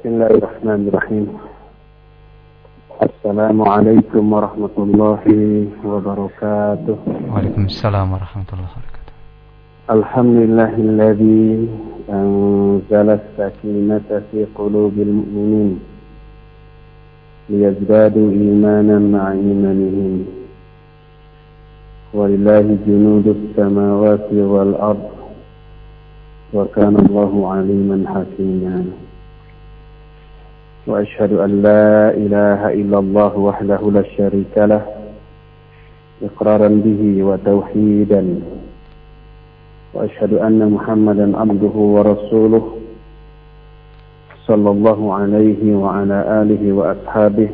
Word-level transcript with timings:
بسم 0.00 0.16
الله 0.16 0.32
الرحمن 0.40 0.88
الرحيم. 0.88 1.26
السلام 3.04 3.58
عليكم 3.62 4.32
ورحمة 4.32 4.76
الله 4.78 5.24
وبركاته. 5.84 6.96
وعليكم 7.28 7.64
السلام 7.64 8.08
ورحمة 8.12 8.48
الله 8.52 8.70
وبركاته. 8.72 9.12
الحمد 9.90 10.36
لله 10.40 10.72
الذي 10.88 11.68
أنزل 12.08 13.08
السكينة 13.20 14.08
في 14.32 14.40
قلوب 14.56 14.94
المؤمنين 14.96 15.80
ليزدادوا 17.52 18.28
إيمانا 18.32 18.96
مع 18.98 19.32
إيمانهم. 19.32 20.24
ولله 22.16 22.66
جنود 22.88 23.26
السماوات 23.28 24.32
والأرض. 24.32 25.08
وكان 26.56 26.94
الله 26.96 27.32
عليما 27.52 27.98
حكيما. 28.08 28.84
وأشهد 30.90 31.32
أن 31.32 31.62
لا 31.62 32.10
إله 32.10 32.60
إلا 32.80 32.98
الله 32.98 33.32
وحده 33.38 33.80
لا 33.90 34.02
شريك 34.02 34.54
له 34.58 34.82
إقرارا 36.22 36.68
به 36.68 37.02
وتوحيدا. 37.22 38.22
وأشهد 39.94 40.32
أن 40.34 40.70
محمدا 40.70 41.26
عبده 41.38 41.76
ورسوله 41.94 42.64
صلى 44.46 44.70
الله 44.70 45.14
عليه 45.14 45.62
وعلى 45.76 46.18
آله 46.42 46.62
وأصحابه 46.72 47.48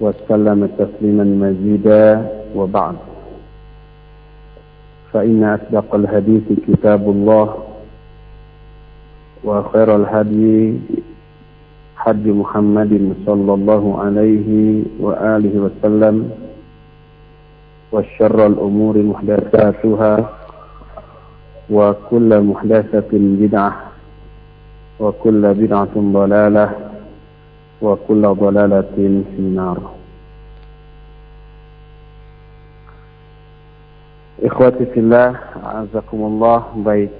وسلم 0.00 0.60
تسليما 0.78 1.24
مزيدا 1.24 2.04
وبعد. 2.56 2.96
فإن 5.12 5.44
أصدق 5.44 5.94
الحديث 5.94 6.42
كتاب 6.66 7.02
الله 7.10 7.48
وخير 9.44 9.96
الهدي 9.96 10.78
حج 12.02 12.26
محمد 12.26 12.92
صلى 13.26 13.52
الله 13.54 13.84
عليه 14.02 14.48
وآله 14.98 15.54
وسلم 15.64 16.16
وشر 17.92 18.38
الأمور 18.46 18.94
محدثاتها 19.02 20.14
وكل 21.70 22.30
محدثة 22.50 23.10
بدعة 23.12 23.72
وكل 25.00 25.42
بدعة 25.54 25.94
ضلالة 25.96 26.66
وكل 27.82 28.22
ضلالة 28.34 28.96
في 29.30 29.38
النار. 29.38 29.78
Ikhwati 34.42 34.90
fillah, 34.90 35.38
azakumullah 35.86 36.74
baik 36.82 37.14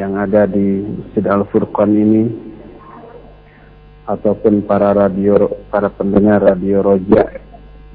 yang 0.00 0.16
ada 0.16 0.48
di 0.48 0.80
Masjid 0.88 1.28
Al-Furqan 1.28 1.92
ini 1.92 2.24
ataupun 4.06 4.62
para 4.62 4.94
radio 4.94 5.50
para 5.68 5.90
pendengar 5.90 6.38
radio 6.42 6.80
Roja 6.80 7.42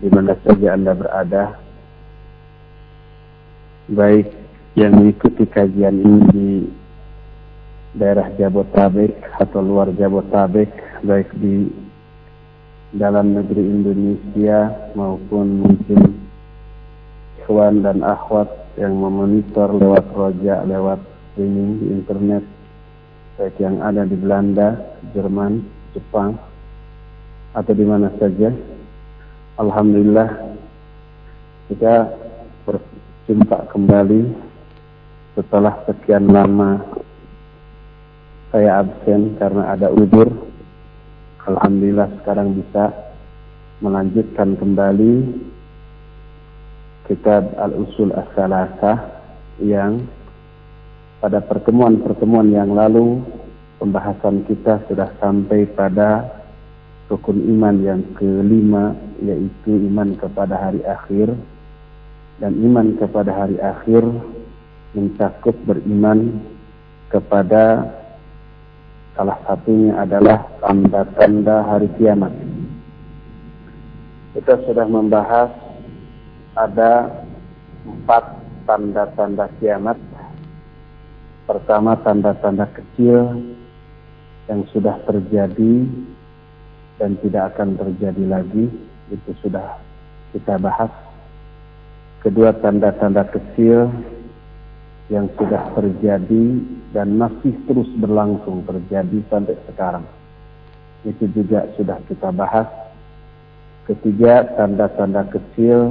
di 0.04 0.08
mana 0.12 0.36
saja 0.44 0.76
Anda 0.76 0.92
berada. 0.92 1.56
Baik 3.92 4.28
yang 4.76 5.00
mengikuti 5.00 5.48
kajian 5.48 6.00
ini 6.00 6.20
di 6.31 6.50
daerah 7.95 8.31
Jabotabek 8.40 9.20
atau 9.40 9.59
luar 9.59 9.92
Jabotabek 9.95 10.72
baik 11.03 11.31
di 11.40 11.68
dalam 12.92 13.36
negeri 13.36 13.64
Indonesia 13.64 14.92
maupun 14.96 15.64
mungkin 15.64 16.00
ikhwan 17.40 17.84
dan 17.84 18.03
akhwat 18.03 18.48
yang 18.80 18.96
memonitor 18.96 19.72
lewat 19.75 20.08
roja, 20.16 20.64
lewat 20.64 21.00
streaming 21.31 21.80
di 21.84 21.86
internet, 22.00 22.44
baik 23.36 23.56
yang 23.59 23.80
ada 23.84 24.08
di 24.08 24.16
Belanda, 24.16 24.75
Jerman, 25.12 25.64
Jepang, 25.92 26.39
atau 27.52 27.73
di 27.75 27.86
mana 27.86 28.11
saja. 28.16 28.52
Alhamdulillah 29.59 30.30
kita 31.67 32.09
berjumpa 32.68 33.72
kembali 33.72 34.22
setelah 35.35 35.84
sekian 35.88 36.28
lama 36.31 36.84
saya 38.51 38.84
absen 38.84 39.40
karena 39.40 39.72
ada 39.72 39.88
udur. 39.91 40.28
Alhamdulillah 41.47 42.12
sekarang 42.22 42.53
bisa 42.59 42.91
melanjutkan 43.81 44.59
kembali 44.59 45.13
kitab 47.09 47.56
Al-Usul 47.57 48.13
As-Salasah 48.13 48.97
yang 49.63 50.06
pada 51.18 51.41
pertemuan-pertemuan 51.41 52.51
yang 52.53 52.72
lalu 52.72 53.25
pembahasan 53.81 54.46
kita 54.46 54.78
sudah 54.86 55.09
sampai 55.18 55.66
pada 55.74 56.30
rukun 57.09 57.42
iman 57.58 57.75
yang 57.81 58.06
kelima 58.14 58.94
yaitu 59.18 59.74
iman 59.90 60.14
kepada 60.22 60.53
hari 60.53 60.86
akhir 60.86 61.34
dan 62.38 62.53
iman 62.62 62.94
kepada 63.02 63.34
hari 63.34 63.58
akhir 63.58 64.06
mencakup 64.94 65.58
beriman 65.66 66.46
kepada 67.09 67.90
salah 69.18 69.42
satunya 69.50 69.98
adalah 69.98 70.46
tanda-tanda 70.62 71.66
hari 71.66 71.90
kiamat. 71.98 72.31
Kita 74.38 74.62
sudah 74.63 74.88
membahas 74.88 75.52
ada 76.53 77.12
empat 77.84 78.24
tanda-tanda 78.69 79.50
kiamat. 79.58 79.98
Pertama 81.50 82.00
tanda-tanda 82.00 82.63
kecil 82.72 83.36
yang 84.50 84.66
sudah 84.74 84.97
terjadi 85.06 85.85
dan 86.97 87.18
tidak 87.22 87.53
akan 87.53 87.78
terjadi 87.78 88.24
lagi 88.29 88.66
itu 89.12 89.31
sudah 89.41 89.78
kita 90.31 90.56
bahas. 90.57 90.90
Kedua 92.22 92.53
tanda-tanda 92.62 93.25
kecil 93.34 93.90
yang 95.12 95.28
sudah 95.35 95.74
terjadi 95.75 96.46
dan 96.96 97.19
masih 97.19 97.51
terus 97.68 97.90
berlangsung 98.00 98.63
terjadi 98.63 99.19
sampai 99.28 99.57
sekarang. 99.68 100.06
Itu 101.03 101.28
juga 101.34 101.68
sudah 101.75 101.97
kita 102.07 102.30
bahas. 102.31 102.69
Ketiga, 103.90 104.46
tanda-tanda 104.56 105.25
kecil 105.34 105.90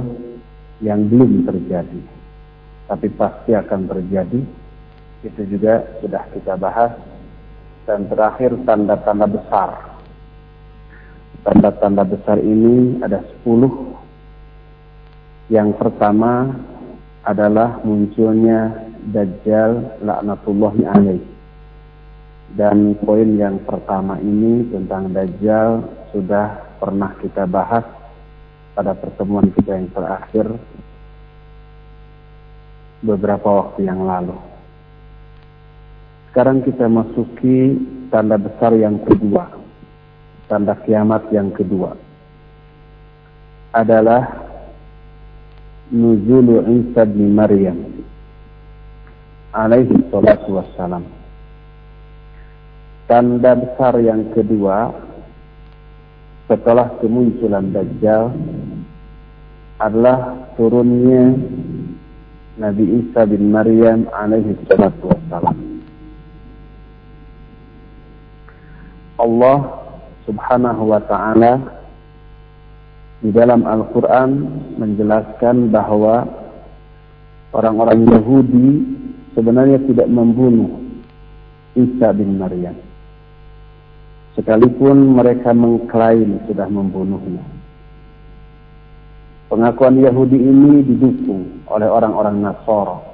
yang 0.79 1.05
belum 1.11 1.45
terjadi, 1.45 2.01
tapi 2.87 3.11
pasti 3.13 3.51
akan 3.53 3.91
terjadi. 3.91 4.41
Itu 5.21 5.41
juga 5.45 5.85
sudah 6.01 6.23
kita 6.33 6.55
bahas. 6.57 6.95
Dan 7.91 8.07
terakhir 8.07 8.55
tanda-tanda 8.63 9.27
besar. 9.27 9.99
Tanda-tanda 11.43 12.07
besar 12.07 12.39
ini 12.39 13.03
ada 13.03 13.19
sepuluh. 13.19 13.99
Yang 15.51 15.75
pertama 15.75 16.55
adalah 17.27 17.83
munculnya 17.83 18.87
Dajjal 19.11 19.99
laknatullahi 20.07 20.87
alaih. 20.87 21.23
Dan 22.55 22.95
poin 23.03 23.27
yang 23.35 23.59
pertama 23.67 24.15
ini 24.23 24.71
tentang 24.71 25.11
Dajjal 25.11 25.83
sudah 26.15 26.63
pernah 26.79 27.11
kita 27.19 27.43
bahas 27.43 27.83
pada 28.71 28.95
pertemuan 28.95 29.51
kita 29.51 29.75
yang 29.75 29.91
terakhir 29.91 30.47
beberapa 33.03 33.67
waktu 33.67 33.83
yang 33.83 34.07
lalu. 34.07 34.50
Sekarang 36.31 36.63
kita 36.63 36.87
masuki 36.87 37.75
tanda 38.07 38.39
besar 38.39 38.71
yang 38.79 39.03
kedua, 39.03 39.51
tanda 40.47 40.79
kiamat 40.87 41.27
yang 41.27 41.51
kedua 41.51 41.91
adalah 43.75 44.47
nuzulu 45.91 46.63
Isa 46.71 47.03
bin 47.03 47.35
Maryam 47.35 47.83
alaihi 49.51 49.91
salatu 50.07 50.55
wassalam. 50.55 51.03
Tanda 53.11 53.51
besar 53.59 53.99
yang 53.99 54.31
kedua 54.31 54.87
setelah 56.47 56.95
kemunculan 57.03 57.75
Dajjal 57.75 58.31
adalah 59.83 60.47
turunnya 60.55 61.35
Nabi 62.55 63.03
Isa 63.03 63.27
bin 63.27 63.51
Maryam 63.51 64.07
alaihi 64.15 64.55
salatu 64.71 65.11
wassalam. 65.11 65.70
Allah 69.21 69.57
subhanahu 70.25 70.83
wa 70.89 71.01
ta'ala 71.05 71.53
di 73.21 73.29
dalam 73.29 73.61
Al-Quran 73.69 74.29
menjelaskan 74.81 75.69
bahwa 75.69 76.25
orang-orang 77.53 78.09
Yahudi 78.09 78.69
sebenarnya 79.37 79.77
tidak 79.85 80.09
membunuh 80.09 80.81
Isa 81.77 82.09
bin 82.17 82.41
Maryam. 82.41 82.73
Sekalipun 84.33 85.13
mereka 85.13 85.53
mengklaim 85.53 86.41
sudah 86.49 86.65
membunuhnya. 86.65 87.43
Pengakuan 89.51 89.99
Yahudi 89.99 90.39
ini 90.39 90.81
didukung 90.87 91.67
oleh 91.67 91.85
orang-orang 91.91 92.39
Nasoro 92.39 93.10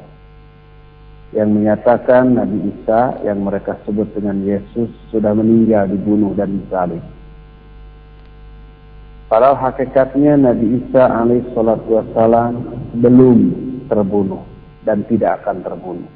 yang 1.35 1.51
menyatakan 1.51 2.39
Nabi 2.39 2.71
Isa 2.71 3.19
yang 3.27 3.43
mereka 3.43 3.75
sebut 3.83 4.07
dengan 4.15 4.39
Yesus 4.47 4.87
sudah 5.11 5.35
meninggal 5.35 5.91
dibunuh 5.91 6.31
dan 6.37 6.63
disalib. 6.63 7.03
Padahal 9.27 9.59
hakikatnya 9.59 10.39
Nabi 10.39 10.79
Isa 10.79 11.03
alaihissalatu 11.03 11.99
wassalam 11.99 12.53
belum 12.95 13.39
terbunuh 13.91 14.39
dan 14.87 15.03
tidak 15.11 15.43
akan 15.43 15.67
terbunuh. 15.67 16.11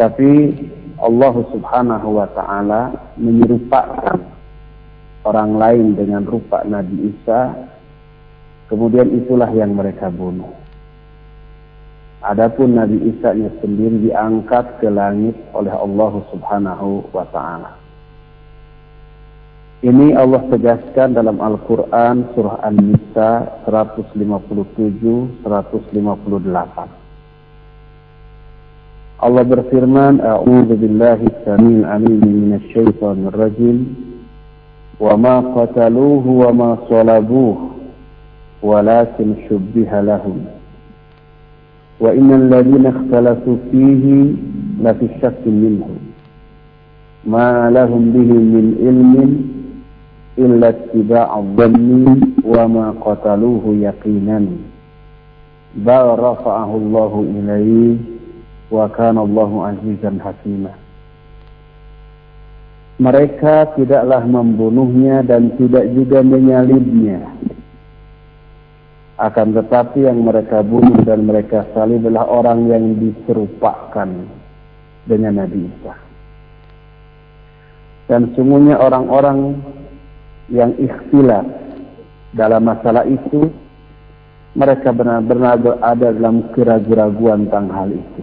Tapi 0.00 0.30
Allah 0.98 1.34
subhanahu 1.52 2.08
wa 2.16 2.28
ta'ala 2.32 2.82
menyerupakan 3.20 4.18
orang 5.28 5.50
lain 5.60 5.86
dengan 6.00 6.24
rupa 6.24 6.64
Nabi 6.64 7.12
Isa, 7.12 7.52
kemudian 8.72 9.12
itulah 9.12 9.52
yang 9.52 9.76
mereka 9.76 10.08
bunuh. 10.08 10.63
Adapun 12.24 12.72
Nabi 12.72 13.04
Isa 13.12 13.36
nya 13.36 13.52
sendiri 13.60 14.00
diangkat 14.08 14.80
ke 14.80 14.88
langit 14.88 15.36
oleh 15.52 15.76
Allah 15.76 16.24
subhanahu 16.32 17.12
wa 17.12 17.28
ta'ala. 17.28 17.76
Ini 19.84 20.16
Allah 20.16 20.40
tegaskan 20.48 21.12
dalam 21.12 21.44
Al-Quran 21.44 22.32
surah 22.32 22.64
An-Nisa 22.64 23.60
157-158. 23.68 25.44
Allah 29.20 29.44
berfirman, 29.44 30.24
A'udhu 30.24 30.80
billahi 30.80 31.28
samil 31.44 31.84
alim 31.84 32.24
minasyaitanir 32.24 33.36
rajim. 33.36 33.92
Wa 34.96 35.20
ma 35.20 35.44
qataluhu 35.44 36.48
wa 36.48 36.50
ma 36.56 36.70
salabuhu 36.88 37.76
walakin 38.64 39.44
syubbiha 39.44 40.00
lahum. 40.00 40.53
Wa 42.02 42.10
innal 42.10 42.50
ladhina 42.50 42.90
ikhtalafu 42.90 43.58
fihi 43.70 44.16
lafi 44.82 45.06
syakkin 45.22 45.54
minhu. 45.54 45.94
Ma 47.24 47.70
lahum 47.70 48.10
bihi 48.10 48.34
min 48.34 48.66
ilmin 48.82 49.30
illa 50.34 50.74
ittiba'ad 50.74 51.54
dhanni 51.54 52.42
wa 52.42 52.66
ma 52.66 52.86
qataluhu 52.98 53.78
yaqinan 53.78 54.58
bal 55.78 56.18
rafa'ahu 56.18 56.74
Allahu 56.82 57.18
ilaihi 57.38 57.98
wa 58.70 58.90
kana 58.90 59.22
Allahu 59.22 59.62
azizan 59.62 60.18
hakima 60.18 60.74
mereka 62.98 63.74
tidaklah 63.74 64.22
membunuhnya 64.22 65.22
dan 65.26 65.54
tidak 65.58 65.90
juga 65.94 66.22
menyalibnya 66.22 67.26
akan 69.14 69.54
tetapi 69.54 70.10
yang 70.10 70.26
mereka 70.26 70.66
bunuh 70.66 70.98
dan 71.06 71.22
mereka 71.22 71.66
salib 71.70 72.02
adalah 72.02 72.26
orang 72.26 72.66
yang 72.66 72.98
diserupakan 72.98 74.10
dengan 75.06 75.32
Nabi 75.38 75.70
Isa 75.70 75.94
dan 78.04 78.36
sungguhnya 78.36 78.76
orang-orang 78.76 79.56
yang 80.52 80.76
ikhtilaf 80.76 81.46
dalam 82.36 82.68
masalah 82.68 83.08
itu 83.08 83.48
mereka 84.54 84.92
benar-benar 84.92 85.56
berada 85.58 86.08
dalam 86.12 86.46
keraguan-keraguan 86.52 87.48
tentang 87.48 87.66
hal 87.74 87.88
itu. 87.90 88.22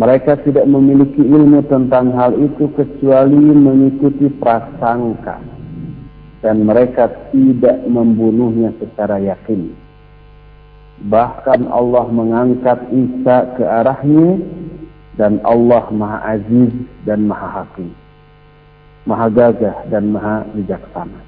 Mereka 0.00 0.32
tidak 0.48 0.64
memiliki 0.64 1.20
ilmu 1.20 1.60
tentang 1.68 2.16
hal 2.16 2.32
itu 2.40 2.72
kecuali 2.72 3.36
mengikuti 3.36 4.32
prasangka 4.40 5.59
dan 6.40 6.64
mereka 6.64 7.08
tidak 7.32 7.84
membunuhnya 7.84 8.72
secara 8.80 9.20
yakin. 9.20 9.72
Bahkan 11.08 11.68
Allah 11.68 12.04
mengangkat 12.12 12.88
Isa 12.92 13.56
ke 13.56 13.64
arahnya 13.64 14.40
dan 15.16 15.40
Allah 15.44 15.88
Maha 15.92 16.18
Aziz 16.36 16.72
dan 17.08 17.24
Maha 17.28 17.64
Hakim 17.64 17.92
maha 19.08 19.26
gagah 19.32 19.76
dan 19.88 20.12
maha 20.12 20.44
bijaksana. 20.52 21.20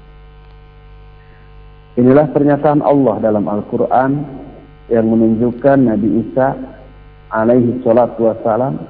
Inilah 1.97 2.31
pernyataan 2.33 2.81
Allah 2.81 3.21
dalam 3.21 3.45
Al-Quran 3.45 4.11
yang 4.89 5.05
menunjukkan 5.09 5.77
Nabi 5.77 6.09
Isa 6.25 6.57
alaihi 7.29 7.81
salatu 7.85 8.29
wassalam 8.29 8.81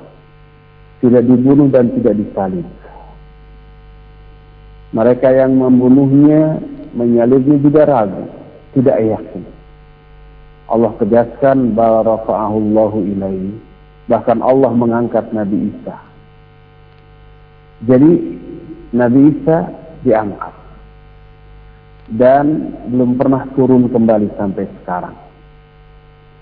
tidak 1.04 1.28
dibunuh 1.28 1.68
dan 1.68 1.92
tidak 2.00 2.16
disalib. 2.16 2.64
Mereka 4.94 5.28
yang 5.34 5.58
membunuhnya, 5.58 6.62
menyalibnya 6.94 7.58
juga 7.58 7.82
ragu, 7.90 8.30
tidak 8.78 8.98
yakin. 9.02 9.44
Allah 10.70 10.94
tegaskan 11.02 11.74
bahwa 11.74 12.18
rafa'ahu 12.18 12.56
Allahu 12.62 13.00
ilaihi. 13.06 13.58
Bahkan 14.08 14.40
Allah 14.40 14.72
mengangkat 14.74 15.34
Nabi 15.34 15.74
Isa. 15.74 15.96
Jadi 17.84 18.12
Nabi 18.94 19.22
Isa 19.34 19.58
diangkat 20.04 20.54
dan 22.12 22.76
belum 22.92 23.16
pernah 23.16 23.48
turun 23.56 23.88
kembali 23.88 24.36
sampai 24.36 24.68
sekarang. 24.82 25.16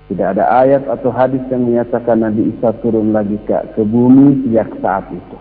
Tidak 0.09 0.27
ada 0.37 0.43
ayat 0.65 0.83
atau 0.91 1.07
hadis 1.13 1.39
yang 1.47 1.63
menyatakan 1.63 2.19
Nabi 2.19 2.51
Isa 2.51 2.75
turun 2.83 3.15
lagi 3.15 3.39
ke, 3.47 3.55
ke 3.77 3.81
bumi 3.85 4.43
sejak 4.43 4.67
saat 4.83 5.07
itu. 5.13 5.37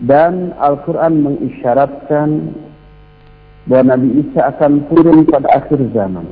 Dan 0.00 0.56
Al-Quran 0.56 1.20
mengisyaratkan 1.20 2.56
bahwa 3.68 3.94
Nabi 3.94 4.24
Isa 4.24 4.56
akan 4.56 4.88
turun 4.88 5.28
pada 5.28 5.48
akhir 5.52 5.78
zaman. 5.92 6.26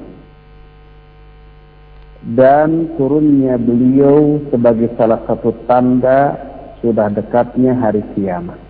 Dan 2.37 2.97
turunnya 3.01 3.57
beliau 3.57 4.45
sebagai 4.53 4.93
salah 4.97 5.21
satu 5.25 5.57
tanda 5.65 6.37
sudah 6.81 7.09
dekatnya 7.13 7.77
hari 7.77 8.05
kiamat. 8.17 8.61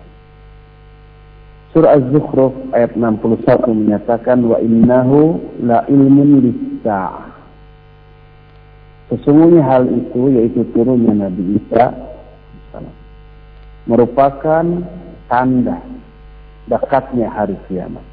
Surah 1.71 1.95
Az-Zukhruf 1.95 2.51
ayat 2.75 2.99
61 2.99 3.47
menyatakan 3.71 4.43
wa 4.43 4.59
innahu 4.59 5.39
la 5.63 5.87
ilmun 5.87 6.43
lis-sa'ah. 6.43 7.31
Sesungguhnya 9.11 9.63
hal 9.63 9.87
itu 9.87 10.31
yaitu 10.35 10.67
turunnya 10.71 11.27
Nabi 11.27 11.59
Isa 11.59 12.10
merupakan 13.85 14.65
tanda 15.29 15.77
dekatnya 16.69 17.27
hari 17.31 17.57
kiamat. 17.67 18.03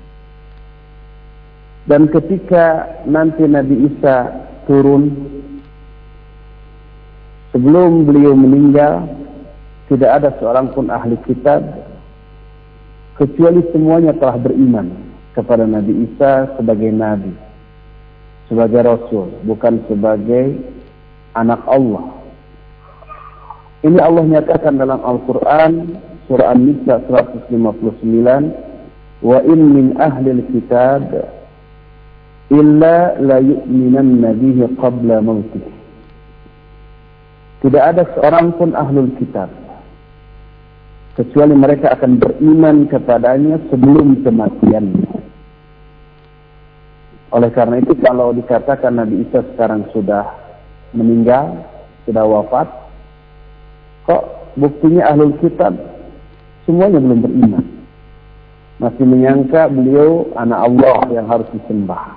Dan 1.88 2.12
ketika 2.12 2.85
nanti 3.09 3.49
Nabi 3.49 3.88
Isa 3.88 4.29
turun 4.69 5.09
sebelum 7.53 8.05
beliau 8.05 8.37
meninggal 8.37 9.09
tidak 9.88 10.20
ada 10.20 10.31
seorang 10.37 10.69
pun 10.76 10.93
ahli 10.93 11.17
kitab 11.25 11.65
kecuali 13.17 13.65
semuanya 13.72 14.13
telah 14.15 14.37
beriman 14.37 14.93
kepada 15.32 15.65
Nabi 15.65 16.06
Isa 16.06 16.53
sebagai 16.60 16.91
nabi, 16.91 17.32
sebagai 18.53 18.84
rasul, 18.84 19.32
bukan 19.46 19.81
sebagai 19.87 20.58
anak 21.39 21.63
Allah. 21.70 22.18
Ini 23.79 23.99
Allah 24.03 24.25
nyatakan 24.27 24.75
dalam 24.75 24.99
Al-Qur'an 25.06 25.94
surah 26.27 26.51
An-Nisa 26.51 26.99
159, 27.06 28.51
"Wa 29.23 29.39
in 29.47 29.61
min 29.70 29.87
ahli 30.03 30.35
al-kitab 30.35 31.15
illa 32.51 33.15
la 33.23 33.39
yu'minanna 33.39 34.35
bihi 34.35 34.67
qabla 34.82 35.23
mautih." 35.23 35.63
Tidak 37.63 37.82
ada 37.82 38.03
seorang 38.19 38.55
pun 38.58 38.75
ahlul 38.75 39.15
kitab 39.19 39.51
kecuali 41.19 41.55
mereka 41.55 41.94
akan 41.99 42.19
beriman 42.19 42.87
kepadanya 42.87 43.58
sebelum 43.70 44.23
kematiannya. 44.23 45.11
Oleh 47.35 47.51
karena 47.51 47.82
itu 47.82 47.99
kalau 47.99 48.31
dikatakan 48.31 49.03
Nabi 49.03 49.27
Isa 49.27 49.43
sekarang 49.53 49.91
sudah 49.91 50.23
meninggal, 50.94 51.67
sudah 52.06 52.23
wafat, 52.23 52.88
kok 54.08 54.56
buktinya 54.56 55.12
ahlul 55.12 55.36
kitab 55.44 55.77
semuanya 56.65 56.96
belum 56.96 57.20
beriman. 57.20 57.65
Masih 58.79 59.05
menyangka 59.05 59.69
beliau 59.69 60.32
anak 60.38 60.60
Allah 60.65 60.98
yang 61.12 61.27
harus 61.29 61.50
disembah. 61.53 62.15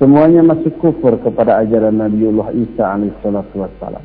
Semuanya 0.00 0.42
masih 0.42 0.72
kufur 0.78 1.18
kepada 1.22 1.60
ajaran 1.60 1.98
Nabiullah 2.00 2.50
Isa 2.56 2.96
alaihissalatu 2.96 3.62
wassalam. 3.62 4.02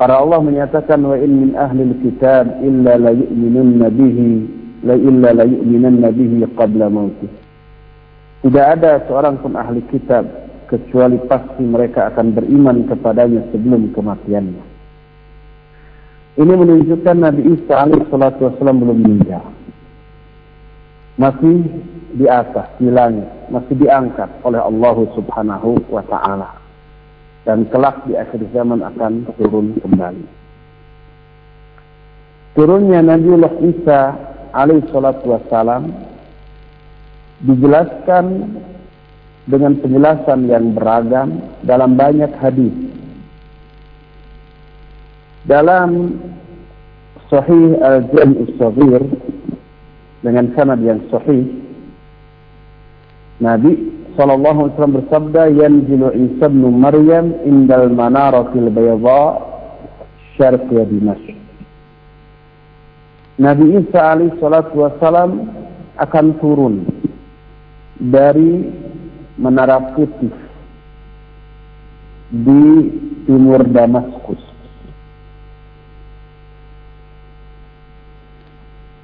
Para 0.00 0.18
Allah 0.18 0.40
menyatakan 0.40 0.98
wa 1.04 1.14
in 1.14 1.30
min 1.30 1.50
ahli 1.52 1.84
kitab 2.00 2.62
illa 2.64 2.96
la 2.96 3.12
yu'minunna 3.12 3.86
bihi 3.92 4.30
la 4.82 4.94
illa 4.98 5.30
la 5.36 5.44
yu'minunna 5.46 6.08
bihi 6.10 6.42
qabla 6.56 6.88
mautih. 6.88 7.30
Tidak 8.42 8.66
ada 8.78 9.04
seorang 9.06 9.38
pun 9.38 9.54
ahli 9.54 9.84
kitab 9.92 10.26
kecuali 10.66 11.20
pasti 11.28 11.62
mereka 11.62 12.08
akan 12.14 12.32
beriman 12.32 12.88
kepadanya 12.88 13.44
sebelum 13.52 13.92
kematiannya. 13.92 14.71
Ini 16.32 16.48
menunjukkan 16.48 17.16
Nabi 17.20 17.42
Isa 17.44 17.74
alaihi 17.84 18.08
salatu 18.08 18.48
wasallam 18.48 18.80
belum 18.80 18.98
meninggal. 19.04 19.44
Masih 21.20 21.68
di 22.16 22.24
atas 22.28 22.68
di 22.80 22.88
langit 22.88 23.28
masih 23.52 23.76
diangkat 23.76 24.28
oleh 24.44 24.60
Allah 24.60 24.96
Subhanahu 25.12 25.80
wa 25.88 26.04
taala 26.08 26.56
dan 27.44 27.68
kelak 27.68 28.04
di 28.08 28.16
akhir 28.16 28.40
zaman 28.52 28.80
akan 28.80 29.28
turun 29.36 29.76
kembali. 29.80 30.24
Turunnya 32.52 33.00
Nabiullah 33.00 33.54
Isa 33.64 34.00
alaihi 34.52 34.88
salatu 34.92 35.36
wassalam 35.36 35.88
dijelaskan 37.44 38.24
dengan 39.48 39.72
penjelasan 39.80 40.46
yang 40.46 40.76
beragam 40.76 41.42
dalam 41.64 41.96
banyak 41.96 42.30
hadis. 42.38 42.72
Dalam 45.46 46.20
Sahih 47.26 47.80
Al-Jami' 47.80 48.46
Al-Saghir 48.46 49.02
dengan 50.22 50.54
sanad 50.54 50.78
yang 50.86 51.02
sahih 51.10 51.42
Nabi 53.42 53.74
sallallahu 54.14 54.70
alaihi 54.70 54.72
wasallam 54.78 54.98
bersabda 55.02 55.42
yanzilu 55.50 56.08
Isa 56.14 56.46
bin 56.46 56.62
Maryam 56.78 57.34
indal 57.42 57.90
manaratil 57.90 58.70
bayda 58.70 59.24
syarq 60.38 60.68
Dimashq 60.70 61.34
Nabi 63.42 63.82
Isa 63.82 64.00
alaihi 64.14 64.36
salatu 64.38 64.86
wasallam 64.86 65.50
akan 65.98 66.26
turun 66.38 66.86
dari 67.98 68.62
menara 69.40 69.96
putih 69.96 70.30
di 72.32 72.64
timur 73.24 73.64
Damaskus. 73.66 74.41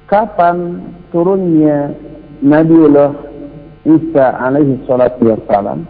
Kapan 0.09 0.81
turunnya 1.13 1.93
Nabiullah 2.41 3.13
Isa 3.85 4.25
alaihi 4.41 4.81
salatu 4.89 5.29
wassalam? 5.29 5.85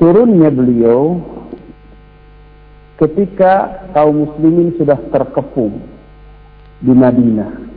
Turunnya 0.00 0.48
beliau 0.48 1.20
ketika 2.96 3.84
kaum 3.92 4.24
muslimin 4.24 4.72
sudah 4.80 4.96
terkepung 5.12 5.84
di 6.80 6.94
Madinah 6.96 7.68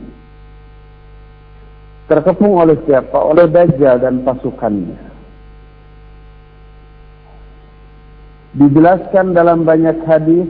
terkepung 2.12 2.60
oleh 2.60 2.76
siapa? 2.84 3.16
Oleh 3.16 3.48
Dajjal 3.48 4.04
dan 4.04 4.20
pasukannya. 4.20 5.00
Dijelaskan 8.52 9.32
dalam 9.32 9.64
banyak 9.64 10.04
hadis, 10.04 10.44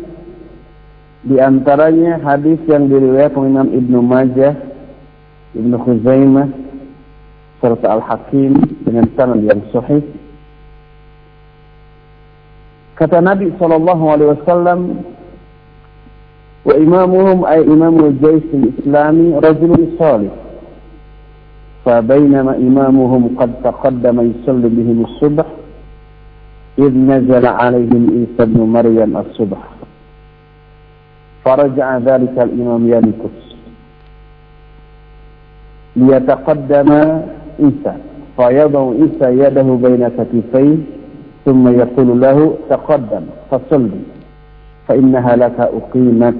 di 1.22 1.38
antaranya 1.38 2.18
hadis 2.18 2.58
yang 2.66 2.90
diriwayatkan 2.90 3.46
Imam 3.46 3.68
Ibnu 3.70 3.98
Majah, 4.02 4.58
Ibnu 5.54 5.76
Khuzaimah, 5.78 6.48
serta 7.62 7.86
Al-Hakim 7.94 8.58
dengan 8.82 9.06
sanad 9.14 9.46
yang 9.46 9.62
sahih. 9.70 10.02
Kata 12.98 13.22
Nabi 13.22 13.54
sallallahu 13.54 14.04
alaihi 14.10 14.30
wasallam, 14.34 14.80
wa 16.66 16.74
imamuhum 16.74 17.46
ay 17.46 17.62
imamul 17.66 18.14
jaysh 18.18 18.46
al-islami 18.50 19.34
rajulun 19.38 19.94
salih 19.98 20.34
فبينما 21.82 22.62
إمامهم 22.62 23.34
قد 23.34 23.50
تقدم 23.66 24.16
يصلي 24.30 24.68
بهم 24.70 24.98
الصبح 25.02 25.46
إذ 26.78 26.92
نزل 26.94 27.46
عليهم 27.46 28.02
عيسى 28.14 28.42
بن 28.54 28.60
مريم 28.70 29.16
الصبح 29.16 29.71
فرجع 31.44 31.98
ذلك 31.98 32.34
الإمام 32.38 32.82
ينكس 32.86 33.36
ليتقدم 35.96 36.90
عيسى. 37.60 37.94
فيضع 38.36 38.82
عيسى 38.90 39.28
يده 39.42 39.68
بين 39.82 40.02
كتفيه 40.08 40.76
ثم 41.44 41.64
يقول 41.68 42.08
له 42.20 42.38
تقدم 42.70 43.24
فصلي. 43.50 44.02
فإنها 44.88 45.32
لك 45.36 45.58
أقيمت 45.60 46.38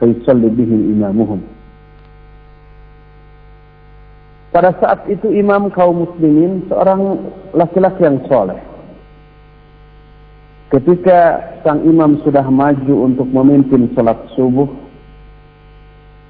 فيصلي 0.00 0.48
به 0.48 0.70
إمامهم. 0.94 1.40
Pada 4.48 4.72
saat 4.80 5.04
itu 5.12 5.28
imam 5.28 5.68
kaum 5.70 6.08
muslimin 6.08 6.64
seorang 6.66 7.20
laki-laki 7.52 8.00
yang 8.00 8.18
soleh. 8.26 8.58
Ketika 10.68 11.40
sang 11.64 11.80
imam 11.88 12.20
sudah 12.20 12.44
maju 12.44 13.08
untuk 13.08 13.24
memimpin 13.32 13.88
sholat 13.96 14.20
subuh, 14.36 14.68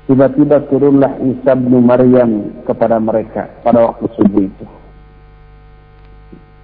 tiba-tiba 0.07 0.63
turunlah 0.71 1.19
Isa 1.27 1.59
bin 1.59 1.83
Maryam 1.83 2.63
kepada 2.63 3.03
mereka 3.03 3.51
pada 3.67 3.91
waktu 3.91 4.07
subuh 4.15 4.43
itu. 4.47 4.65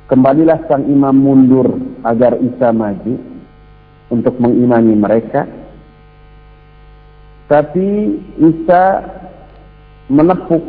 Kembalilah 0.06 0.62
sang 0.70 0.86
imam 0.86 1.18
mundur 1.18 1.66
agar 2.06 2.38
Isa 2.38 2.70
maju 2.70 3.18
untuk 4.14 4.38
mengimani 4.38 4.94
mereka. 4.94 5.42
Tapi 7.50 7.88
Isa 8.38 9.02
menepuk 10.06 10.62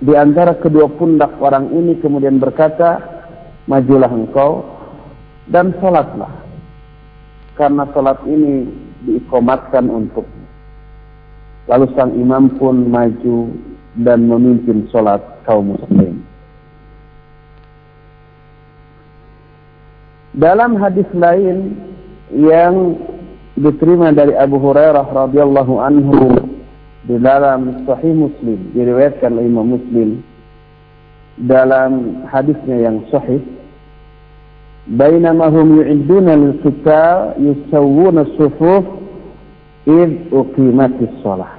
di 0.00 0.16
antara 0.16 0.56
kedua 0.56 0.88
pundak 0.96 1.36
orang 1.44 1.68
ini 1.76 2.00
kemudian 2.00 2.40
berkata, 2.40 3.04
majulah 3.68 4.08
engkau 4.08 4.71
dan 5.50 5.74
sholatlah. 5.82 6.30
Karena 7.58 7.88
sholat 7.90 8.22
ini 8.28 8.68
diikomatkan 9.06 9.90
untuk. 9.90 10.24
Lalu 11.70 11.86
sang 11.94 12.14
imam 12.18 12.52
pun 12.58 12.90
maju 12.90 13.50
dan 14.02 14.26
memimpin 14.26 14.86
sholat 14.90 15.22
kaum 15.46 15.74
muslim. 15.74 16.22
Dalam 20.32 20.80
hadis 20.80 21.06
lain 21.12 21.76
yang 22.32 22.96
diterima 23.60 24.16
dari 24.16 24.32
Abu 24.32 24.56
Hurairah 24.56 25.04
radhiyallahu 25.12 25.74
anhu 25.76 26.40
di 27.04 27.20
dalam 27.20 27.84
Sahih 27.84 28.16
Muslim 28.16 28.72
diriwayatkan 28.72 29.28
oleh 29.28 29.44
Imam 29.44 29.76
Muslim 29.76 30.24
dalam 31.44 32.24
hadisnya 32.32 32.88
yang 32.88 33.04
sahih 33.12 33.44
bainama 34.86 35.50
hum 35.50 35.78
yu'idduna 35.82 36.34
lil 36.34 36.54
qital 36.62 37.38
yusawwuna 37.38 38.26
sufuf 38.34 38.84
id 39.86 40.32
uqimatis 40.34 41.12
shalah 41.22 41.58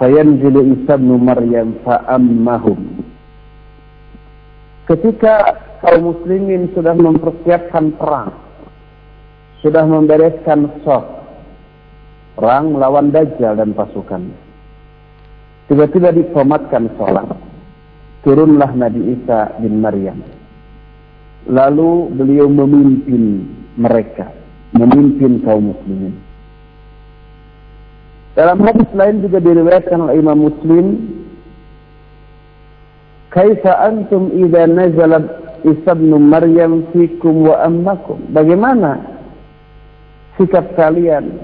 fayanzilu 0.00 0.78
Isa 0.80 0.96
bin 0.96 1.20
Maryam 1.20 1.76
fa 1.84 2.04
ammahum 2.08 3.04
ketika 4.88 5.60
kaum 5.84 6.12
muslimin 6.12 6.72
sudah 6.72 6.96
mempersiapkan 6.96 7.92
perang 8.00 8.32
sudah 9.60 9.84
membereskan 9.84 10.68
saf 10.84 11.24
perang 12.34 12.74
melawan 12.74 13.14
Dajjal 13.14 13.54
dan 13.58 13.72
pasukannya. 13.72 14.36
Tiba-tiba 15.70 16.12
dikomatkan 16.12 16.92
sholat. 16.98 17.30
Turunlah 18.20 18.70
Nabi 18.76 19.16
Isa 19.16 19.56
bin 19.62 19.80
Maryam. 19.80 20.20
Lalu 21.44 22.14
beliau 22.16 22.48
memimpin 22.48 23.44
mereka. 23.76 24.32
Memimpin 24.74 25.44
kaum 25.44 25.70
muslimin. 25.70 26.14
Dalam 28.34 28.58
hadis 28.66 28.90
lain 28.90 29.22
juga 29.22 29.38
diriwayatkan 29.38 30.10
oleh 30.10 30.18
Imam 30.18 30.50
Muslim. 30.50 30.86
Kaifa 33.30 33.78
antum 33.82 34.30
idza 34.34 34.66
nazala 34.66 35.18
Isa 35.62 35.94
Maryam 35.94 36.90
fikum 36.90 37.46
wa 37.46 37.62
ammakum. 37.62 38.18
Bagaimana 38.34 38.98
sikap 40.34 40.74
kalian 40.74 41.38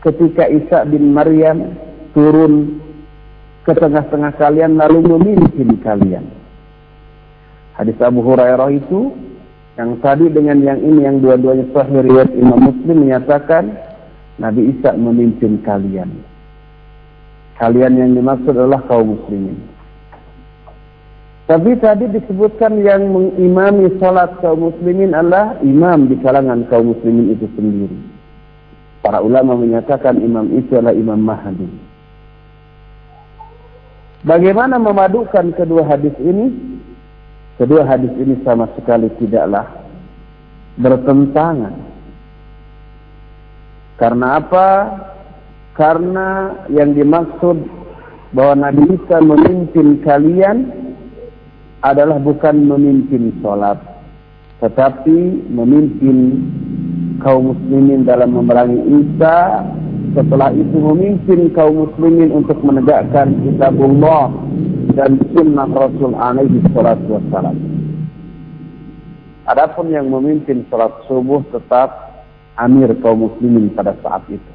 ketika 0.00 0.48
Isa 0.48 0.88
bin 0.88 1.12
Maryam 1.12 1.76
turun 2.16 2.80
ke 3.68 3.76
tengah-tengah 3.76 4.32
kalian 4.40 4.80
lalu 4.80 5.04
memimpin 5.04 5.76
kalian. 5.84 6.24
Hadis 7.76 7.96
Abu 8.00 8.24
Hurairah 8.24 8.72
itu 8.72 9.12
yang 9.80 9.96
tadi 10.04 10.28
dengan 10.28 10.60
yang 10.60 10.76
ini 10.76 11.08
yang 11.08 11.24
dua-duanya 11.24 11.64
sahih 11.72 12.04
riwayat 12.04 12.28
Imam 12.36 12.60
Muslim 12.68 13.08
menyatakan 13.08 13.72
Nabi 14.36 14.76
Isa 14.76 14.92
memimpin 14.92 15.56
kalian. 15.64 16.20
Kalian 17.56 17.96
yang 17.96 18.12
dimaksud 18.12 18.52
adalah 18.52 18.84
kaum 18.84 19.16
muslimin. 19.16 19.56
Tapi 21.48 21.80
tadi 21.80 22.12
disebutkan 22.12 22.76
yang 22.84 23.08
mengimami 23.08 23.88
salat 23.96 24.36
kaum 24.44 24.68
muslimin 24.68 25.16
adalah 25.16 25.56
imam 25.64 26.12
di 26.12 26.20
kalangan 26.20 26.68
kaum 26.68 26.92
muslimin 26.92 27.32
itu 27.32 27.48
sendiri. 27.56 27.96
Para 29.00 29.24
ulama 29.24 29.56
menyatakan 29.56 30.20
imam 30.20 30.60
itu 30.60 30.76
adalah 30.76 30.92
imam 30.92 31.20
Mahdi. 31.24 31.68
Bagaimana 34.28 34.76
memadukan 34.76 35.56
kedua 35.56 35.88
hadis 35.88 36.12
ini? 36.20 36.52
Kedua 37.60 37.84
hadis 37.84 38.08
ini 38.16 38.40
sama 38.40 38.72
sekali 38.72 39.12
tidaklah 39.20 39.68
bertentangan. 40.80 41.76
Karena 44.00 44.40
apa? 44.40 44.68
Karena 45.76 46.56
yang 46.72 46.96
dimaksud 46.96 47.60
bahwa 48.32 48.64
Nabi 48.64 48.96
Isa 48.96 49.20
memimpin 49.20 50.00
kalian 50.00 50.72
adalah 51.84 52.16
bukan 52.16 52.64
memimpin 52.64 53.28
sholat, 53.44 53.76
tetapi 54.64 55.44
memimpin 55.52 56.40
kaum 57.20 57.52
muslimin 57.52 58.08
dalam 58.08 58.40
memerangi 58.40 58.80
Isa, 59.04 59.68
setelah 60.16 60.48
itu 60.56 60.80
memimpin 60.80 61.52
kaum 61.52 61.84
muslimin 61.84 62.32
untuk 62.32 62.56
menegakkan 62.64 63.36
kitabullah 63.44 64.32
dan 64.94 65.20
sunnah 65.34 65.68
Rasul 65.70 66.12
alaihi 66.14 66.62
salatu 66.72 67.18
wassalam. 67.18 67.56
Adapun 69.50 69.90
yang 69.90 70.06
memimpin 70.06 70.62
sholat 70.70 70.94
subuh 71.10 71.42
tetap 71.50 72.22
amir 72.54 72.94
kaum 73.02 73.26
muslimin 73.26 73.72
pada 73.74 73.98
saat 73.98 74.22
itu. 74.30 74.52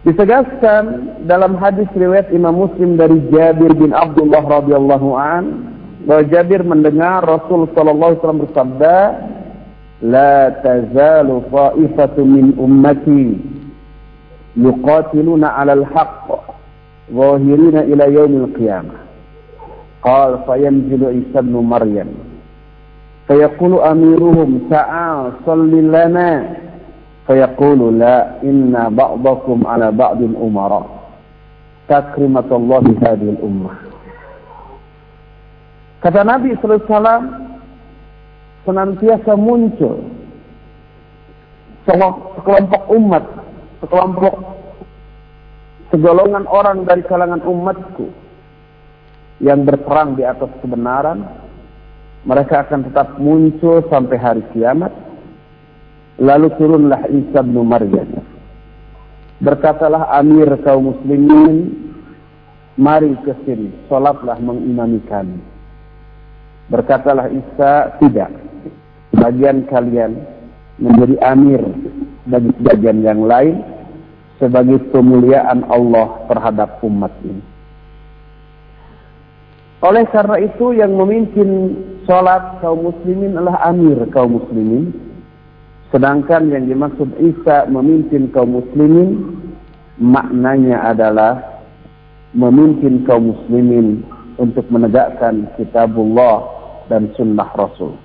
Ditegaskan 0.00 0.84
dalam 1.28 1.60
hadis 1.60 1.84
riwayat 1.92 2.32
Imam 2.32 2.56
Muslim 2.56 2.96
dari 2.96 3.20
Jabir 3.28 3.76
bin 3.76 3.92
Abdullah 3.92 4.40
radhiyallahu 4.40 5.08
an 5.12 5.44
bahwa 6.08 6.24
Jabir 6.32 6.64
mendengar 6.64 7.20
Rasul 7.20 7.68
sallallahu 7.76 8.08
alaihi 8.08 8.20
wasallam 8.24 8.42
bersabda, 8.48 8.96
"La 10.00 10.56
tazalu 10.64 11.44
ta'ifatu 11.52 12.24
min 12.24 12.56
ummati 12.56 13.44
yuqatiluna 14.56 15.52
'ala 15.52 15.76
al-haqq 15.76 16.39
ظاهرين 17.14 17.76
إلى 17.78 18.04
يوم 18.14 18.32
القيامة 18.44 18.94
قال 20.02 20.38
فينزل 20.46 21.02
عيسى 21.06 21.38
بن 21.42 21.56
مريم 21.56 22.08
فيقول 23.28 23.72
أميرهم 23.80 24.50
amiruhum 24.70 25.46
صل 25.46 25.70
لنا 25.70 26.30
فيقول 27.26 27.98
لا 27.98 28.42
إن 28.42 28.74
بعضكم 28.90 29.66
على 29.66 29.90
بعض 29.92 30.18
ba'din 30.18 30.84
تكرمة 31.88 32.50
الله 32.52 32.84
هذه 33.02 33.28
الأمة 33.38 33.70
Kata 36.00 36.24
Nabi 36.24 36.56
SAW, 36.64 36.88
senantiasa 38.64 39.36
muncul 39.36 40.00
sekelompok 41.84 42.88
umat, 42.88 43.20
sekelompok 43.84 44.59
segolongan 45.90 46.46
orang 46.46 46.86
dari 46.86 47.02
kalangan 47.06 47.42
umatku 47.44 48.08
yang 49.42 49.66
berperang 49.66 50.14
di 50.16 50.24
atas 50.26 50.50
kebenaran, 50.62 51.26
mereka 52.24 52.66
akan 52.66 52.90
tetap 52.90 53.16
muncul 53.18 53.82
sampai 53.88 54.16
hari 54.20 54.42
kiamat 54.54 54.92
Lalu 56.20 56.52
turunlah 56.60 57.08
Isa 57.08 57.40
bin 57.40 57.64
Maryam. 57.64 58.20
Berkatalah 59.40 60.12
Amir 60.20 60.52
kaum 60.60 60.92
muslimin, 60.92 61.72
mari 62.76 63.16
ke 63.24 63.32
sini, 63.48 63.72
salatlah 63.88 64.36
mengimami 64.36 65.00
kami. 65.08 65.40
Berkatalah 66.68 67.24
Isa, 67.32 67.96
tidak. 68.04 68.28
Bagian 69.16 69.64
kalian 69.72 70.12
menjadi 70.76 71.16
amir 71.24 71.64
bagi 72.28 72.52
bagian 72.68 73.00
yang 73.00 73.24
lain 73.24 73.64
sebagai 74.40 74.80
pemuliaan 74.90 75.62
Allah 75.68 76.24
terhadap 76.26 76.80
umat 76.82 77.12
ini. 77.22 77.44
Oleh 79.84 80.04
karena 80.08 80.36
itu 80.40 80.76
yang 80.76 80.92
memimpin 80.96 81.76
sholat 82.04 82.60
kaum 82.64 82.88
muslimin 82.88 83.36
adalah 83.36 83.68
amir 83.68 83.96
kaum 84.12 84.36
muslimin 84.40 84.92
Sedangkan 85.90 86.54
yang 86.54 86.70
dimaksud 86.70 87.10
Isa 87.18 87.66
memimpin 87.66 88.30
kaum 88.30 88.62
muslimin 88.62 89.26
maknanya 89.98 90.94
adalah 90.94 91.66
memimpin 92.30 93.02
kaum 93.02 93.34
muslimin 93.34 94.06
untuk 94.38 94.62
menegakkan 94.70 95.50
kitabullah 95.58 96.46
dan 96.86 97.10
sunnah 97.18 97.50
Rasul 97.58 97.98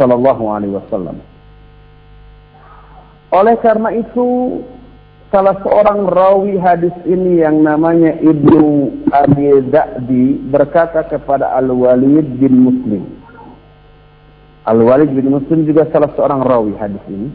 sallallahu 0.00 0.44
alaihi 0.48 0.72
wasallam. 0.72 1.20
Oleh 3.28 3.60
karena 3.60 3.92
itu 3.92 4.60
salah 5.32 5.58
seorang 5.62 6.06
rawi 6.06 6.58
hadis 6.58 6.94
ini 7.04 7.42
yang 7.42 7.62
namanya 7.62 8.14
Ibnu 8.22 9.04
Abi 9.10 9.70
Da'di 9.70 10.40
berkata 10.48 11.06
kepada 11.06 11.54
Al-Walid 11.58 12.38
bin 12.38 12.54
Muslim 12.62 13.16
Al-Walid 14.66 15.14
bin 15.14 15.30
Muslim 15.30 15.62
juga 15.62 15.86
salah 15.94 16.10
seorang 16.18 16.42
rawi 16.42 16.74
hadis 16.74 16.98
ini. 17.06 17.30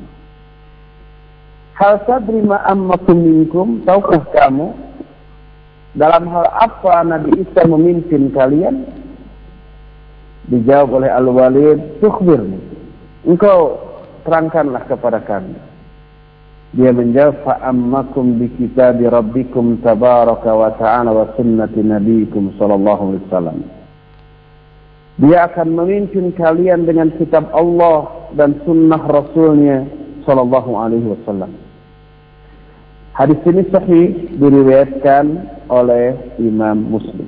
Hal 1.80 2.04
sadri 2.04 2.44
ma'ammakum 2.44 3.16
minkum, 3.16 3.68
tahukah 3.88 4.28
kamu 4.36 4.76
dalam 5.96 6.28
hal 6.28 6.46
apa 6.52 7.08
Nabi 7.08 7.40
Isa 7.40 7.64
memimpin 7.64 8.36
kalian? 8.36 8.84
Dijawab 10.52 11.00
oleh 11.00 11.08
Al-Walid, 11.08 12.04
tukhbirni. 12.04 12.60
Engkau 13.24 13.80
terangkanlah 14.28 14.84
kepada 14.92 15.24
kami. 15.24 15.56
Dia 16.72 16.96
menjawab, 16.96 17.44
fa'ammakum 17.44 18.40
bi 18.40 18.48
kitabi 18.56 19.04
rabbikum 19.04 19.84
tabaraka 19.84 20.56
wa 20.56 20.72
ta'ala 20.80 21.12
wa 21.12 21.28
sunnati 21.36 21.84
nabiikum 21.84 22.56
sallallahu 22.56 23.12
alaihi 23.12 23.24
wasallam. 23.28 23.60
Dia 25.20 25.52
akan 25.52 25.76
memimpin 25.76 26.32
kalian 26.34 26.88
dengan 26.88 27.12
kitab 27.20 27.52
Allah 27.52 28.32
dan 28.40 28.58
sunnah 28.64 29.04
Rasulnya 29.04 29.84
Sallallahu 30.24 30.72
Alaihi 30.72 31.14
Wasallam. 31.14 31.52
Hadis 33.12 33.38
ini 33.44 33.68
sahih 33.70 34.08
diriwayatkan 34.40 35.26
oleh 35.68 36.16
Imam 36.40 36.88
Muslim. 36.88 37.28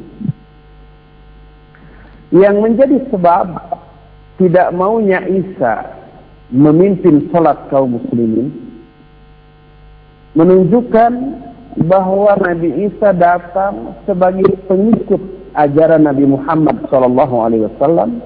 Yang 2.32 2.56
menjadi 2.64 2.98
sebab 3.12 3.46
tidak 4.40 4.74
maunya 4.74 5.22
Isa 5.28 5.94
memimpin 6.50 7.30
salat 7.30 7.68
kaum 7.70 8.00
muslimin 8.00 8.63
menunjukkan 10.34 11.12
bahwa 11.90 12.38
Nabi 12.38 12.90
Isa 12.90 13.14
datang 13.14 13.98
sebagai 14.06 14.50
pengikut 14.70 15.22
ajaran 15.58 16.06
Nabi 16.06 16.26
Muhammad 16.26 16.86
sallallahu 16.90 17.36
alaihi 17.42 17.66
wasallam 17.70 18.22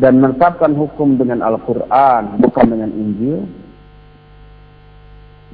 dan 0.00 0.20
menetapkan 0.20 0.74
hukum 0.74 1.16
dengan 1.20 1.44
Al-Qur'an 1.44 2.40
bukan 2.40 2.66
dengan 2.66 2.90
Injil. 2.92 3.44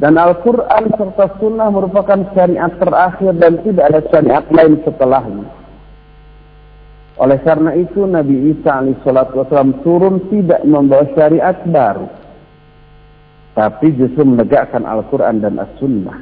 Dan 0.00 0.16
Al-Quran 0.16 0.96
serta 0.96 1.36
Sunnah 1.36 1.68
merupakan 1.68 2.32
syariat 2.32 2.72
terakhir 2.80 3.36
dan 3.36 3.60
tidak 3.60 3.84
ada 3.92 4.00
syariat 4.08 4.44
lain 4.48 4.80
setelahnya. 4.80 5.44
Oleh 7.20 7.36
karena 7.44 7.76
itu 7.76 8.08
Nabi 8.08 8.56
Isa 8.56 8.80
alaihissalam 8.80 9.84
turun 9.84 10.24
tidak 10.32 10.64
membawa 10.64 11.04
syariat 11.12 11.52
baru. 11.68 12.08
Tapi 13.60 13.92
justru 13.92 14.24
menegakkan 14.24 14.88
Al-Quran 14.88 15.44
dan 15.44 15.60
As-Sunnah. 15.60 16.16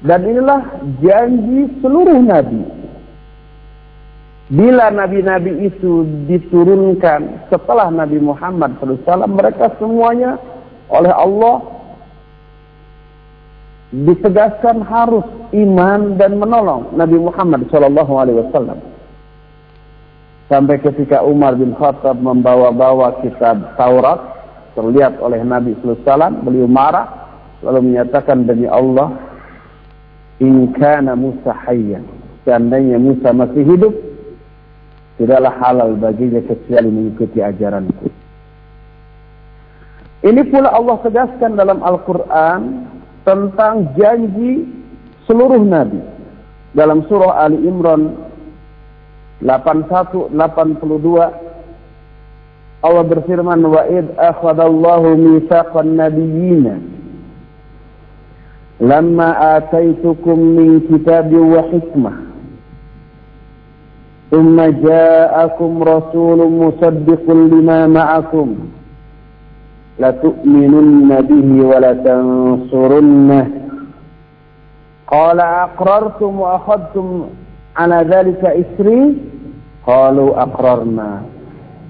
Dan 0.00 0.24
inilah 0.24 0.80
janji 1.04 1.68
seluruh 1.84 2.16
nabi. 2.24 2.64
Bila 4.48 4.88
nabi-nabi 4.88 5.68
itu 5.68 6.06
diturunkan 6.30 7.50
setelah 7.52 7.92
Nabi 7.92 8.16
Muhammad 8.22 8.78
SAW, 8.80 9.28
mereka 9.28 9.74
semuanya 9.76 10.40
oleh 10.88 11.12
Allah 11.12 11.60
ditegaskan 13.92 14.80
harus 14.80 15.26
iman 15.50 16.16
dan 16.16 16.40
menolong 16.40 16.94
Nabi 16.96 17.20
Muhammad 17.20 17.68
SAW. 17.68 18.80
Sampai 20.46 20.78
ketika 20.80 21.20
Umar 21.20 21.58
bin 21.58 21.76
Khattab 21.76 22.16
membawa-bawa 22.22 23.18
kitab 23.26 23.74
Taurat, 23.74 24.35
terlihat 24.76 25.18
oleh 25.24 25.40
Nabi 25.40 25.72
SAW, 25.80 26.44
beliau 26.44 26.68
marah, 26.68 27.32
lalu 27.64 27.90
menyatakan 27.90 28.44
demi 28.44 28.68
Allah, 28.68 29.16
in 30.38 30.70
kana 30.76 31.16
Musa 31.16 31.56
hayyan. 31.64 32.04
Seandainya 32.44 33.00
Musa 33.00 33.32
masih 33.32 33.64
hidup 33.64 33.94
tidaklah 35.16 35.52
halal 35.58 35.96
baginya 35.96 36.44
kecuali 36.44 36.88
mengikuti 36.92 37.40
ajaranku. 37.40 38.06
Ini 40.24 40.42
pula 40.48 40.72
Allah 40.72 40.96
tegaskan 41.00 41.56
dalam 41.56 41.80
Al-Quran 41.80 42.60
tentang 43.24 43.94
janji 43.96 44.64
seluruh 45.26 45.60
nabi. 45.60 46.00
Dalam 46.76 47.08
surah 47.08 47.48
Ali 47.48 47.56
Imran 47.64 48.12
81 49.40 50.32
82 50.34 51.45
Allah 52.86 53.02
berfirman 53.02 53.66
wa 53.66 53.82
id 53.90 54.14
akhadallahu 54.14 55.18
mitsaqan 55.18 55.98
nabiyyin 55.98 56.86
lamma 58.78 59.58
ataitukum 59.58 60.38
min 60.38 60.86
kitabi 60.86 61.34
wa 61.34 61.66
hikmah 61.74 62.16
thumma 64.30 64.70
ja'akum 64.70 65.82
rasulun 65.82 66.52
musaddiqun 66.62 67.50
lima 67.58 67.90
ma'akum 67.90 68.70
la 69.98 70.14
tu'minunna 70.22 71.26
bihi 71.26 71.58
wa 71.66 71.82
la 71.82 71.92
tansurunna 72.06 73.40
qala 75.10 75.72
aqrartum 75.74 76.38
wa 76.38 76.54
akhadtum 76.62 77.34
ala 77.74 78.06
dhalika 78.06 78.54
isri 78.54 79.18
qalu 79.82 80.38
aqrarna 80.38 81.35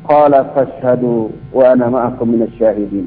wa 0.08 1.64
ana 1.70 1.86
ma'akum 1.90 2.30
minasy 2.30 2.56
syahidin. 2.58 3.06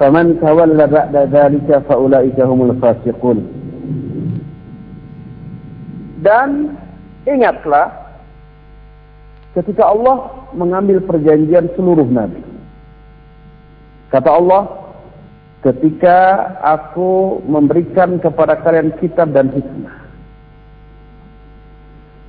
Faman 0.00 0.40
tawalla 0.40 0.88
ba'da 0.88 1.28
dhalika 1.28 1.84
fa 1.86 1.94
ulaika 2.00 2.48
humul 2.48 2.74
fasiqun. 2.80 3.44
Dan 6.22 6.78
ingatlah 7.28 7.92
ketika 9.54 9.90
Allah 9.92 10.48
mengambil 10.56 11.02
perjanjian 11.04 11.68
seluruh 11.76 12.08
nabi. 12.08 12.40
Kata 14.12 14.28
Allah, 14.28 14.68
ketika 15.64 16.50
aku 16.60 17.40
memberikan 17.48 18.18
kepada 18.18 18.60
kalian 18.60 18.92
kitab 19.00 19.32
dan 19.32 19.48
hikmah. 19.54 20.01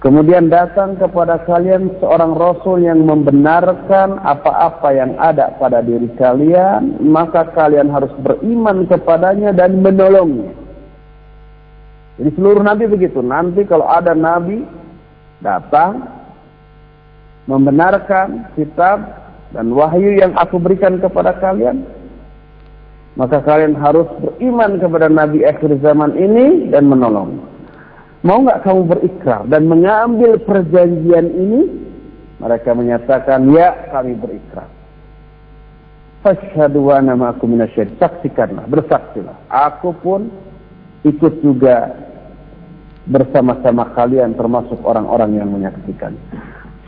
Kemudian 0.04 0.52
datang 0.52 1.00
kepada 1.00 1.48
kalian 1.48 1.88
seorang 2.04 2.36
rasul 2.36 2.84
yang 2.84 3.08
membenarkan 3.08 4.20
apa-apa 4.20 4.92
yang 4.92 5.16
ada 5.16 5.56
pada 5.56 5.80
diri 5.80 6.12
kalian, 6.20 7.00
maka 7.08 7.48
kalian 7.56 7.88
harus 7.88 8.12
beriman 8.20 8.84
kepadanya 8.84 9.56
dan 9.56 9.80
menolongnya. 9.80 10.52
Jadi 12.20 12.30
seluruh 12.36 12.68
nabi 12.68 12.92
begitu. 12.92 13.24
Nanti 13.24 13.64
kalau 13.64 13.88
ada 13.88 14.12
nabi 14.12 14.68
datang 15.40 16.04
membenarkan 17.48 18.52
kitab 18.60 19.08
dan 19.56 19.72
wahyu 19.72 20.20
yang 20.20 20.36
aku 20.36 20.60
berikan 20.60 21.00
kepada 21.00 21.32
kalian, 21.40 21.88
maka 23.16 23.40
kalian 23.40 23.78
harus 23.80 24.10
beriman 24.20 24.84
kepada 24.84 25.08
Nabi 25.08 25.46
akhir 25.46 25.80
zaman 25.80 26.18
ini 26.18 26.74
dan 26.74 26.90
menolong. 26.90 27.53
Mau 28.24 28.40
nggak 28.40 28.64
kamu 28.64 28.82
berikrar 28.88 29.44
dan 29.52 29.68
mengambil 29.68 30.40
perjanjian 30.40 31.28
ini? 31.28 31.62
Mereka 32.40 32.72
menyatakan, 32.72 33.52
ya 33.52 33.92
kami 33.92 34.16
berikrar. 34.16 34.68
Fashhadu 36.24 36.88
wa 36.88 37.04
nama 37.04 37.36
aku 37.36 37.48
minasyid. 37.52 38.00
Saksikanlah, 38.00 38.64
bersaksilah. 38.72 39.36
Aku 39.52 39.92
pun 40.00 40.32
ikut 41.04 41.44
juga 41.44 41.92
bersama-sama 43.12 43.92
kalian 43.92 44.32
termasuk 44.40 44.80
orang-orang 44.88 45.44
yang 45.44 45.52
menyaksikan. 45.52 46.16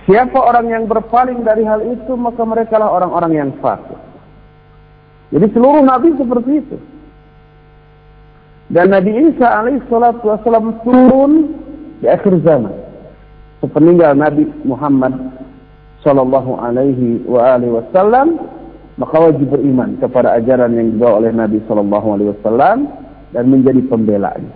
Siapa 0.07 0.39
orang 0.39 0.71
yang 0.71 0.83
berpaling 0.87 1.43
dari 1.43 1.67
hal 1.67 1.83
itu, 1.83 2.15
maka 2.15 2.47
mereka 2.47 2.79
lah 2.79 2.95
orang-orang 2.95 3.31
yang 3.35 3.49
fasik. 3.59 3.99
Jadi 5.35 5.51
seluruh 5.51 5.83
nabi 5.83 6.15
seperti 6.15 6.51
itu. 6.63 6.77
Dan 8.65 8.89
Nabi 8.89 9.13
Isa 9.29 9.45
alaihissalatu 9.45 10.25
wassalam 10.25 10.81
turun 10.81 11.53
di 12.01 12.09
akhir 12.09 12.41
zaman. 12.41 12.73
Sepeninggal 13.61 14.17
Nabi 14.17 14.49
Muhammad 14.65 15.13
sallallahu 16.01 16.57
alaihi 16.57 17.21
wa 17.29 17.57
alihi 17.57 17.77
wasallam, 17.81 18.41
maka 18.97 19.15
wajib 19.17 19.53
beriman 19.53 19.97
kepada 20.01 20.33
ajaran 20.37 20.73
yang 20.73 20.97
dibawa 20.97 21.21
oleh 21.21 21.31
Nabi 21.33 21.61
sallallahu 21.69 22.07
alaihi 22.13 22.29
wasallam 22.37 22.77
dan 23.33 23.43
menjadi 23.49 23.81
pembelanya. 23.85 24.53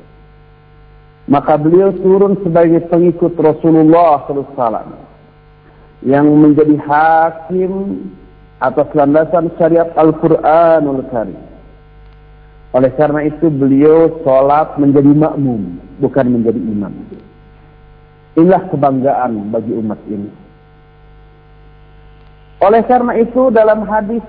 Maka 1.29 1.61
beliau 1.61 1.93
turun 2.01 2.33
sebagai 2.41 2.89
pengikut 2.89 3.37
Rasulullah 3.37 4.25
sallallahu 4.25 4.49
alaihi 4.49 4.57
wasallam 4.57 4.89
yang 5.99 6.25
menjadi 6.25 6.75
hakim 6.81 7.71
atas 8.63 8.87
landasan 8.95 9.51
syariat 9.59 9.91
Al-Quranul 9.95 11.03
Karim. 11.11 11.48
Oleh 12.69 12.91
karena 12.93 13.25
itu 13.25 13.49
beliau 13.49 14.21
sholat 14.21 14.77
menjadi 14.77 15.09
makmum, 15.09 15.81
bukan 15.97 16.25
menjadi 16.29 16.59
imam. 16.61 16.93
Inilah 18.37 18.63
kebanggaan 18.69 19.49
bagi 19.49 19.73
umat 19.73 19.99
ini. 20.05 20.29
Oleh 22.61 22.83
karena 22.85 23.17
itu 23.17 23.49
dalam 23.49 23.87
hadis 23.89 24.21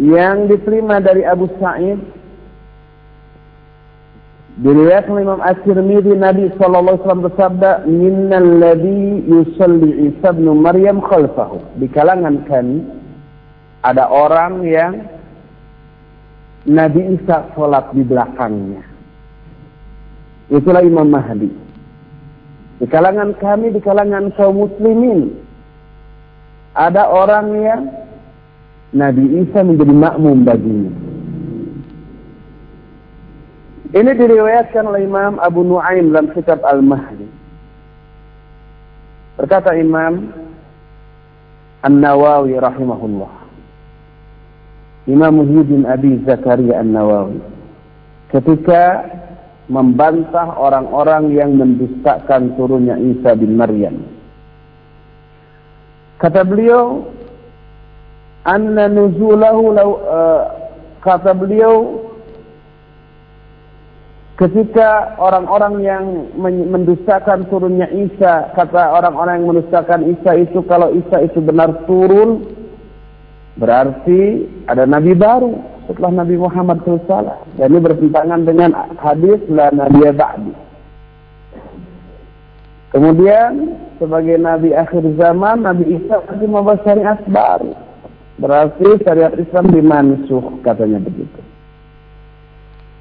yang 0.00 0.48
diterima 0.48 1.02
dari 1.02 1.26
Abu 1.26 1.50
Sa'id 1.60 2.00
Diriwayatkan 4.60 5.16
Imam 5.24 5.40
At-Tirmidzi 5.40 6.20
Nabi 6.20 6.52
sallallahu 6.60 7.00
alaihi 7.00 7.02
wasallam 7.06 7.26
bersabda, 7.32 7.70
"Minnal 7.88 8.50
ladzi 8.60 9.24
yusalli 9.24 10.12
Isa 10.12 10.36
bin 10.36 10.52
Maryam 10.60 11.00
khalfahu." 11.00 11.80
Di 11.80 11.88
kalangan 11.88 12.44
kami 12.44 12.84
ada 13.80 14.04
orang 14.12 14.60
yang 14.68 15.00
Nabi 16.68 17.16
Isa 17.16 17.48
sholat 17.56 17.88
di 17.96 18.04
belakangnya. 18.04 18.84
Itulah 20.50 20.84
Imam 20.84 21.08
Mahdi. 21.08 21.48
Di 22.80 22.86
kalangan 22.88 23.32
kami, 23.38 23.72
di 23.72 23.80
kalangan 23.80 24.32
kaum 24.36 24.66
muslimin, 24.68 25.36
ada 26.76 27.08
orang 27.08 27.46
yang 27.60 27.82
Nabi 28.90 29.46
Isa 29.46 29.62
menjadi 29.62 29.94
makmum 29.94 30.42
baginya. 30.42 30.92
Ini 33.90 34.10
diriwayatkan 34.14 34.86
oleh 34.86 35.02
Imam 35.02 35.42
Abu 35.42 35.66
Nuaim 35.66 36.14
dalam 36.14 36.30
kitab 36.30 36.62
Al-Mahdi. 36.62 37.26
Berkata 39.34 39.74
Imam 39.74 40.30
An-Nawawi 41.82 42.54
rahimahullah. 42.60 43.39
Imam 45.08 45.40
Muhyiddin 45.40 45.88
Abi 45.88 46.20
Zakaria 46.28 46.80
An-Nawawi. 46.82 47.40
Ketika 48.28 49.06
membantah 49.70 50.58
orang-orang 50.58 51.30
yang 51.30 51.54
mendustakan 51.54 52.58
turunnya 52.58 52.98
Isa 52.98 53.38
bin 53.38 53.54
Maryam. 53.54 54.02
Kata 56.18 56.42
beliau, 56.42 57.06
anna 58.44 58.90
nuzulahu 58.90 59.62
law, 59.72 59.90
uh, 60.04 60.42
kata 61.00 61.32
beliau 61.32 62.06
Ketika 64.40 65.20
orang-orang 65.20 65.84
yang 65.84 66.04
mendustakan 66.72 67.44
turunnya 67.52 67.92
Isa, 67.92 68.48
kata 68.56 68.88
orang-orang 68.88 69.44
yang 69.44 69.48
mendustakan 69.52 70.00
Isa 70.08 70.32
itu 70.32 70.64
kalau 70.64 70.96
Isa 70.96 71.28
itu 71.28 71.44
benar 71.44 71.84
turun, 71.84 72.48
berarti 73.60 74.48
ada 74.64 74.88
nabi 74.88 75.12
baru 75.12 75.60
setelah 75.90 76.22
Nabi 76.22 76.38
Muhammad 76.38 76.86
SAW. 76.86 77.58
Dan 77.58 77.74
ini 77.74 77.80
bertentangan 77.82 78.40
dengan 78.46 78.70
hadis 79.02 79.42
la 79.50 79.74
nabi 79.74 80.06
ba'di. 80.14 80.54
Kemudian 82.94 83.74
sebagai 83.98 84.38
nabi 84.38 84.70
akhir 84.70 85.02
zaman, 85.18 85.66
Nabi 85.66 85.98
Isa 85.98 86.22
masih 86.26 86.46
membawa 86.46 86.78
syariat 86.86 87.18
baru. 87.26 87.74
Berarti 88.38 89.02
syariat 89.02 89.34
Islam 89.34 89.70
dimansuh 89.74 90.62
katanya 90.62 91.02
begitu. 91.02 91.38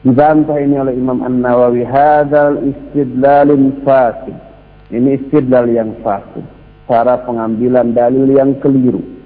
Dibantah 0.05 0.57
ini 0.57 0.79
oleh 0.79 0.93
Imam 0.95 1.21
An-Nawawi. 1.21 1.83
Hadal 1.85 2.73
istidlalun 2.73 3.83
fasid. 3.83 4.35
Ini 4.89 5.19
istidlal 5.21 5.67
yang 5.69 5.91
fasid. 6.05 6.45
Cara 6.87 7.21
pengambilan 7.25 7.93
dalil 7.93 8.29
yang 8.29 8.57
keliru. 8.63 9.18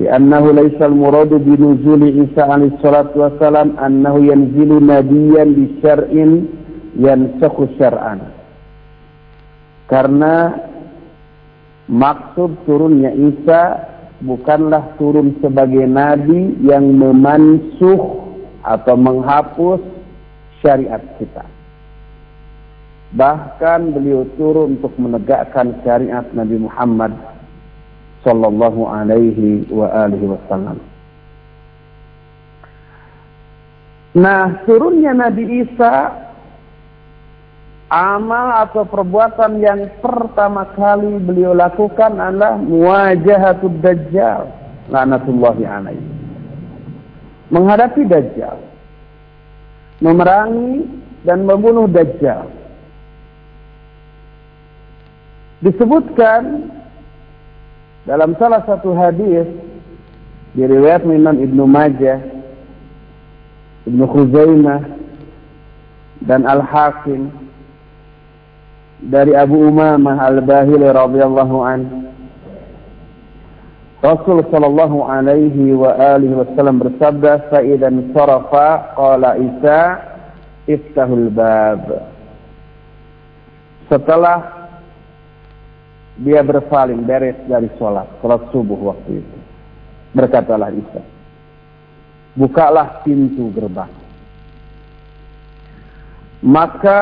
Laisal 0.00 0.96
muradu 0.96 1.36
binuzuli 1.36 2.24
Isa 2.24 2.48
alaihi 2.48 2.72
salatu 2.80 3.20
wassalam 3.20 3.76
annahu 3.76 4.24
yanzilu 4.24 4.80
nabiyan 4.80 5.52
bi 5.52 5.76
syar'in 5.84 6.48
yansakhu 6.96 7.68
syar'an. 7.76 8.32
Karena 9.92 10.56
maksud 11.84 12.64
turunnya 12.64 13.12
Isa 13.12 13.84
bukanlah 14.24 14.96
turun 14.96 15.36
sebagai 15.44 15.84
nabi 15.84 16.56
yang 16.64 16.96
memansuh 16.96 18.24
atau 18.64 18.96
menghapus 18.96 19.84
syariat 20.64 21.00
kita. 21.20 21.44
Bahkan 23.10 23.92
beliau 23.92 24.22
turun 24.38 24.78
untuk 24.78 24.94
menegakkan 24.96 25.76
syariat 25.82 26.22
Nabi 26.30 26.62
Muhammad 26.62 27.10
sallallahu 28.26 28.84
alaihi 28.86 29.64
wa 29.72 29.88
alihi 30.04 30.26
wasallam. 30.28 30.78
Nah, 34.10 34.66
turunnya 34.66 35.14
Nabi 35.14 35.62
Isa 35.64 36.10
amal 37.90 38.66
atau 38.66 38.82
perbuatan 38.86 39.62
yang 39.62 39.86
pertama 40.02 40.66
kali 40.74 41.18
beliau 41.22 41.54
lakukan 41.54 42.18
adalah 42.18 42.58
muwajahatud 42.58 43.78
dajjal 43.82 44.50
laknatullahi 44.90 45.62
alaihi 45.62 46.20
menghadapi 47.50 48.06
Dajjal, 48.06 48.56
memerangi 50.00 50.86
dan 51.26 51.44
membunuh 51.44 51.90
Dajjal. 51.90 52.46
Disebutkan 55.60 56.72
dalam 58.08 58.32
salah 58.40 58.64
satu 58.64 58.96
hadis 58.96 59.44
di 60.56 60.62
riwayat 60.64 61.04
Imam 61.04 61.36
Ibnu 61.36 61.64
Majah, 61.68 62.18
Ibnu 63.86 64.04
Khuzaimah 64.08 64.80
dan 66.24 66.44
Al-Hakim 66.48 67.28
dari 69.08 69.32
Abu 69.32 69.68
Umamah 69.68 70.28
Al-Bahili 70.28 70.84
radhiyallahu 70.88 71.56
an. 71.64 71.80
Rasul 74.00 74.40
sallallahu 74.48 75.04
alaihi 75.04 75.76
wa 75.76 75.92
alihi 76.16 76.32
wasallam 76.32 76.80
bersabda 76.80 77.52
fa 77.52 77.60
sarafa 78.16 78.96
qala 78.96 79.36
Isa 79.36 79.80
iftahul 80.64 81.28
bab. 81.28 81.84
Setelah 83.92 84.59
dia 86.20 86.44
berpaling 86.44 87.02
beres 87.08 87.36
dari 87.48 87.72
sholat, 87.80 88.06
sholat 88.20 88.44
subuh 88.52 88.76
waktu 88.92 89.24
itu. 89.24 89.38
Berkatalah 90.12 90.68
Isa, 90.74 91.02
bukalah 92.36 93.00
pintu 93.06 93.48
gerbang. 93.56 93.90
Maka 96.40 97.00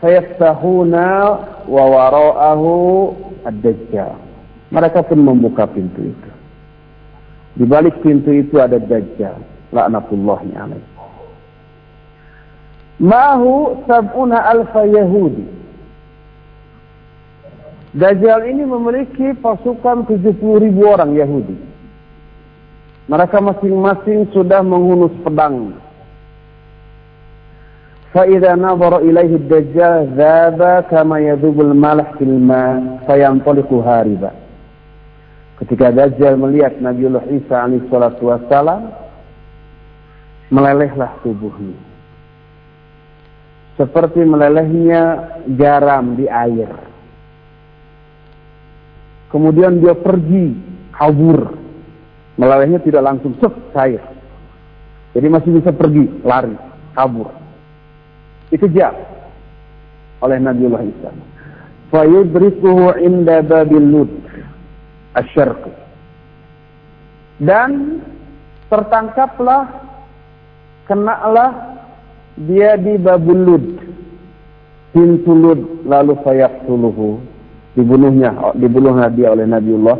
fayaftahuna 0.00 1.08
wa 1.68 1.84
wara'ahu 1.88 2.72
ad-dajjal. 3.44 4.16
Mereka 4.72 5.04
pun 5.04 5.20
membuka 5.20 5.68
pintu 5.68 6.00
itu. 6.00 6.30
Di 7.52 7.64
balik 7.68 8.00
pintu 8.00 8.32
itu 8.32 8.56
ada 8.56 8.80
Dajjal. 8.80 9.36
Laknatullahi 9.72 10.50
alaih. 10.56 10.84
Mahu 13.00 13.84
sab'una 13.84 14.40
alfa 14.48 14.88
Yahudi. 14.88 15.61
Dajjal 17.97 18.45
ini 18.51 18.67
memiliki 18.67 19.33
pasukan 19.39 20.05
70 20.05 20.63
ribu 20.63 20.81
orang 20.85 21.15
Yahudi. 21.17 21.57
Mereka 23.07 23.39
masing-masing 23.39 24.27
sudah 24.35 24.59
menghunus 24.59 25.15
pedang 25.23 25.71
فإذا 28.17 28.55
نظر 28.55 28.97
إليه 28.97 29.35
الدجال 29.35 30.17
ذاب 30.17 30.85
كما 30.89 31.19
يذوب 31.19 31.61
الملح 31.61 32.11
في 32.17 32.23
الماء 32.23 33.03
فينطلق 33.07 33.73
هاربا 33.73 34.31
Ketika 35.57 35.89
Dajjal 35.89 36.37
melihat 36.37 36.77
Nabiullah 36.77 37.25
Isa 37.33 37.65
alaihi 37.65 37.81
salatu 37.89 38.29
wassalam, 38.29 38.93
melelehlah 40.53 41.17
tubuhnya. 41.25 41.73
Seperti 43.73 44.21
melelehnya 44.21 45.33
garam 45.57 46.13
di 46.13 46.29
air. 46.29 46.69
Kemudian 49.32 49.80
dia 49.80 49.96
pergi 49.96 50.52
kabur. 50.92 51.56
Melelehnya 52.36 52.80
tidak 52.84 53.02
langsung 53.04 53.32
sep 53.40 53.52
cair. 53.72 54.00
Jadi 55.12 55.26
masih 55.28 55.50
bisa 55.60 55.72
pergi, 55.72 56.08
lari, 56.24 56.56
kabur 56.96 57.42
dikejar 58.52 58.92
oleh 60.20 60.36
Nabiullah 60.36 60.84
Isa. 60.84 61.10
Fayudrikuhu 61.88 63.00
inda 63.00 63.40
babil 63.40 63.80
lud 63.80 64.12
asyarqi. 65.16 65.72
Dan 67.40 68.04
tertangkaplah 68.68 69.66
kenalah 70.84 71.80
dia 72.36 72.76
di 72.76 73.00
babul 73.00 73.40
lud 73.40 73.66
pintu 74.92 75.32
lud 75.32 75.60
lalu 75.88 76.12
fayaqtuluhu 76.22 77.18
dibunuhnya 77.74 78.52
dibunuhnya 78.56 79.08
dia 79.12 79.32
oleh 79.32 79.48
Nabiullah 79.48 79.98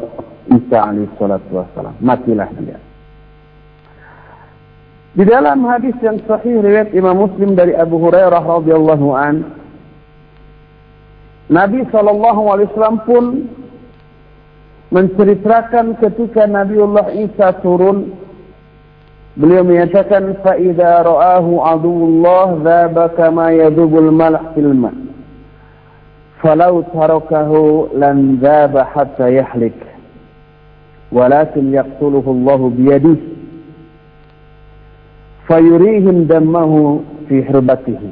Isa 0.51 0.79
alaihi 0.83 1.09
salatu 1.17 1.63
wassalam. 1.63 1.95
Matilah 2.03 2.51
dia. 2.59 2.77
Di 5.13 5.29
dalam 5.29 5.61
hadis 5.69 5.93
yang 6.01 6.17
sahih 6.25 6.65
riwayat 6.65 6.97
Imam 6.97 7.29
Muslim 7.29 7.53
dari 7.53 7.77
Abu 7.77 8.01
Hurairah 8.01 8.41
radhiyallahu 8.41 9.09
an 9.13 9.45
Nabi 11.53 11.85
sallallahu 11.93 12.43
alaihi 12.49 12.69
wasallam 12.73 12.99
pun 13.05 13.25
menceritakan 14.89 16.01
ketika 16.01 16.49
Nabiullah 16.49 17.13
Isa 17.13 17.61
turun 17.61 18.17
beliau 19.37 19.61
menyatakan 19.65 20.37
fa 20.41 20.57
idza 20.57 21.05
ra'ahu 21.05 21.61
aduwullah 21.61 22.49
dhaba 22.61 23.13
kama 23.13 23.53
yadhubul 23.53 24.09
malh 24.13 24.53
fil 24.57 24.73
ma 24.73 24.93
falau 26.43 26.83
tarakahu 26.91 27.95
lan 27.95 28.43
dhaba 28.43 28.85
hatta 28.91 29.31
yahlik 29.31 29.79
walakin 31.15 31.71
yaqtuluhu 31.71 32.29
Allah 32.43 32.61
biyadihi 32.75 33.33
fayurihim 35.47 36.27
dammahu 36.27 37.03
fi 37.27 37.43
hirbatihi. 37.43 38.11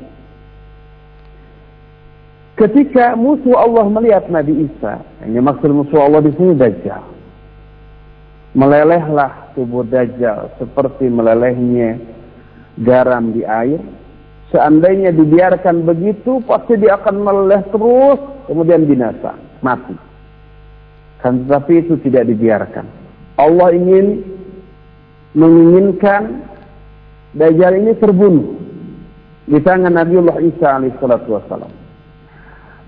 Ketika 2.60 3.16
musuh 3.16 3.56
Allah 3.56 3.88
melihat 3.88 4.28
Nabi 4.28 4.68
Isa, 4.68 5.00
ini 5.24 5.40
maksud 5.40 5.72
musuh 5.72 6.04
Allah 6.04 6.20
di 6.20 6.32
sini 6.36 6.52
Dajjal. 6.52 7.00
Melelehlah 8.52 9.56
tubuh 9.56 9.80
Dajjal 9.88 10.52
seperti 10.60 11.08
melelehnya 11.08 11.96
garam 12.84 13.32
di 13.32 13.48
air. 13.48 13.80
Seandainya 14.50 15.14
dibiarkan 15.14 15.86
begitu, 15.86 16.42
pasti 16.42 16.74
dia 16.74 16.98
akan 16.98 17.22
meleleh 17.22 17.62
terus, 17.70 18.18
kemudian 18.50 18.82
binasa, 18.82 19.38
mati. 19.62 19.94
Kan 21.22 21.46
tetapi 21.46 21.86
itu 21.86 21.94
tidak 22.02 22.26
dibiarkan. 22.26 22.86
Allah 23.38 23.70
ingin 23.72 24.26
menginginkan 25.38 26.50
Dajjal 27.30 27.78
ini 27.78 27.94
terbunuh 27.94 28.58
di 29.46 29.62
tangan 29.62 29.94
Nabiullah 29.94 30.42
Isa 30.42 30.82
alaihissalatu 30.82 31.30
wassalam. 31.30 31.70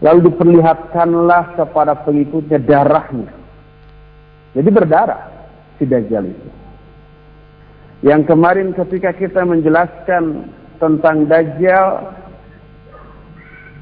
Lalu 0.03 0.35
diperlihatkanlah 0.35 1.55
kepada 1.55 1.95
pengikutnya 2.03 2.59
darahnya. 2.59 3.31
Jadi 4.59 4.67
berdarah 4.67 5.31
si 5.79 5.87
Dajjal 5.87 6.27
itu. 6.27 6.49
Yang 8.03 8.35
kemarin 8.35 8.75
ketika 8.75 9.15
kita 9.15 9.47
menjelaskan 9.47 10.51
tentang 10.83 11.31
Dajjal 11.31 12.11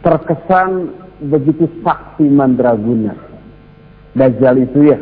terkesan 0.05 0.93
begitu 1.33 1.65
sakti 1.81 2.29
mandraguna. 2.29 3.17
Dajjal 4.13 4.61
itu 4.61 4.93
ya 4.93 4.99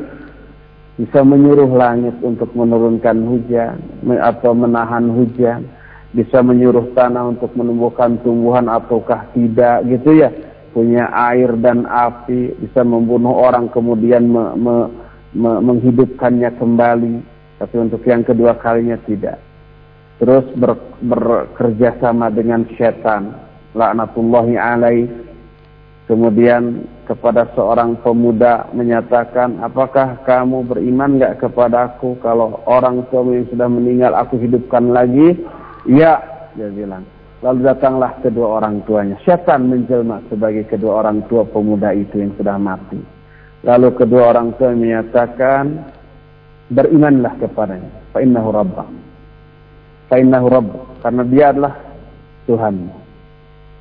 bisa 0.98 1.22
menyuruh 1.22 1.70
langit 1.74 2.14
untuk 2.22 2.50
menurunkan 2.54 3.22
hujan 3.26 3.78
atau 4.18 4.54
menahan 4.54 5.10
hujan, 5.10 5.66
bisa 6.14 6.42
menyuruh 6.42 6.90
tanah 6.94 7.34
untuk 7.34 7.54
menumbuhkan 7.54 8.18
tumbuhan 8.22 8.70
ataukah 8.70 9.26
tidak 9.34 9.82
gitu 9.90 10.22
ya. 10.22 10.30
Punya 10.74 11.10
air 11.32 11.58
dan 11.58 11.88
api, 11.88 12.54
bisa 12.62 12.86
membunuh 12.86 13.34
orang 13.34 13.66
kemudian 13.72 14.30
me, 14.30 14.54
me, 14.54 14.76
me, 15.34 15.50
menghidupkannya 15.64 16.54
kembali, 16.60 17.14
tapi 17.58 17.74
untuk 17.82 18.04
yang 18.06 18.22
kedua 18.22 18.54
kalinya 18.60 19.00
tidak. 19.08 19.47
Terus 20.18 20.44
ber, 20.58 20.74
bekerja 20.98 21.94
sama 22.02 22.26
dengan 22.34 22.66
setan, 22.74 23.38
laknatullahi 23.74 24.58
alaih. 24.58 25.06
Kemudian 26.10 26.88
kepada 27.04 27.46
seorang 27.52 28.00
pemuda 28.00 28.66
menyatakan, 28.72 29.60
apakah 29.60 30.18
kamu 30.24 30.64
beriman 30.64 31.20
nggak 31.20 31.38
kepada 31.38 31.94
aku 31.94 32.16
kalau 32.24 32.64
orang 32.64 33.04
tuamu 33.12 33.36
yang 33.38 33.46
sudah 33.52 33.68
meninggal 33.68 34.12
aku 34.16 34.40
hidupkan 34.40 34.90
lagi? 34.90 35.36
Ya, 35.84 36.18
dia 36.56 36.72
bilang. 36.72 37.04
Lalu 37.38 37.70
datanglah 37.70 38.18
kedua 38.18 38.58
orang 38.58 38.82
tuanya. 38.82 39.14
Syaitan 39.22 39.70
menjelma 39.70 40.18
sebagai 40.26 40.66
kedua 40.66 41.06
orang 41.06 41.22
tua 41.30 41.46
pemuda 41.46 41.94
itu 41.94 42.18
yang 42.18 42.34
sudah 42.34 42.58
mati. 42.58 42.98
Lalu 43.62 43.94
kedua 43.94 44.34
orang 44.34 44.58
tua 44.58 44.74
menyatakan, 44.74 45.86
berimanlah 46.74 47.38
kepadanya. 47.38 47.90
Fa'innahu 48.10 48.48
rabbah. 48.50 49.07
Fa'innahu 50.08 50.46
rabbah. 50.48 50.82
Karena 51.04 51.22
dia 51.28 51.44
adalah 51.52 51.74
Tuhanmu. 52.48 52.92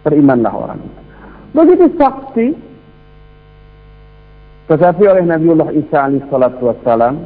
Berimanlah 0.04 0.54
orang 0.54 0.80
itu. 0.84 1.02
Begitu 1.56 1.86
sakti 1.98 2.48
tetapi 4.68 5.04
oleh 5.08 5.24
Nabiullah 5.24 5.72
Isa 5.72 6.12
alaihissalatu 6.12 6.68
wassalam 6.68 7.24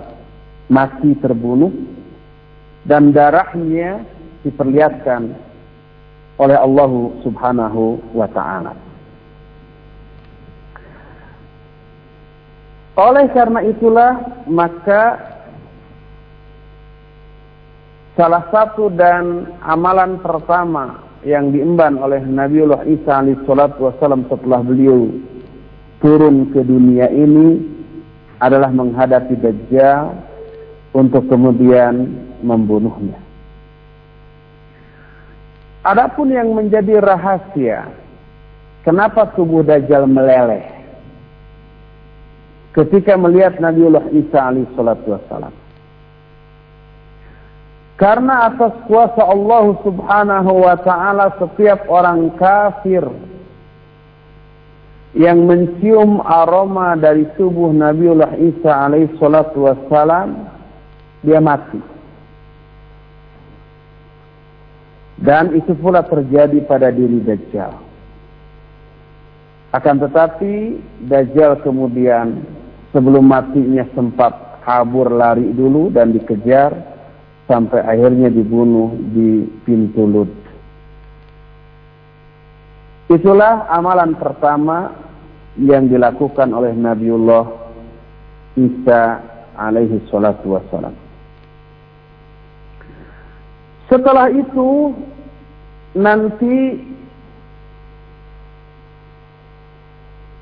mati 0.69 1.17
terbunuh 1.17 1.73
dan 2.85 3.09
darahnya 3.09 4.05
diperlihatkan 4.45 5.33
oleh 6.37 6.57
Allah 6.57 6.91
subhanahu 7.25 7.97
wa 8.13 8.29
ta'ala. 8.29 8.73
Oleh 13.01 13.25
karena 13.33 13.65
itulah 13.65 14.21
maka 14.45 15.30
salah 18.15 18.43
satu 18.51 18.91
dan 18.91 19.47
amalan 19.63 20.19
pertama 20.19 20.99
yang 21.23 21.53
diemban 21.53 22.01
oleh 22.01 22.19
Nabiullah 22.25 22.83
Isa 22.89 23.21
alaihissalatu 23.21 23.77
wassalam 23.87 24.25
setelah 24.27 24.59
beliau 24.65 25.07
turun 26.01 26.49
ke 26.49 26.65
dunia 26.65 27.07
ini 27.13 27.61
adalah 28.41 28.73
menghadapi 28.73 29.37
Dajjal 29.37 30.17
untuk 30.97 31.29
kemudian 31.29 32.09
membunuhnya. 32.41 33.21
Adapun 35.85 36.33
yang 36.33 36.53
menjadi 36.57 36.97
rahasia 36.97 37.85
kenapa 38.81 39.29
tubuh 39.37 39.61
Dajjal 39.61 40.09
meleleh 40.09 40.65
ketika 42.73 43.13
melihat 43.13 43.61
Nabiullah 43.61 44.09
Isa 44.09 44.51
alaihissalatu 44.51 45.05
wassalam. 45.05 45.60
Karena 48.01 48.49
atas 48.49 48.73
kuasa 48.89 49.21
Allah 49.21 49.77
subhanahu 49.85 50.65
wa 50.65 50.73
ta'ala 50.81 51.37
setiap 51.37 51.85
orang 51.85 52.33
kafir 52.33 53.05
yang 55.13 55.45
mencium 55.45 56.17
aroma 56.25 56.97
dari 56.97 57.29
tubuh 57.37 57.69
Nabiullah 57.69 58.41
Isa 58.41 58.89
alaihissalatu 58.89 59.69
wassalam, 59.69 60.49
dia 61.21 61.37
mati. 61.37 61.77
Dan 65.21 65.53
itu 65.53 65.77
pula 65.77 66.01
terjadi 66.01 66.57
pada 66.65 66.89
diri 66.89 67.21
Dajjal. 67.21 67.77
Akan 69.77 70.01
tetapi 70.01 70.81
Dajjal 71.05 71.61
kemudian 71.61 72.41
sebelum 72.89 73.29
matinya 73.29 73.85
sempat 73.93 74.33
kabur 74.65 75.13
lari 75.13 75.53
dulu 75.53 75.93
dan 75.93 76.17
dikejar 76.17 76.90
sampai 77.51 77.83
akhirnya 77.83 78.31
dibunuh 78.31 78.95
di 79.11 79.43
pintu 79.67 80.07
Lut. 80.07 80.31
Itulah 83.11 83.67
amalan 83.67 84.15
pertama 84.15 84.95
yang 85.59 85.91
dilakukan 85.91 86.47
oleh 86.55 86.71
Nabiullah 86.71 87.43
Isa 88.55 89.19
alaihi 89.59 89.99
salatu 90.07 90.55
wassalam. 90.55 90.95
Setelah 93.91 94.31
itu 94.31 94.95
nanti 95.99 96.79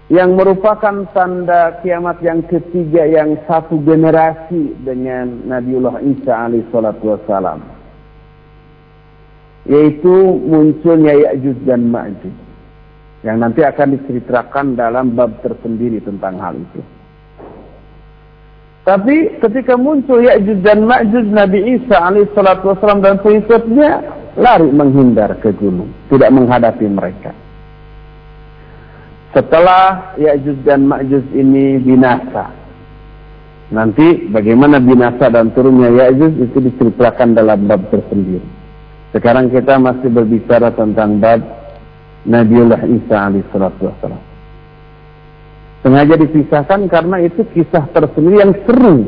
yang 0.09 0.33
merupakan 0.33 1.05
tanda 1.13 1.77
kiamat 1.85 2.17
yang 2.25 2.41
ketiga 2.49 3.05
yang 3.05 3.37
satu 3.45 3.77
generasi 3.85 4.73
dengan 4.81 5.45
Nabiullah 5.45 6.01
Isa 6.01 6.49
alaihissalatu 6.49 7.13
wassalam 7.13 7.61
yaitu 9.69 10.13
munculnya 10.49 11.13
Ya'juj 11.13 11.61
dan 11.61 11.93
Ma'juj 11.93 12.33
yang 13.21 13.37
nanti 13.37 13.61
akan 13.61 14.01
diceritakan 14.01 14.73
dalam 14.73 15.13
bab 15.13 15.45
tersendiri 15.45 16.01
tentang 16.01 16.41
hal 16.41 16.57
itu. 16.57 16.81
Tapi 18.81 19.37
ketika 19.37 19.77
muncul 19.77 20.25
Ya'juj 20.25 20.65
dan 20.65 20.89
Ma'juj 20.89 21.29
Nabi 21.29 21.77
Isa 21.77 22.01
alaihissalatu 22.01 22.65
wassalam 22.73 23.05
dan 23.05 23.21
pengikutnya 23.21 24.01
lari 24.41 24.73
menghindar 24.73 25.37
ke 25.37 25.53
gunung, 25.53 25.93
tidak 26.09 26.33
menghadapi 26.33 26.89
mereka. 26.89 27.29
Setelah 29.39 30.19
Ya'juj 30.19 30.67
dan 30.67 30.83
Ma'juj 30.83 31.31
ini 31.31 31.79
binasa, 31.79 32.51
nanti 33.71 34.27
bagaimana 34.27 34.83
binasa 34.83 35.31
dan 35.31 35.55
turunnya 35.55 35.87
Ya'juj 35.95 36.43
itu 36.43 36.59
diceritakan 36.59 37.39
dalam 37.39 37.63
bab 37.63 37.87
tersendiri. 37.87 38.43
Sekarang 39.15 39.47
kita 39.47 39.79
masih 39.79 40.11
berbicara 40.11 40.75
tentang 40.75 41.23
bab 41.23 41.39
Nabiullah 42.27 42.83
Isa 42.83 43.31
alaihissalatu 43.31 43.87
wassalam. 43.87 44.19
Sengaja 45.87 46.19
dipisahkan 46.19 46.91
karena 46.91 47.23
itu 47.23 47.39
kisah 47.55 47.87
tersendiri 47.95 48.43
yang 48.43 48.51
seru, 48.67 49.07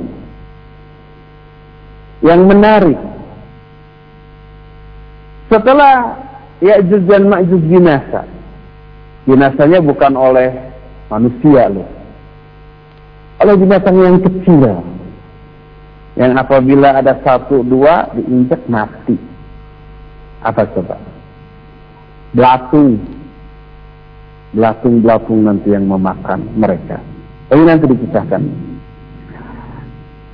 yang 2.23 2.47
menarik, 2.47 2.95
setelah 5.51 6.15
Ya'juj 6.63 7.03
dan 7.03 7.27
Ma'juj 7.27 7.63
binasa, 7.67 8.23
binasanya 9.25 9.79
bukan 9.81 10.13
oleh 10.17 10.49
manusia 11.11 11.67
loh. 11.69 11.87
Oleh 13.41 13.55
binatang 13.57 13.97
yang 13.97 14.17
kecil. 14.21 14.85
Yang 16.19 16.31
apabila 16.37 16.99
ada 16.99 17.17
satu 17.23 17.63
dua 17.65 18.11
diinjak 18.13 18.61
mati. 18.67 19.15
Apa 20.43 20.67
coba? 20.75 20.99
Belatung. 22.35 22.99
Belatung-belatung 24.51 25.47
nanti 25.47 25.71
yang 25.71 25.87
memakan 25.87 26.43
mereka. 26.59 26.99
Tapi 27.47 27.61
nanti 27.63 27.87
dipisahkan. 27.87 28.43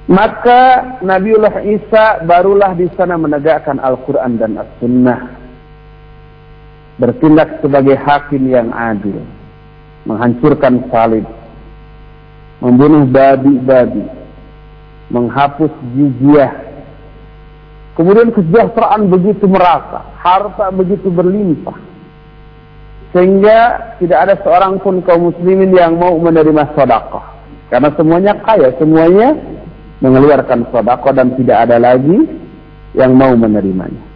Maka 0.07 0.61
Nabiullah 1.03 1.61
Isa 1.67 2.23
barulah 2.23 2.71
di 2.73 2.87
sana 2.95 3.19
menegakkan 3.19 3.77
Al-Quran 3.77 4.39
dan 4.39 4.55
As-Sunnah. 4.55 5.36
Bertindak 6.97 7.61
sebagai 7.61 7.93
hakim 7.93 8.49
yang 8.49 8.73
adil. 8.73 9.21
Menghancurkan 10.09 10.81
salib. 10.89 11.25
Membunuh 12.57 13.05
babi-babi. 13.05 14.05
Menghapus 15.13 15.69
jizyah. 15.93 16.53
Kemudian 17.93 18.33
kesejahteraan 18.33 19.09
begitu 19.09 19.45
merata. 19.45 20.05
Harta 20.21 20.73
begitu 20.73 21.09
berlimpah. 21.09 21.77
Sehingga 23.13 23.57
tidak 24.01 24.19
ada 24.29 24.35
seorang 24.41 24.77
pun 24.81 24.99
kaum 25.05 25.31
muslimin 25.31 25.73
yang 25.73 25.95
mau 25.97 26.17
menerima 26.17 26.75
sedekah. 26.75 27.25
Karena 27.67 27.89
semuanya 27.95 28.33
kaya, 28.43 28.71
semuanya 28.79 29.37
mengeluarkan 29.99 30.67
sedekah 30.69 31.13
dan 31.13 31.27
tidak 31.35 31.57
ada 31.67 31.77
lagi 31.81 32.25
yang 32.95 33.13
mau 33.15 33.33
menerimanya. 33.35 34.06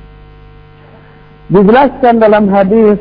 Dijelaskan 1.51 2.23
dalam 2.23 2.47
hadis 2.47 2.95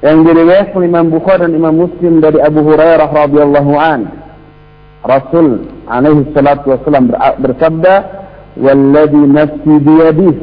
yang 0.00 0.24
diriwayatkan 0.24 0.80
Imam 0.88 1.12
Bukhari 1.12 1.44
dan 1.44 1.52
Imam 1.52 1.84
Muslim 1.84 2.24
dari 2.24 2.40
Abu 2.40 2.64
Hurairah 2.64 3.12
radhiyallahu 3.12 3.72
an. 3.76 4.08
Rasul 5.04 5.68
alaihi 5.84 6.24
salatu 6.32 6.72
wasallam 6.72 7.12
bersabda, 7.44 7.94
"Walladhi 8.56 9.20
nafsi 9.28 9.74
biyadihi 9.84 10.40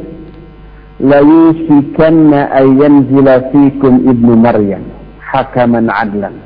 la 1.01 1.17
yushikanna 1.25 2.53
an 2.53 2.77
yanzila 2.77 3.49
fikum 3.49 4.05
ibnu 4.05 4.37
Maryam 4.37 4.85
hakaman 5.19 5.89
adlan." 5.89 6.37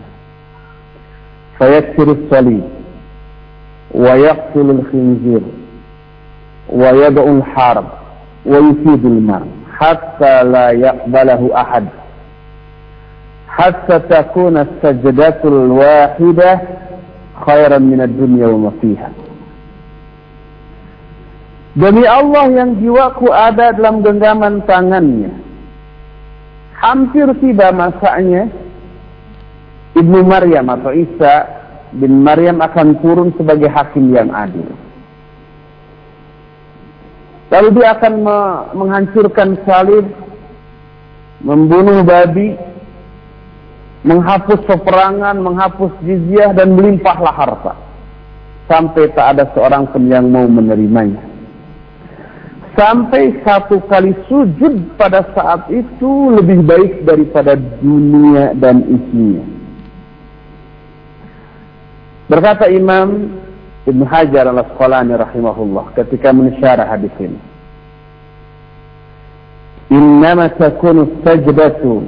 فيكسر 1.56 2.08
الصليب 2.12 2.68
ويقتل 3.96 4.68
الخنزير 4.76 5.42
ويدع 6.70 7.24
الحرب 7.24 7.88
ويفيد 8.46 9.04
الماء 9.06 9.48
hatta 9.76 10.44
la 10.48 10.72
yaqbalahu 10.72 11.52
ahad 11.52 11.86
hatta 13.48 14.00
takuna 14.08 14.68
sajdatul 14.80 15.76
wahidah 15.76 16.60
khairan 17.44 17.84
minad 17.84 18.12
dunya 18.16 18.48
wa 18.48 18.72
fiha 18.80 19.10
Demi 21.76 22.08
Allah 22.08 22.48
yang 22.56 22.80
jiwaku 22.80 23.36
ada 23.36 23.76
dalam 23.76 24.00
genggaman 24.00 24.64
tangannya 24.64 25.28
hampir 26.80 27.28
tiba 27.44 27.76
masanya 27.76 28.48
Ibnu 29.96 30.24
Maryam 30.24 30.72
atau 30.72 30.96
Isa 30.96 31.48
bin 31.96 32.24
Maryam 32.24 32.60
akan 32.60 33.00
turun 33.00 33.30
sebagai 33.40 33.72
hakim 33.72 34.12
yang 34.12 34.28
adil. 34.32 34.68
Lalu 37.56 37.80
dia 37.80 37.96
akan 37.96 38.14
menghancurkan 38.76 39.56
salib, 39.64 40.04
membunuh 41.40 42.04
babi, 42.04 42.52
menghapus 44.04 44.60
peperangan, 44.68 45.40
menghapus 45.40 45.96
jizyah 46.04 46.52
dan 46.52 46.76
melimpahlah 46.76 47.32
harta. 47.32 47.80
Sampai 48.68 49.08
tak 49.16 49.40
ada 49.40 49.48
seorang 49.56 49.88
pun 49.88 50.04
yang 50.04 50.28
mau 50.28 50.44
menerimanya. 50.52 51.24
Sampai 52.76 53.40
satu 53.48 53.80
kali 53.88 54.12
sujud 54.28 55.00
pada 55.00 55.24
saat 55.32 55.72
itu 55.72 56.36
lebih 56.36 56.60
baik 56.60 57.08
daripada 57.08 57.56
dunia 57.56 58.52
dan 58.60 58.84
isinya. 58.84 59.48
Berkata 62.28 62.68
Imam 62.68 63.32
Ibn 63.86 64.02
Hajar 64.06 64.50
al-Asqalani 64.50 65.14
rahimahullah 65.14 65.94
ketika 65.94 66.34
mensyarah 66.34 66.90
hadis 66.90 67.14
ini. 67.22 67.38
Innama 69.94 70.50
takunu 70.58 71.22
sajdatu 71.22 72.02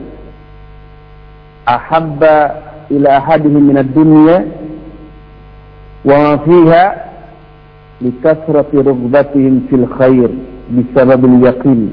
ahabba 1.70 2.38
ila 2.90 3.22
ahadihim 3.22 3.62
min 3.62 3.78
ad-dunya 3.78 4.38
wa 6.06 6.16
ma 6.18 6.34
fiha 6.42 7.08
لكثرة 8.02 8.70
رغبتهم 8.74 9.54
في 9.70 9.76
الخير 9.76 10.30
بسبب 10.78 11.26
اليقين 11.26 11.90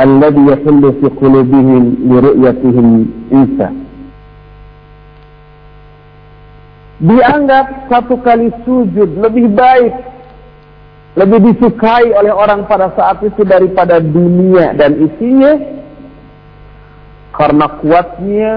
الذي 0.00 0.40
يحل 0.46 0.82
في 1.00 1.06
قلوبهم 1.22 1.94
لرؤيتهم 2.10 3.06
إنسان 3.32 3.74
dianggap 6.98 7.86
satu 7.86 8.18
kali 8.18 8.50
sujud 8.66 9.22
lebih 9.22 9.54
baik, 9.54 9.94
lebih 11.14 11.38
disukai 11.50 12.10
oleh 12.10 12.34
orang 12.34 12.66
pada 12.66 12.90
saat 12.98 13.22
itu 13.22 13.46
daripada 13.46 14.02
dunia 14.02 14.74
dan 14.74 14.98
isinya, 14.98 15.54
karena 17.34 17.66
kuatnya 17.78 18.52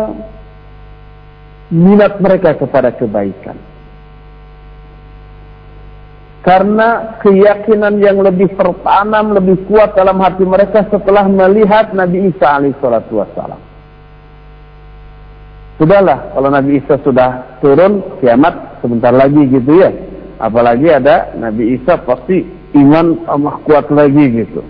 minat 1.70 2.18
mereka 2.18 2.58
kepada 2.58 2.92
kebaikan. 2.98 3.58
Karena 6.42 7.22
keyakinan 7.22 8.02
yang 8.02 8.18
lebih 8.18 8.50
tertanam, 8.58 9.38
lebih 9.38 9.62
kuat 9.70 9.94
dalam 9.94 10.18
hati 10.18 10.42
mereka 10.42 10.89
setelah 10.89 11.30
melihat 11.30 11.94
Nabi 11.94 12.34
Isa 12.34 12.58
alaihissalatu 12.58 13.22
wassalam. 13.22 13.62
Sudahlah, 15.82 16.38
kalau 16.38 16.53
Nabi 16.53 16.77
Isa 16.77 17.01
sudah 17.01 17.57
turun, 17.57 18.05
kiamat 18.21 18.77
sebentar 18.86 19.09
lagi 19.09 19.49
gitu 19.49 19.82
ya. 19.82 19.89
Apalagi 20.38 20.93
ada 20.93 21.34
Nabi 21.34 21.73
Isa 21.73 21.97
pasti 22.05 22.45
iman 22.77 23.25
tambah 23.25 23.65
kuat 23.65 23.89
lagi 23.89 24.45
gitu. 24.45 24.61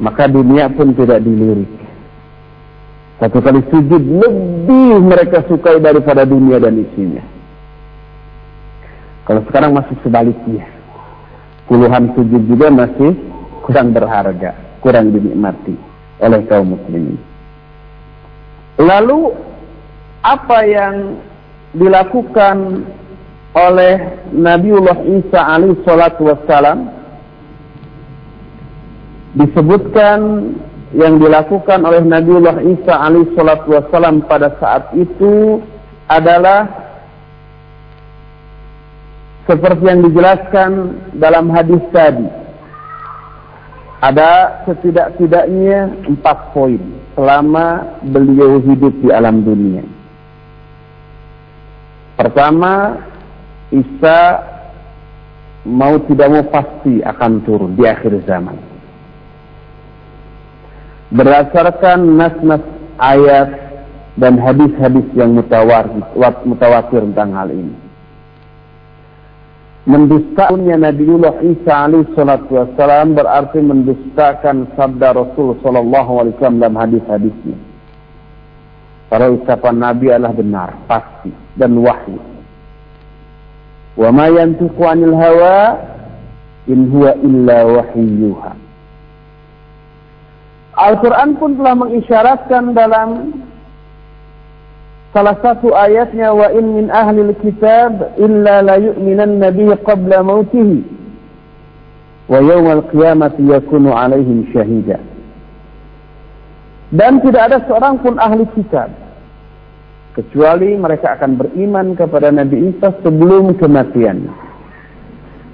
Maka 0.00 0.24
dunia 0.24 0.72
pun 0.72 0.96
tidak 0.96 1.20
dilirik. 1.20 1.68
Satu 3.20 3.44
kali 3.44 3.60
sujud 3.68 4.00
lebih 4.00 5.04
mereka 5.04 5.44
sukai 5.44 5.76
daripada 5.84 6.24
dunia 6.24 6.56
dan 6.56 6.80
isinya. 6.80 7.20
Kalau 9.28 9.44
sekarang 9.52 9.76
masih 9.76 10.00
sebaliknya. 10.00 10.64
Puluhan 11.68 12.16
sujud 12.16 12.48
juga 12.48 12.72
masih 12.72 13.20
kurang 13.68 13.92
berharga, 13.92 14.56
kurang 14.80 15.12
dinikmati 15.12 15.76
oleh 16.24 16.40
kaum 16.48 16.72
muslimin. 16.72 17.20
Lalu 18.80 19.49
apa 20.20 20.58
yang 20.68 21.16
dilakukan 21.72 22.84
oleh 23.56 23.94
Nabiullah 24.30 24.98
Isa 25.06 25.40
alaihi 25.42 25.80
salatu 25.82 26.30
wassalam 26.30 26.90
disebutkan 29.34 30.18
yang 30.94 31.22
dilakukan 31.22 31.86
oleh 31.86 32.02
Nabiullah 32.02 32.62
Isa 32.62 32.94
alaihi 32.94 33.30
salatu 33.38 33.74
wassalam 33.78 34.22
pada 34.26 34.54
saat 34.58 34.90
itu 34.98 35.62
adalah 36.10 36.66
seperti 39.46 39.82
yang 39.82 40.00
dijelaskan 40.06 40.70
dalam 41.18 41.50
hadis 41.50 41.82
tadi. 41.90 42.26
Ada 44.00 44.64
setidak-tidaknya 44.64 46.08
empat 46.08 46.54
poin 46.56 46.80
selama 47.14 47.98
beliau 48.10 48.62
hidup 48.62 48.94
di 49.02 49.12
alam 49.12 49.44
dunia. 49.44 49.99
Pertama, 52.20 53.00
Isa 53.72 54.18
mau 55.64 55.96
tidak 56.04 56.28
mau 56.28 56.44
pasti 56.52 57.00
akan 57.00 57.32
turun 57.48 57.72
di 57.80 57.88
akhir 57.88 58.20
zaman. 58.28 58.60
Berdasarkan 61.16 62.20
nas-nas 62.20 62.60
ayat 63.00 63.48
dan 64.20 64.36
hadis-hadis 64.36 65.08
yang 65.16 65.32
mutawatir, 65.32 66.04
mutawatir 66.44 67.00
tentang 67.08 67.32
hal 67.32 67.48
ini 67.48 67.90
mendustakannya 69.88 70.76
Nabiullah 70.76 71.40
Isa 71.40 71.88
alaihi 71.88 72.06
wassalam 72.14 73.16
berarti 73.16 73.58
mendustakan 73.58 74.68
sabda 74.76 75.16
Rasul 75.16 75.56
sallallahu 75.64 76.12
alaihi 76.20 76.34
wasallam 76.36 76.60
dalam 76.60 76.76
hadis-hadisnya. 76.76 77.56
Para 79.10 79.26
ucapan 79.26 79.74
Nabi 79.82 80.06
adalah 80.14 80.30
benar, 80.30 80.70
pasti 80.86 81.34
dan 81.60 81.76
wahyu. 81.76 82.16
Wa 84.00 84.08
ma 84.08 84.32
yantiqu 84.32 84.80
'anil 84.80 85.12
hawa 85.12 85.76
in 86.64 86.88
huwa 86.88 87.12
illa 87.20 87.58
wahyuha. 87.68 88.52
Al-Quran 90.80 91.36
pun 91.36 91.60
telah 91.60 91.74
mengisyaratkan 91.76 92.72
dalam 92.72 93.36
Salah 95.10 95.34
satu 95.42 95.74
ayatnya 95.74 96.30
wa 96.30 96.54
in 96.54 96.70
min 96.70 96.86
ahli 96.86 97.34
kitab 97.42 98.14
illa 98.14 98.62
la 98.62 98.78
yu'minan 98.78 99.42
nabiy 99.42 99.74
qabla 99.82 100.22
mautihi 100.22 100.86
wa 102.30 102.38
yawmal 102.38 102.86
qiyamati 102.94 103.42
yakunu 103.42 103.90
alaihim 103.90 104.46
syahida. 104.54 105.02
Dan 106.94 107.18
tidak 107.26 107.42
ada 107.50 107.58
seorang 107.66 107.98
pun 107.98 108.22
ahli 108.22 108.46
kitab 108.54 108.94
kecuali 110.16 110.74
mereka 110.74 111.18
akan 111.18 111.38
beriman 111.38 111.94
kepada 111.94 112.34
Nabi 112.34 112.74
Isa 112.74 112.94
sebelum 113.02 113.54
kematian. 113.56 114.26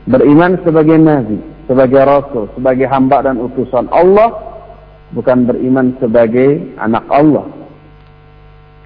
Beriman 0.07 0.55
sebagai 0.63 1.03
nabi, 1.03 1.35
sebagai 1.67 1.99
rasul, 2.07 2.47
sebagai 2.55 2.87
hamba 2.87 3.27
dan 3.27 3.43
utusan 3.43 3.91
Allah, 3.91 4.31
bukan 5.11 5.51
beriman 5.51 5.99
sebagai 5.99 6.63
anak 6.79 7.03
Allah 7.11 7.57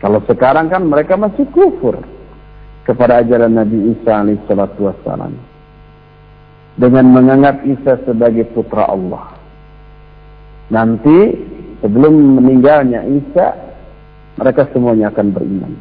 kalau 0.01 0.25
sekarang 0.25 0.73
kan 0.73 0.89
mereka 0.89 1.21
masih 1.21 1.45
kufur 1.53 2.01
kepada 2.89 3.21
ajaran 3.21 3.53
Nabi 3.53 3.93
Isa 3.93 4.25
alaihissalatu 4.25 4.89
wassalam. 4.89 5.37
Dengan 6.81 7.13
menganggap 7.13 7.61
Isa 7.69 8.01
sebagai 8.09 8.49
putra 8.57 8.89
Allah. 8.89 9.37
Nanti 10.73 11.37
sebelum 11.85 12.41
meninggalnya 12.41 13.05
Isa, 13.05 13.70
mereka 14.39 14.69
semuanya 14.71 15.11
akan 15.11 15.27
beriman. 15.35 15.73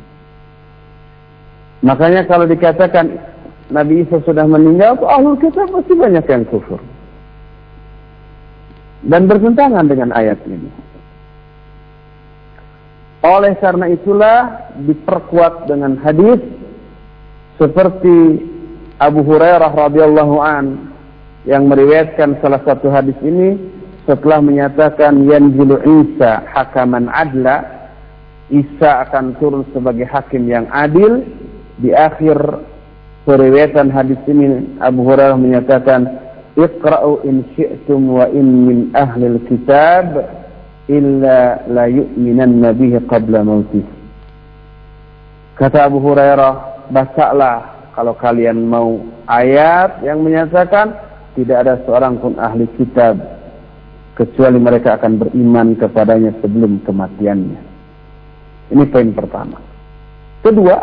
Makanya 1.86 2.28
kalau 2.28 2.50
dikatakan 2.50 3.20
Nabi 3.70 4.04
Isa 4.04 4.20
sudah 4.26 4.43
meninggal, 4.50 4.97
ahlul 5.06 5.38
kita 5.38 5.70
pasti 5.70 5.93
banyak 5.93 6.26
yang 6.26 6.43
kufur. 6.50 6.82
Dan 9.06 9.32
bertentangan 9.32 9.88
dengan 9.88 10.12
ayat 10.12 10.41
ini. 10.43 10.68
Oleh 13.24 13.56
karena 13.60 13.88
itulah 13.91 14.39
diperkuat 14.80 15.68
dengan 15.68 16.00
hadis 16.00 16.39
seperti 17.60 18.43
Abu 19.00 19.24
Hurairah 19.24 19.72
radhiyallahu 19.72 20.36
an 20.39 20.91
yang 21.47 21.68
meriwayatkan 21.68 22.39
salah 22.43 22.60
satu 22.68 22.91
hadis 22.91 23.16
ini 23.24 23.56
setelah 24.04 24.43
menyatakan 24.43 25.24
yanzilu 25.28 25.80
Isa 26.04 26.43
hakaman 26.52 27.08
adla 27.12 27.78
Isa 28.50 29.06
akan 29.06 29.38
turun 29.38 29.62
sebagai 29.70 30.10
hakim 30.10 30.50
yang 30.50 30.66
adil 30.74 31.22
di 31.78 31.93
akhir 31.93 32.38
periwayatan 33.30 33.93
hadis 33.93 34.18
ini 34.26 34.74
Abu 34.82 35.06
Hurairah 35.06 35.38
menyatakan 35.38 36.10
iqra'u 36.58 37.22
in 37.30 37.45
syi'tum 37.54 38.10
wa 38.10 38.26
in 38.34 38.47
min 38.66 38.78
ahli 38.97 39.38
kitab 39.45 40.18
illa 40.89 41.62
la 41.70 41.86
yu'minan 41.86 42.58
nabihi 42.58 43.06
qabla 43.06 43.45
mautih. 43.45 43.86
Kata 45.54 45.86
Abu 45.86 46.02
Hurairah, 46.02 46.89
bacalah 46.89 47.93
kalau 47.93 48.18
kalian 48.18 48.66
mau 48.66 48.97
ayat 49.30 50.02
yang 50.02 50.26
menyatakan 50.26 50.97
tidak 51.38 51.70
ada 51.70 51.74
seorang 51.86 52.18
pun 52.18 52.34
ahli 52.41 52.66
kitab 52.82 53.14
kecuali 54.18 54.58
mereka 54.58 54.97
akan 54.97 55.22
beriman 55.22 55.78
kepadanya 55.78 56.34
sebelum 56.41 56.82
kematiannya. 56.82 57.68
Ini 58.70 58.86
poin 58.89 59.09
pertama. 59.13 59.57
Kedua, 60.45 60.78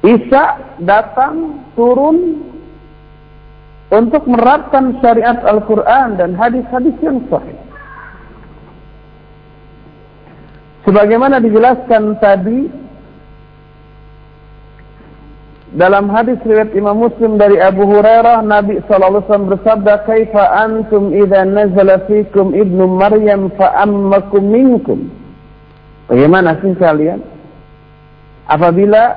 Isa 0.00 0.44
datang 0.80 1.60
turun 1.76 2.40
untuk 3.92 4.24
menerapkan 4.24 4.96
syariat 5.04 5.38
Al-Quran 5.44 6.16
dan 6.16 6.32
hadis-hadis 6.32 6.96
yang 7.04 7.20
sahih. 7.28 7.58
Sebagaimana 10.88 11.38
dijelaskan 11.44 12.16
tadi 12.18 12.66
dalam 15.70 16.10
hadis 16.10 16.34
riwayat 16.42 16.74
Imam 16.74 16.98
Muslim 16.98 17.38
dari 17.38 17.62
Abu 17.62 17.86
Hurairah 17.86 18.42
Nabi 18.42 18.82
sallallahu 18.90 19.22
alaihi 19.22 19.26
wasallam 19.30 19.50
bersabda 19.54 19.94
kaifa 20.02 20.42
antum 20.66 21.14
idza 21.14 21.46
nazala 21.46 22.02
fikum 22.10 22.50
ibnu 22.58 22.90
Maryam 22.90 23.54
fa 23.54 23.70
ammakum 23.78 24.42
minkum 24.50 25.20
Bagaimana 26.10 26.58
sih 26.58 26.74
kalian 26.74 27.22
apabila 28.50 29.14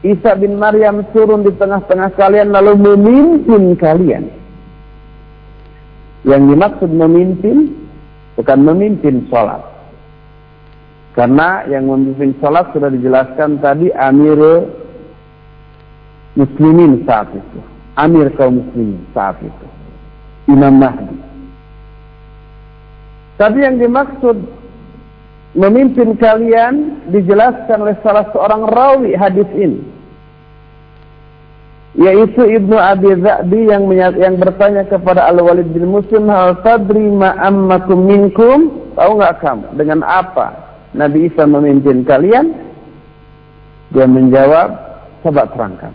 Isa 0.00 0.36
bin 0.36 0.56
Maryam 0.56 1.04
turun 1.12 1.44
di 1.44 1.52
tengah-tengah 1.56 2.12
kalian 2.16 2.52
lalu 2.52 2.76
memimpin 2.76 3.76
kalian. 3.80 4.28
Yang 6.28 6.42
dimaksud 6.56 6.90
memimpin 6.92 7.72
bukan 8.36 8.58
memimpin 8.64 9.24
sholat. 9.32 9.64
Karena 11.16 11.68
yang 11.68 11.88
memimpin 11.88 12.36
sholat 12.40 12.68
sudah 12.76 12.92
dijelaskan 12.92 13.60
tadi 13.64 13.92
Amir 13.96 14.40
Muslimin 16.34 17.06
saat 17.06 17.30
itu. 17.30 17.58
Amir 17.94 18.30
kaum 18.34 18.58
muslimin 18.58 19.02
saat 19.14 19.38
itu. 19.38 19.66
Imam 20.50 20.76
Mahdi. 20.82 21.16
Tapi 23.38 23.58
yang 23.62 23.78
dimaksud 23.78 24.36
memimpin 25.54 26.18
kalian 26.18 27.06
dijelaskan 27.14 27.86
oleh 27.86 27.96
salah 28.02 28.26
seorang 28.34 28.66
rawi 28.66 29.14
hadis 29.14 29.46
ini 29.54 29.94
yaitu 31.94 32.42
Ibnu 32.42 32.74
Abi 32.74 33.14
Za'di 33.22 33.70
yang 33.70 33.86
yang 34.18 34.34
bertanya 34.42 34.82
kepada 34.90 35.30
Al-Walid 35.30 35.70
bin 35.70 35.94
Muslim 35.94 36.26
hal 36.26 36.58
tadri 36.66 37.06
ma 37.06 37.38
minkum 37.94 38.90
tahu 38.98 39.10
nggak 39.22 39.38
kamu 39.38 39.66
dengan 39.78 40.02
apa 40.02 40.58
Nabi 40.90 41.30
Isa 41.30 41.46
memimpin 41.46 42.02
kalian 42.02 42.50
dia 43.94 44.10
menjawab 44.10 44.74
coba 45.22 45.46
terangkan 45.54 45.94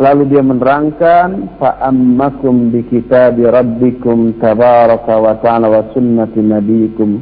lalu 0.00 0.32
dia 0.32 0.40
menerangkan 0.40 1.60
fa 1.60 1.76
ammakum 1.84 2.72
bi 2.72 2.80
kitabi 2.88 3.44
rabbikum 3.44 4.40
tabaraka 4.40 5.12
wa 5.20 5.36
ta'ala 5.44 5.68
wa 5.68 5.84
sunnati 5.92 6.40
nabiyikum 6.40 7.20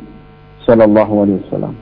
sallallahu 0.62 1.26
alaihi 1.26 1.42
wasallam 1.50 1.74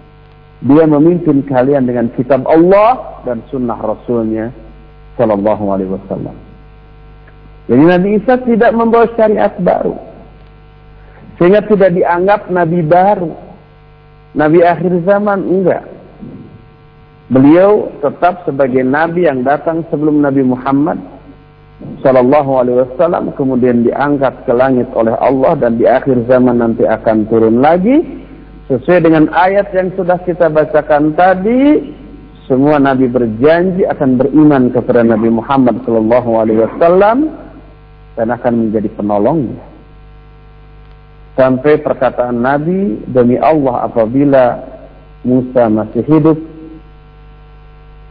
dia 0.64 0.88
memimpin 0.88 1.44
kalian 1.44 1.84
dengan 1.84 2.08
kitab 2.16 2.48
Allah 2.48 3.20
dan 3.28 3.44
sunnah 3.52 3.76
rasulnya 3.76 4.48
Sallallahu 5.16 5.64
Alaihi 5.72 5.92
Wasallam. 5.96 6.36
Jadi 7.66 7.82
Nabi 7.82 8.08
Isa 8.20 8.36
tidak 8.44 8.70
membawa 8.76 9.08
syariat 9.16 9.52
baru. 9.58 9.96
Sehingga 11.40 11.64
tidak 11.66 11.92
dianggap 11.92 12.48
Nabi 12.52 12.80
baru. 12.84 13.32
Nabi 14.36 14.60
akhir 14.62 14.92
zaman 15.08 15.44
enggak. 15.44 15.84
Beliau 17.26 17.90
tetap 17.98 18.46
sebagai 18.46 18.86
Nabi 18.86 19.26
yang 19.26 19.42
datang 19.42 19.82
sebelum 19.90 20.22
Nabi 20.22 20.46
Muhammad 20.46 21.02
Sallallahu 22.00 22.50
Alaihi 22.62 22.78
Wasallam 22.86 23.34
kemudian 23.34 23.82
diangkat 23.82 24.46
ke 24.46 24.52
langit 24.54 24.86
oleh 24.94 25.12
Allah 25.18 25.58
dan 25.58 25.76
di 25.76 25.84
akhir 25.84 26.24
zaman 26.30 26.62
nanti 26.62 26.86
akan 26.86 27.26
turun 27.28 27.60
lagi 27.60 28.00
sesuai 28.70 29.04
dengan 29.04 29.28
ayat 29.34 29.74
yang 29.76 29.92
sudah 29.98 30.16
kita 30.24 30.48
bacakan 30.48 31.12
tadi 31.18 31.92
semua 32.46 32.78
nabi 32.78 33.10
berjanji 33.10 33.82
akan 33.84 34.22
beriman 34.22 34.70
kepada 34.70 35.02
Nabi 35.02 35.28
Muhammad 35.34 35.82
sallallahu 35.82 36.30
alaihi 36.38 36.62
wasallam 36.62 37.34
dan 38.14 38.30
akan 38.32 38.52
menjadi 38.70 38.88
penolongnya. 38.96 39.66
Sampai 41.36 41.76
perkataan 41.82 42.40
Nabi 42.40 43.04
demi 43.12 43.36
Allah 43.36 43.90
apabila 43.90 44.64
Musa 45.26 45.68
masih 45.68 46.00
hidup 46.08 46.38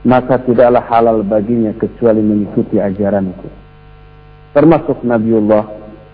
maka 0.05 0.37
tidaklah 0.45 0.85
halal 0.85 1.25
baginya 1.25 1.73
kecuali 1.75 2.21
mengikuti 2.21 2.77
ajaranku. 2.77 3.49
Termasuk 4.53 5.01
Nabiullah 5.03 5.65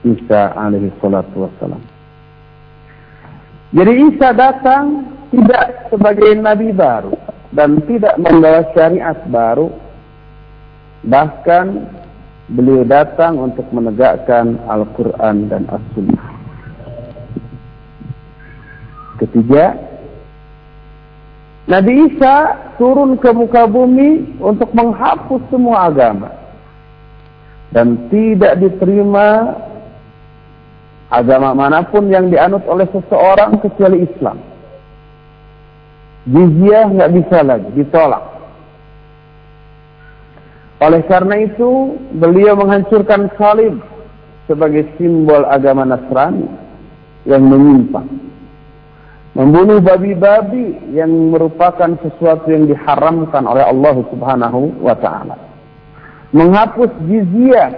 Isa 0.02 0.56
alaihi 0.58 0.90
salatu 0.98 1.46
wassalam. 1.46 1.84
Jadi 3.76 3.94
Isa 4.10 4.34
datang 4.34 5.06
tidak 5.30 5.92
sebagai 5.94 6.34
nabi 6.40 6.74
baru, 6.74 7.14
dan 7.52 7.84
tidak 7.88 8.16
membawa 8.20 8.64
syariat 8.72 9.20
baru 9.28 9.72
bahkan 11.04 11.88
beliau 12.52 12.88
datang 12.88 13.40
untuk 13.40 13.68
menegakkan 13.76 14.60
Al-Quran 14.68 15.52
dan 15.52 15.68
As-Sunnah 15.68 16.26
ketiga 19.20 19.76
Nabi 21.70 22.10
Isa 22.10 22.58
turun 22.82 23.20
ke 23.22 23.30
muka 23.36 23.70
bumi 23.70 24.38
untuk 24.42 24.74
menghapus 24.74 25.42
semua 25.54 25.94
agama 25.94 26.34
dan 27.70 28.10
tidak 28.10 28.58
diterima 28.58 29.56
agama 31.14 31.54
mana 31.54 31.86
pun 31.86 32.10
yang 32.10 32.34
dianut 32.34 32.66
oleh 32.66 32.90
seseorang 32.90 33.62
kecuali 33.62 34.04
Islam 34.04 34.52
Jizyah 36.30 36.86
nggak 36.94 37.12
bisa 37.18 37.38
lagi, 37.42 37.70
ditolak. 37.74 38.22
Oleh 40.82 41.02
karena 41.10 41.36
itu, 41.42 41.98
beliau 42.18 42.54
menghancurkan 42.58 43.30
salib 43.38 43.82
sebagai 44.46 44.86
simbol 44.98 45.46
agama 45.50 45.86
Nasrani 45.86 46.46
yang 47.26 47.42
menyimpang. 47.46 48.06
Membunuh 49.32 49.80
babi-babi 49.80 50.92
yang 50.92 51.32
merupakan 51.32 51.96
sesuatu 52.04 52.52
yang 52.52 52.68
diharamkan 52.68 53.48
oleh 53.48 53.64
Allah 53.64 53.96
Subhanahu 54.12 54.84
wa 54.84 54.96
taala. 55.00 55.40
Menghapus 56.36 56.92
jizyah. 57.08 57.72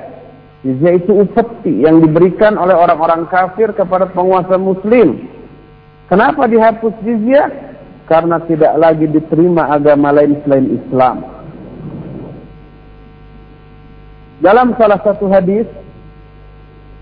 Jizyah 0.66 0.94
itu 0.98 1.14
upeti 1.14 1.86
yang 1.86 2.02
diberikan 2.02 2.58
oleh 2.58 2.74
orang-orang 2.74 3.30
kafir 3.30 3.70
kepada 3.76 4.10
penguasa 4.10 4.58
muslim. 4.58 5.30
Kenapa 6.10 6.50
dihapus 6.50 6.94
jizyah? 7.06 7.74
karena 8.08 8.40
tidak 8.46 8.74
lagi 8.76 9.08
diterima 9.08 9.72
agama 9.72 10.12
lain 10.12 10.36
selain 10.44 10.68
Islam. 10.76 11.24
Dalam 14.44 14.76
salah 14.76 15.00
satu 15.00 15.32
hadis 15.32 15.64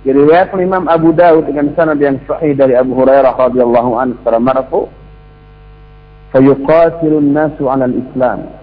Diriwayatkan 0.02 0.58
Imam 0.66 0.90
Abu 0.90 1.14
Dawud 1.14 1.46
dengan 1.46 1.70
sanad 1.78 2.02
yang 2.02 2.18
sahih 2.26 2.58
dari 2.58 2.74
Abu 2.74 2.98
Hurairah 2.98 3.38
radhiyallahu 3.38 3.92
anhu 4.02 4.18
secara 4.22 4.42
marfu. 4.42 4.90
Fayuqatilu 6.34 7.22
nasu 7.22 7.70
'ala 7.70 7.86
al-Islam. 7.86 8.62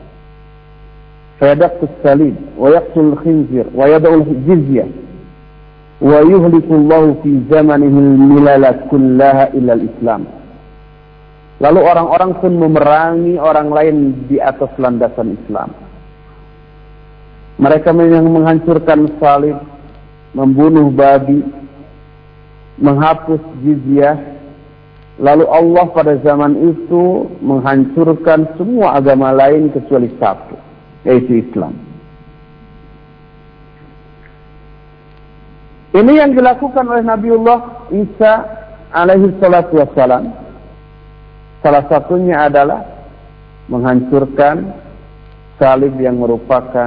fayadqu 1.38 1.86
as-salib 1.86 2.34
wa 2.58 2.68
yaqtulu 2.74 3.14
al-khinzir 3.14 3.66
wa 3.70 3.86
yad'u 3.86 4.26
al-jizya 4.26 4.90
wa 6.02 6.18
yuhliku 6.26 6.72
Allah 6.74 7.14
fi 7.22 7.30
zamanihi 7.46 7.94
al-milala 7.94 8.70
kullaha 8.90 9.54
ila 9.54 9.72
al-Islam. 9.78 10.22
Lalu 11.58 11.80
orang-orang 11.82 12.38
pun 12.38 12.52
memerangi 12.54 13.34
orang 13.38 13.70
lain 13.74 13.96
di 14.30 14.38
atas 14.38 14.70
landasan 14.78 15.34
Islam. 15.34 15.74
Mereka 17.58 17.90
yang 17.90 18.30
menghancurkan 18.30 19.18
salib, 19.18 19.58
membunuh 20.32 20.90
babi, 20.92 21.44
menghapus 22.80 23.40
jizyah. 23.64 24.16
Lalu 25.18 25.50
Allah 25.50 25.86
pada 25.90 26.14
zaman 26.22 26.54
itu 26.62 27.26
menghancurkan 27.42 28.54
semua 28.54 29.02
agama 29.02 29.34
lain 29.34 29.66
kecuali 29.74 30.06
satu, 30.14 30.54
yaitu 31.02 31.42
Islam. 31.42 31.74
Ini 35.90 36.12
yang 36.22 36.30
dilakukan 36.38 36.86
oleh 36.86 37.02
Nabiullah 37.02 37.90
Isa 37.90 38.32
alaihi 38.94 39.34
salatu 39.42 39.82
wassalam 39.82 40.30
Salah 41.58 41.82
satunya 41.90 42.46
adalah 42.46 42.86
menghancurkan 43.66 44.70
salib 45.58 45.98
yang 45.98 46.22
merupakan 46.22 46.86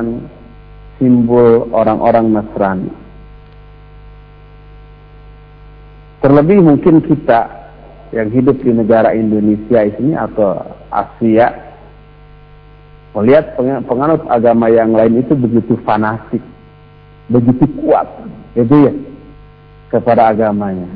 simbol 0.96 1.68
orang-orang 1.76 2.32
Nasrani. 2.32 2.92
Terlebih 6.22 6.62
mungkin 6.62 7.02
kita 7.02 7.50
yang 8.14 8.30
hidup 8.30 8.62
di 8.62 8.70
negara 8.70 9.18
Indonesia 9.18 9.82
ini 9.82 10.14
atau 10.14 10.62
Asia 10.94 11.50
melihat 13.18 13.58
penganut 13.90 14.24
agama 14.30 14.70
yang 14.70 14.94
lain 14.94 15.20
itu 15.20 15.34
begitu 15.34 15.76
fanatik, 15.82 16.44
begitu 17.28 17.66
kuat, 17.82 18.08
itu 18.54 18.76
ya 18.88 18.94
kepada 19.90 20.32
agamanya. 20.32 20.88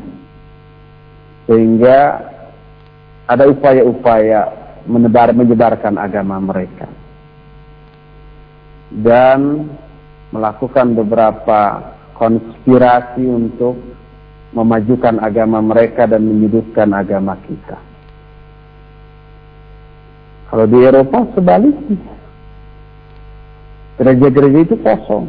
Sehingga 1.50 2.22
ada 3.26 3.50
upaya-upaya 3.50 4.46
menebar 4.86 5.34
menyebarkan 5.34 5.98
agama 5.98 6.38
mereka 6.38 6.86
dan 9.02 9.66
melakukan 10.30 10.94
beberapa 10.94 11.82
konspirasi 12.14 13.26
untuk 13.26 13.95
memajukan 14.56 15.20
agama 15.20 15.60
mereka 15.60 16.08
dan 16.08 16.24
menyudutkan 16.24 16.96
agama 16.96 17.36
kita. 17.44 17.76
Kalau 20.48 20.66
di 20.72 20.80
Eropa 20.80 21.28
sebaliknya, 21.36 22.00
gereja-gereja 24.00 24.60
itu 24.64 24.76
kosong. 24.80 25.28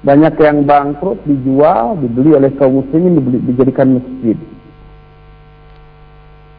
Banyak 0.00 0.36
yang 0.40 0.64
bangkrut, 0.68 1.20
dijual, 1.24 1.96
dibeli 2.00 2.36
oleh 2.36 2.52
kaum 2.56 2.84
muslimin, 2.84 3.20
dibeli, 3.20 3.38
dijadikan 3.48 4.00
masjid. 4.00 4.36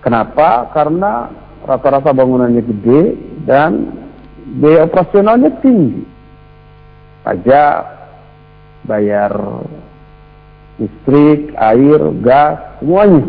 Kenapa? 0.01 0.69
Karena 0.73 1.29
rata-rata 1.65 2.09
bangunannya 2.13 2.61
gede 2.65 3.01
dan 3.45 3.93
biaya 4.57 4.89
operasionalnya 4.89 5.61
tinggi. 5.61 6.05
Pajak, 7.21 7.85
bayar 8.89 9.33
listrik, 10.81 11.53
air, 11.61 12.01
gas, 12.25 12.57
semuanya. 12.81 13.21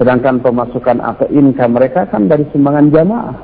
Sedangkan 0.00 0.40
pemasukan 0.40 0.96
atau 1.04 1.28
income 1.28 1.76
mereka 1.76 2.08
kan 2.08 2.24
dari 2.24 2.48
sumbangan 2.48 2.88
jamaah. 2.88 3.36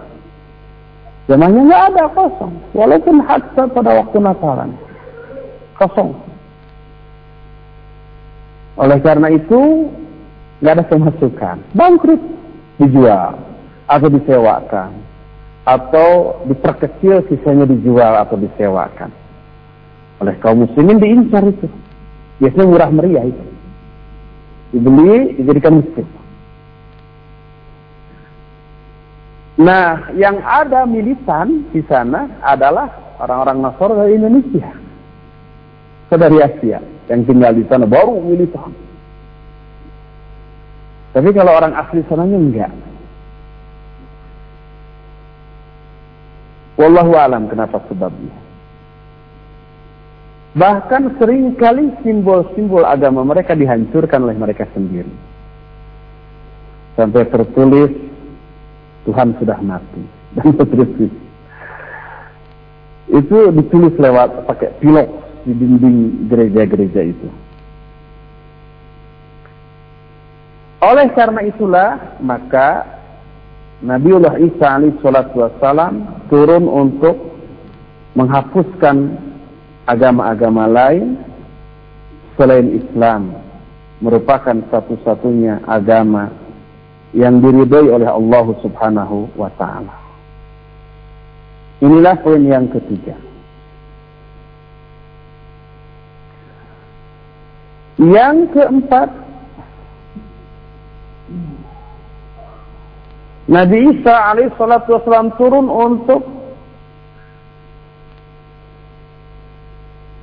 Jamaahnya 1.28 1.60
nggak 1.68 1.84
ada 1.92 2.04
kosong, 2.16 2.54
walaupun 2.72 3.20
hatta 3.20 3.68
pada 3.68 3.90
waktu 4.00 4.16
Natalan 4.22 4.70
kosong. 5.76 6.16
Oleh 8.80 8.98
karena 9.04 9.28
itu 9.34 9.92
nggak 10.64 10.74
ada 10.80 10.84
pemasukan, 10.88 11.56
bangkrut, 11.76 12.22
dijual 12.80 13.36
atau 13.84 14.08
disewakan. 14.08 15.04
atau 15.66 16.38
diperkecil 16.46 17.26
sisanya 17.26 17.66
dijual 17.66 18.14
atau 18.22 18.38
disewakan. 18.38 19.10
Oleh 20.22 20.38
kaum 20.38 20.62
muslimin 20.62 21.02
diincar 21.02 21.42
itu. 21.42 21.66
Biasanya 22.36 22.66
murah 22.68 22.90
meriah 22.92 23.24
itu. 23.24 23.44
Dibeli, 24.76 25.40
dijadikan 25.40 25.80
masjid. 25.80 26.06
Nah, 29.56 30.12
yang 30.12 30.36
ada 30.44 30.84
militan 30.84 31.64
di 31.72 31.80
sana 31.88 32.28
adalah 32.44 32.92
orang-orang 33.24 33.64
Nasr 33.64 33.90
dari 33.96 34.12
Indonesia. 34.20 34.68
Dari 36.12 36.38
Asia 36.38 36.78
yang 37.08 37.20
tinggal 37.24 37.56
di 37.56 37.64
sana 37.66 37.88
baru 37.88 38.20
militan. 38.20 38.70
Tapi 41.16 41.32
kalau 41.32 41.56
orang 41.56 41.72
asli 41.72 42.04
sananya 42.04 42.36
enggak. 42.36 42.72
Wallahu 46.76 47.16
alam 47.16 47.48
kenapa 47.48 47.80
sebabnya. 47.88 48.45
Bahkan 50.56 51.20
sering 51.20 51.52
kali 51.60 51.92
simbol-simbol 52.00 52.80
agama 52.88 53.20
mereka 53.28 53.52
dihancurkan 53.52 54.24
oleh 54.24 54.40
mereka 54.40 54.64
sendiri. 54.72 55.12
Sampai 56.96 57.28
tertulis 57.28 57.92
Tuhan 59.04 59.36
sudah 59.36 59.60
mati 59.60 60.00
dan 60.40 60.56
seterusnya. 60.56 61.12
Itu 63.12 63.52
ditulis 63.52 63.94
lewat 64.00 64.48
pakai 64.48 64.80
pilok 64.80 65.08
di 65.44 65.52
dinding 65.52 66.26
gereja-gereja 66.32 67.04
itu. 67.04 67.28
Oleh 70.80 71.12
karena 71.12 71.44
itulah 71.44 71.90
maka 72.24 72.96
Nabiullah 73.84 74.40
Isa 74.40 74.80
alaihissalatu 74.80 75.36
wassalam 75.36 76.24
turun 76.32 76.64
untuk 76.64 77.36
menghapuskan 78.16 79.25
agama-agama 79.86 80.66
lain 80.66 81.16
selain 82.34 82.68
Islam 82.74 83.32
merupakan 84.04 84.60
satu-satunya 84.68 85.64
agama 85.64 86.28
yang 87.16 87.40
diridhoi 87.40 87.88
oleh 87.88 88.10
Allah 88.10 88.46
Subhanahu 88.60 89.32
wa 89.38 89.48
taala. 89.56 89.94
Inilah 91.80 92.16
poin 92.20 92.44
yang 92.44 92.68
ketiga. 92.68 93.16
Yang 97.96 98.52
keempat, 98.52 99.08
Nabi 103.48 103.78
Isa 103.96 104.12
alaihissalatu 104.12 105.00
turun 105.40 105.72
untuk 105.72 106.35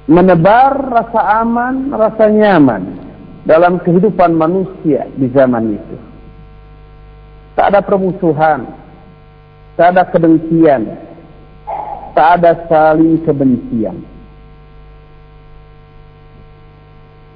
menebar 0.07 0.75
rasa 0.91 1.43
aman, 1.43 1.91
rasa 1.95 2.27
nyaman 2.27 2.83
dalam 3.47 3.79
kehidupan 3.83 4.35
manusia 4.35 5.07
di 5.15 5.27
zaman 5.31 5.75
itu. 5.75 5.97
Tak 7.53 7.71
ada 7.71 7.79
permusuhan, 7.85 8.65
tak 9.77 9.93
ada 9.93 10.03
kedengkian, 10.09 10.97
tak 12.17 12.41
ada 12.41 12.65
saling 12.67 13.21
kebencian. 13.23 14.01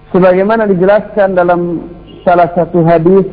Sebagaimana 0.09 0.65
dijelaskan 0.71 1.35
dalam 1.35 1.91
salah 2.23 2.49
satu 2.55 2.81
hadis, 2.87 3.27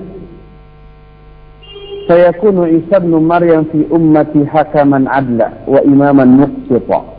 sayakunu 2.10 2.68
Isa 2.68 3.00
bin 3.00 3.14
Maryam 3.22 3.64
fi 3.70 3.86
ummati 3.88 4.42
hakaman 4.44 5.06
adla 5.08 5.54
wa 5.64 5.80
imaman 5.86 6.42
muqsita. 6.42 7.13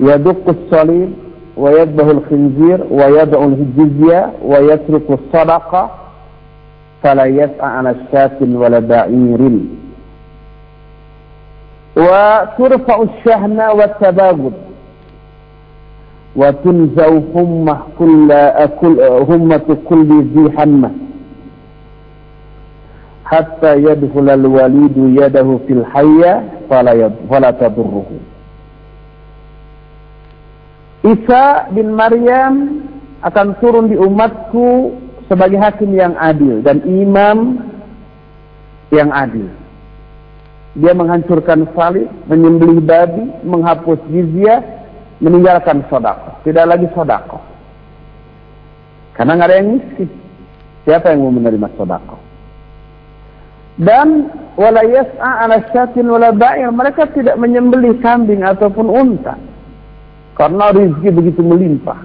Yadbahu 0.00 2.10
al-khinzir 2.10 2.80
wa 2.90 3.04
yad'u 3.18 3.36
al-jizya 3.36 4.30
wa 4.42 4.58
yatruku 4.58 5.18
sadaqah 5.32 5.88
فلا 7.00 7.24
يسعى 7.24 7.70
على 7.76 7.94
شاة 8.12 8.36
ولا 8.40 8.78
بعير. 8.78 9.40
وترفع 11.96 13.02
الشهنة 13.02 13.72
والتباغض 13.72 14.52
وتنزع 16.36 17.08
همة 17.34 17.78
كل 17.98 18.32
همة 19.30 19.76
كل 19.88 20.10
ذي 20.34 20.58
حمة 20.58 20.90
حتى 23.24 23.76
يدخل 23.76 24.30
الوليد 24.30 24.96
يده 24.96 25.58
في 25.66 25.72
الحية 25.72 26.44
فلا 26.70 27.10
فلا 27.30 27.50
تضره. 27.50 28.04
Isa 31.00 31.72
bin 31.72 31.96
Maryam 31.96 32.84
akan 33.24 33.56
turun 33.60 33.88
di 33.88 33.96
umatku 33.96 34.96
sebagai 35.32 35.56
hakim 35.56 35.96
yang 35.96 36.12
adil 36.20 36.60
dan 36.60 36.84
imam 36.84 37.62
yang 38.92 39.08
adil. 39.14 39.48
Dia 40.76 40.94
menghancurkan 40.94 41.66
salib, 41.74 42.06
menyembelih 42.30 42.78
babi, 42.84 43.26
menghapus 43.42 43.98
jizyah, 44.12 44.62
meninggalkan 45.18 45.82
sodako. 45.90 46.38
Tidak 46.46 46.64
lagi 46.68 46.86
sodako. 46.94 47.42
Karena 49.18 49.34
nggak 49.36 49.48
ada 49.50 49.58
yang 49.58 49.68
miskin. 49.76 50.08
Siapa 50.86 51.12
yang 51.12 51.26
mau 51.26 51.34
menerima 51.34 51.68
sodako? 51.74 52.16
Dan 53.80 54.30
wala 54.60 54.84
yas'a 54.84 55.48
ala 55.48 55.64
syatin 55.72 56.06
wala 56.06 56.30
ba'ir. 56.30 56.70
Mereka 56.70 57.16
tidak 57.16 57.34
menyembelih 57.40 57.98
kambing 58.04 58.44
ataupun 58.44 58.86
unta. 58.86 59.34
Karena 60.40 60.72
rezeki 60.72 61.08
begitu 61.12 61.44
melimpah. 61.44 62.00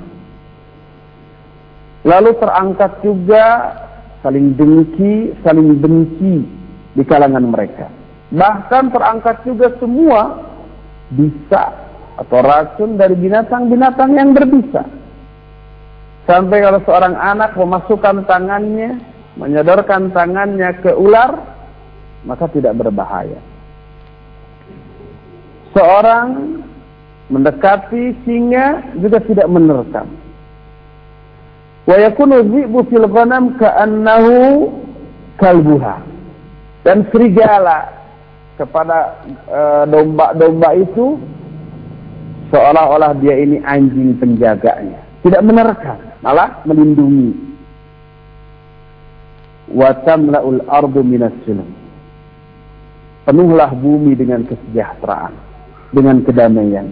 Lalu 2.03 2.35
terangkat 2.35 2.99
juga 2.99 3.45
saling 4.19 4.59
dengki, 4.59 5.39
saling 5.39 5.79
benci 5.79 6.43
di 6.99 7.03
kalangan 7.07 7.47
mereka. 7.47 7.87
Bahkan 8.35 8.91
terangkat 8.91 9.39
juga 9.47 9.71
semua 9.79 10.51
bisa 11.15 11.63
atau 12.19 12.43
racun 12.43 12.99
dari 12.99 13.15
binatang-binatang 13.15 14.11
yang 14.19 14.35
berbisa. 14.35 14.83
Sampai 16.27 16.59
kalau 16.59 16.83
seorang 16.83 17.15
anak 17.15 17.55
memasukkan 17.55 18.27
tangannya, 18.27 18.99
menyodorkan 19.39 20.11
tangannya 20.11 20.75
ke 20.83 20.91
ular, 20.91 21.39
maka 22.27 22.51
tidak 22.51 22.75
berbahaya. 22.75 23.39
Seorang 25.71 26.27
mendekati 27.29 28.13
singa 28.25 28.95
juga 29.01 29.17
tidak 29.25 29.47
menerkam. 29.49 30.07
Wa 31.85 31.95
yakunu 31.97 32.41
dhi'bu 32.45 32.79
fil 32.89 33.07
ghanam 33.09 33.57
ka'annahu 33.57 34.69
kalbuha. 35.41 36.01
Dan 36.85 37.09
serigala 37.09 37.89
kepada 38.61 39.17
domba-domba 39.89 40.69
uh, 40.69 40.77
itu 40.77 41.17
seolah-olah 42.53 43.17
dia 43.17 43.41
ini 43.41 43.57
anjing 43.65 44.13
penjaganya. 44.21 45.01
Tidak 45.25 45.41
menerkam 45.41 45.97
malah 46.21 46.61
melindungi. 46.69 47.33
Wa 49.73 49.97
tamla'ul 50.05 50.61
ardu 50.69 51.01
minas 51.01 51.33
penuhlah 53.25 53.73
bumi 53.73 54.13
dengan 54.13 54.45
kesejahteraan 54.45 55.33
dengan 55.89 56.21
kedamaian 56.21 56.87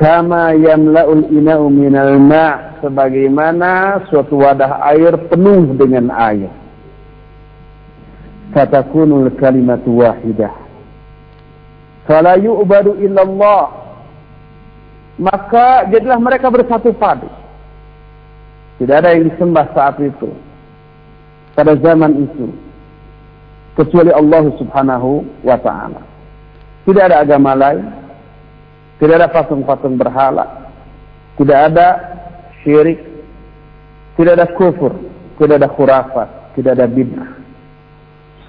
kama 0.00 0.56
yamla'ul 0.56 1.28
ina'u 1.28 1.68
minal 1.68 2.16
ma' 2.16 2.80
sebagaimana 2.80 4.00
suatu 4.08 4.40
wadah 4.40 4.80
air 4.96 5.12
penuh 5.28 5.76
dengan 5.76 6.08
air. 6.16 6.48
Fatakunul 8.56 9.36
kalimatu 9.36 10.00
wahidah. 10.00 10.56
Fala 12.08 12.40
yu'badu 12.40 12.96
illallah. 12.96 13.76
Maka 15.20 15.84
jadilah 15.92 16.16
mereka 16.16 16.48
bersatu 16.48 16.96
padu. 16.96 17.28
Tidak 18.80 18.96
ada 18.96 19.12
yang 19.12 19.28
disembah 19.28 19.68
saat 19.76 20.00
itu. 20.00 20.32
Pada 21.52 21.76
zaman 21.76 22.24
itu. 22.24 22.48
Kecuali 23.76 24.08
Allah 24.08 24.48
Subhanahu 24.56 25.28
wa 25.44 25.60
taala. 25.60 26.00
Tidak 26.88 27.04
ada 27.04 27.20
agama 27.20 27.52
lain 27.52 27.99
tidak 29.00 29.14
ada 29.16 29.28
patung-patung 29.32 29.96
berhala. 29.96 30.68
Tidak 31.40 31.58
ada 31.72 31.88
syirik. 32.60 33.00
Tidak 34.20 34.36
ada 34.36 34.52
kufur. 34.52 34.92
Tidak 35.40 35.56
ada 35.56 35.72
khurafat. 35.72 36.52
Tidak 36.52 36.76
ada 36.76 36.84
bid'ah. 36.84 37.32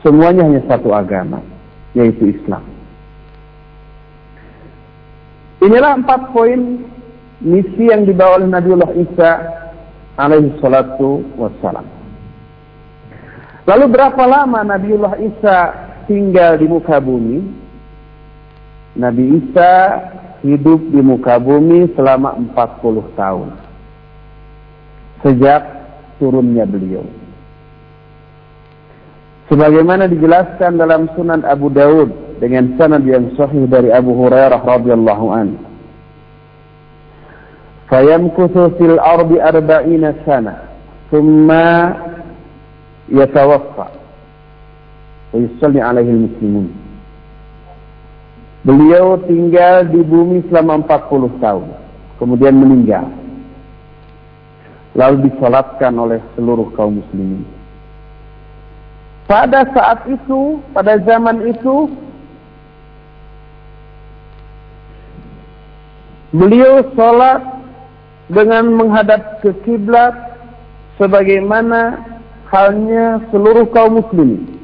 Semuanya 0.04 0.44
hanya 0.44 0.60
satu 0.68 0.92
agama. 0.92 1.40
Yaitu 1.96 2.36
Islam. 2.36 2.68
Inilah 5.64 6.04
empat 6.04 6.36
poin 6.36 6.84
misi 7.40 7.88
yang 7.88 8.04
dibawa 8.04 8.44
oleh 8.44 8.52
Nabiullah 8.52 8.92
Isa 8.98 9.32
alaihi 10.20 10.52
salatu 10.60 11.24
wassalam. 11.40 11.88
Lalu 13.70 13.86
berapa 13.88 14.24
lama 14.26 14.68
Nabiullah 14.68 15.16
Isa 15.22 15.58
tinggal 16.10 16.58
di 16.58 16.66
muka 16.66 16.98
bumi, 16.98 17.46
Nabi 18.98 19.38
Isa 19.38 19.72
hidup 20.42 20.82
di 20.90 21.02
muka 21.02 21.38
bumi 21.38 21.90
selama 21.94 22.38
40 22.54 23.18
tahun. 23.18 23.50
Sejak 25.22 25.62
turunnya 26.18 26.66
beliau. 26.66 27.06
Sebagaimana 29.50 30.08
dijelaskan 30.10 30.80
dalam 30.80 31.12
Sunan 31.14 31.46
Abu 31.46 31.70
Daud 31.70 32.40
dengan 32.42 32.74
sanad 32.80 33.06
yang 33.06 33.30
sahih 33.38 33.70
dari 33.70 33.94
Abu 33.94 34.18
Hurairah 34.18 34.64
radhiyallahu 34.66 35.26
anhu. 35.30 35.60
Fayamkuthu 37.92 38.80
fil 38.80 38.98
ardi 38.98 39.38
arba'ina 39.38 40.16
sana, 40.24 40.72
thumma 41.12 41.92
yatawaffa. 43.12 43.92
Wa 45.36 45.38
yusalli 45.38 45.84
alaihi 45.84 46.16
muslimun. 46.16 46.81
Beliau 48.62 49.18
tinggal 49.26 49.90
di 49.90 50.06
bumi 50.06 50.46
selama 50.46 50.86
40 50.86 51.42
tahun, 51.42 51.66
kemudian 52.22 52.54
meninggal. 52.54 53.10
Lalu 54.94 55.34
disolatkan 55.34 55.98
oleh 55.98 56.22
seluruh 56.38 56.70
kaum 56.78 57.02
muslimin. 57.02 57.42
Pada 59.26 59.66
saat 59.74 60.06
itu, 60.06 60.62
pada 60.78 61.02
zaman 61.02 61.42
itu, 61.50 61.90
beliau 66.30 66.86
sholat 66.94 67.42
dengan 68.30 68.78
menghadap 68.78 69.42
ke 69.42 69.58
kiblat 69.66 70.14
sebagaimana 71.02 71.98
halnya 72.54 73.26
seluruh 73.34 73.66
kaum 73.74 74.06
muslimin. 74.06 74.61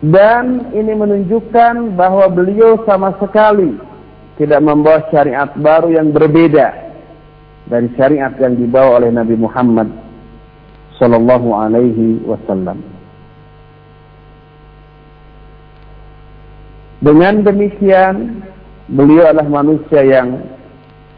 Dan 0.00 0.72
ini 0.72 0.96
menunjukkan 0.96 1.92
bahwa 1.92 2.24
beliau 2.32 2.80
sama 2.88 3.12
sekali 3.20 3.76
tidak 4.40 4.64
membawa 4.64 5.04
syariat 5.12 5.52
baru 5.60 5.92
yang 5.92 6.16
berbeda 6.16 6.72
dari 7.68 7.92
syariat 8.00 8.32
yang 8.40 8.56
dibawa 8.56 9.04
oleh 9.04 9.12
Nabi 9.12 9.36
Muhammad 9.36 9.92
sallallahu 10.96 11.52
alaihi 11.52 12.24
wasallam. 12.24 12.80
Dengan 17.04 17.44
demikian, 17.44 18.44
beliau 18.88 19.28
adalah 19.28 19.48
manusia 19.48 20.00
yang 20.00 20.48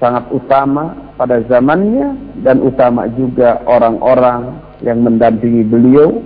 sangat 0.02 0.26
utama 0.34 1.14
pada 1.14 1.38
zamannya 1.46 2.18
dan 2.42 2.58
utama 2.58 3.06
juga 3.14 3.62
orang-orang 3.66 4.58
yang 4.82 5.06
mendampingi 5.06 5.62
beliau 5.66 6.18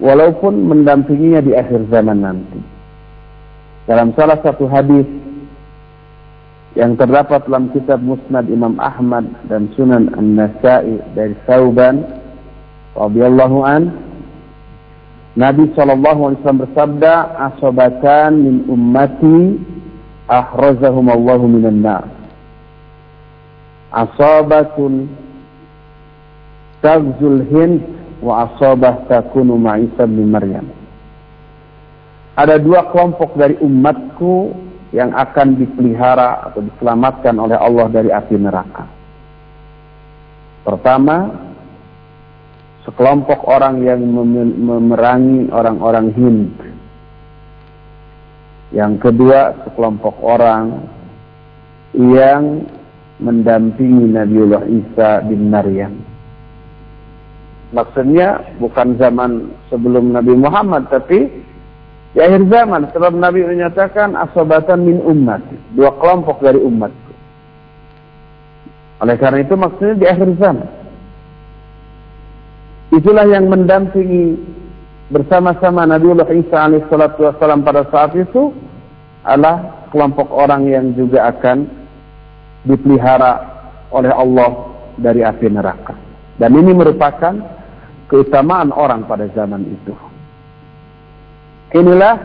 walaupun 0.00 0.54
mendampinginya 0.68 1.40
di 1.40 1.52
akhir 1.56 1.88
zaman 1.88 2.20
nanti. 2.20 2.60
Dalam 3.86 4.10
salah 4.18 4.36
satu 4.42 4.66
hadis 4.66 5.06
yang 6.76 6.92
terdapat 7.00 7.48
dalam 7.48 7.72
kitab 7.72 8.04
Musnad 8.04 8.50
Imam 8.52 8.76
Ahmad 8.76 9.24
dan 9.48 9.72
Sunan 9.78 10.12
An-Nasa'i 10.12 11.00
dari 11.16 11.32
Sauban 11.48 12.04
radhiyallahu 12.92 13.58
an 13.64 13.82
Nabi 15.36 15.68
sallallahu 15.76 16.20
alaihi 16.32 16.38
wasallam 16.40 16.64
bersabda 16.68 17.14
asabatan 17.52 18.30
min 18.40 18.54
ummati 18.68 19.60
ahrazahum 20.28 21.08
Allah 21.12 21.40
minan 21.44 21.80
nar 21.84 22.04
asabatun 23.96 25.08
tagzul 26.84 27.40
hind 27.48 27.95
wa 28.20 28.48
asabah 28.48 29.04
takunu 29.08 29.60
ma'isa 29.60 30.08
bin 30.08 30.32
Maryam. 30.32 30.66
Ada 32.36 32.60
dua 32.60 32.92
kelompok 32.92 33.36
dari 33.36 33.56
umatku 33.64 34.52
yang 34.92 35.12
akan 35.16 35.56
dipelihara 35.56 36.52
atau 36.52 36.60
diselamatkan 36.62 37.36
oleh 37.36 37.56
Allah 37.56 37.86
dari 37.88 38.12
api 38.12 38.36
neraka. 38.36 38.84
Pertama, 40.62 41.32
sekelompok 42.86 43.44
orang 43.50 43.82
yang 43.82 44.04
memerangi 44.62 45.50
orang-orang 45.50 46.06
Hind. 46.14 46.54
Yang 48.70 48.92
kedua, 49.00 49.66
sekelompok 49.66 50.14
orang 50.22 50.86
yang 51.96 52.66
mendampingi 53.18 54.12
Nabiullah 54.12 54.64
Isa 54.68 55.24
bin 55.26 55.48
Maryam. 55.50 56.05
Maksudnya 57.74 58.56
bukan 58.62 58.94
zaman 58.94 59.50
sebelum 59.72 60.14
Nabi 60.14 60.38
Muhammad, 60.38 60.86
tapi 60.86 61.26
di 62.16 62.20
akhir 62.24 62.48
zaman. 62.48 62.88
Sebab 62.94 63.12
Nabi 63.18 63.44
menyatakan 63.44 64.16
asobatan 64.16 64.86
min 64.86 65.02
umat. 65.04 65.42
Dua 65.76 65.92
kelompok 65.98 66.40
dari 66.40 66.56
umatku. 66.62 67.12
Oleh 69.04 69.16
karena 69.20 69.44
itu 69.44 69.54
maksudnya 69.58 69.94
di 70.00 70.06
akhir 70.08 70.28
zaman. 70.40 70.68
Itulah 72.96 73.26
yang 73.28 73.50
mendampingi 73.50 74.38
bersama-sama 75.12 75.84
Nabiullah 75.84 76.30
Isa 76.32 76.70
alaihissalatu 76.70 77.28
wassalam 77.28 77.60
pada 77.66 77.84
saat 77.92 78.16
itu 78.16 78.54
adalah 79.26 79.86
kelompok 79.90 80.30
orang 80.32 80.70
yang 80.70 80.94
juga 80.96 81.28
akan 81.34 81.66
dipelihara 82.64 83.42
oleh 83.92 84.10
Allah 84.14 84.50
dari 84.96 85.20
api 85.20 85.46
neraka. 85.50 85.92
Dan 86.40 86.56
ini 86.56 86.72
merupakan 86.72 87.55
keutamaan 88.06 88.70
orang 88.74 89.06
pada 89.06 89.26
zaman 89.34 89.66
itu. 89.66 89.94
Inilah 91.74 92.16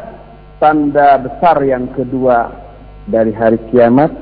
tanda 0.61 1.17
besar 1.17 1.57
yang 1.65 1.89
kedua 1.97 2.53
dari 3.09 3.34
hari 3.34 3.57
kiamat 3.73 4.13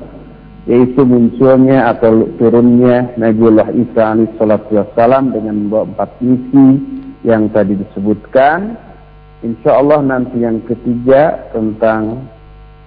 yaitu 0.68 1.04
munculnya 1.04 1.92
atau 1.96 2.28
turunnya 2.36 3.16
Nabiullah 3.16 3.72
Isa 3.72 4.12
alaihissalatu 4.12 4.76
wassalam 4.76 5.32
dengan 5.32 5.66
membawa 5.66 5.88
empat 5.88 6.10
misi 6.20 6.66
yang 7.24 7.48
tadi 7.52 7.76
disebutkan. 7.76 8.76
Insya 9.40 9.80
Allah 9.80 10.04
nanti 10.04 10.36
yang 10.44 10.60
ketiga 10.68 11.48
tentang 11.56 12.28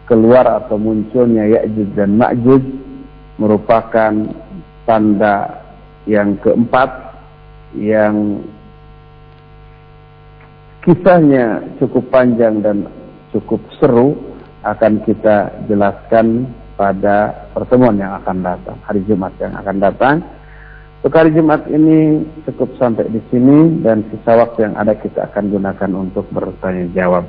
keluar 0.06 0.46
atau 0.46 0.78
munculnya 0.78 1.50
Ya'juj 1.50 1.98
dan 1.98 2.14
Ma'juj 2.14 2.62
merupakan 3.42 4.14
tanda 4.86 5.66
yang 6.06 6.38
keempat 6.46 6.90
yang 7.74 8.46
kisahnya 10.84 11.64
cukup 11.80 12.04
panjang 12.12 12.60
dan 12.60 12.88
cukup 13.32 13.60
seru 13.80 14.16
akan 14.64 15.04
kita 15.04 15.52
jelaskan 15.66 16.48
pada 16.76 17.48
pertemuan 17.56 17.98
yang 18.00 18.16
akan 18.20 18.44
datang 18.44 18.78
hari 18.84 19.02
Jumat 19.08 19.34
yang 19.40 19.56
akan 19.58 19.78
datang 19.80 20.16
untuk 21.04 21.20
hari 21.20 21.36
Jumat 21.36 21.68
ini 21.68 22.24
cukup 22.48 22.80
sampai 22.80 23.12
di 23.12 23.20
sini 23.28 23.84
dan 23.84 24.08
sisa 24.08 24.40
waktu 24.40 24.72
yang 24.72 24.76
ada 24.80 24.96
kita 24.96 25.28
akan 25.28 25.52
gunakan 25.52 25.92
untuk 26.00 26.24
bertanya 26.32 26.88
jawab. 26.96 27.28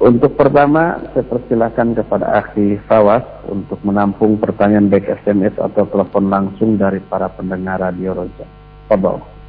Untuk 0.00 0.40
pertama, 0.40 0.96
saya 1.12 1.28
persilakan 1.28 1.92
kepada 1.92 2.40
Akhi 2.40 2.80
Fawas 2.88 3.20
untuk 3.44 3.76
menampung 3.84 4.40
pertanyaan 4.40 4.88
baik 4.88 5.20
SMS 5.20 5.52
atau 5.60 5.84
telepon 5.92 6.32
langsung 6.32 6.80
dari 6.80 7.04
para 7.04 7.28
pendengar 7.28 7.84
Radio 7.84 8.16
Roja. 8.16 8.48
Fadol. 8.88 9.39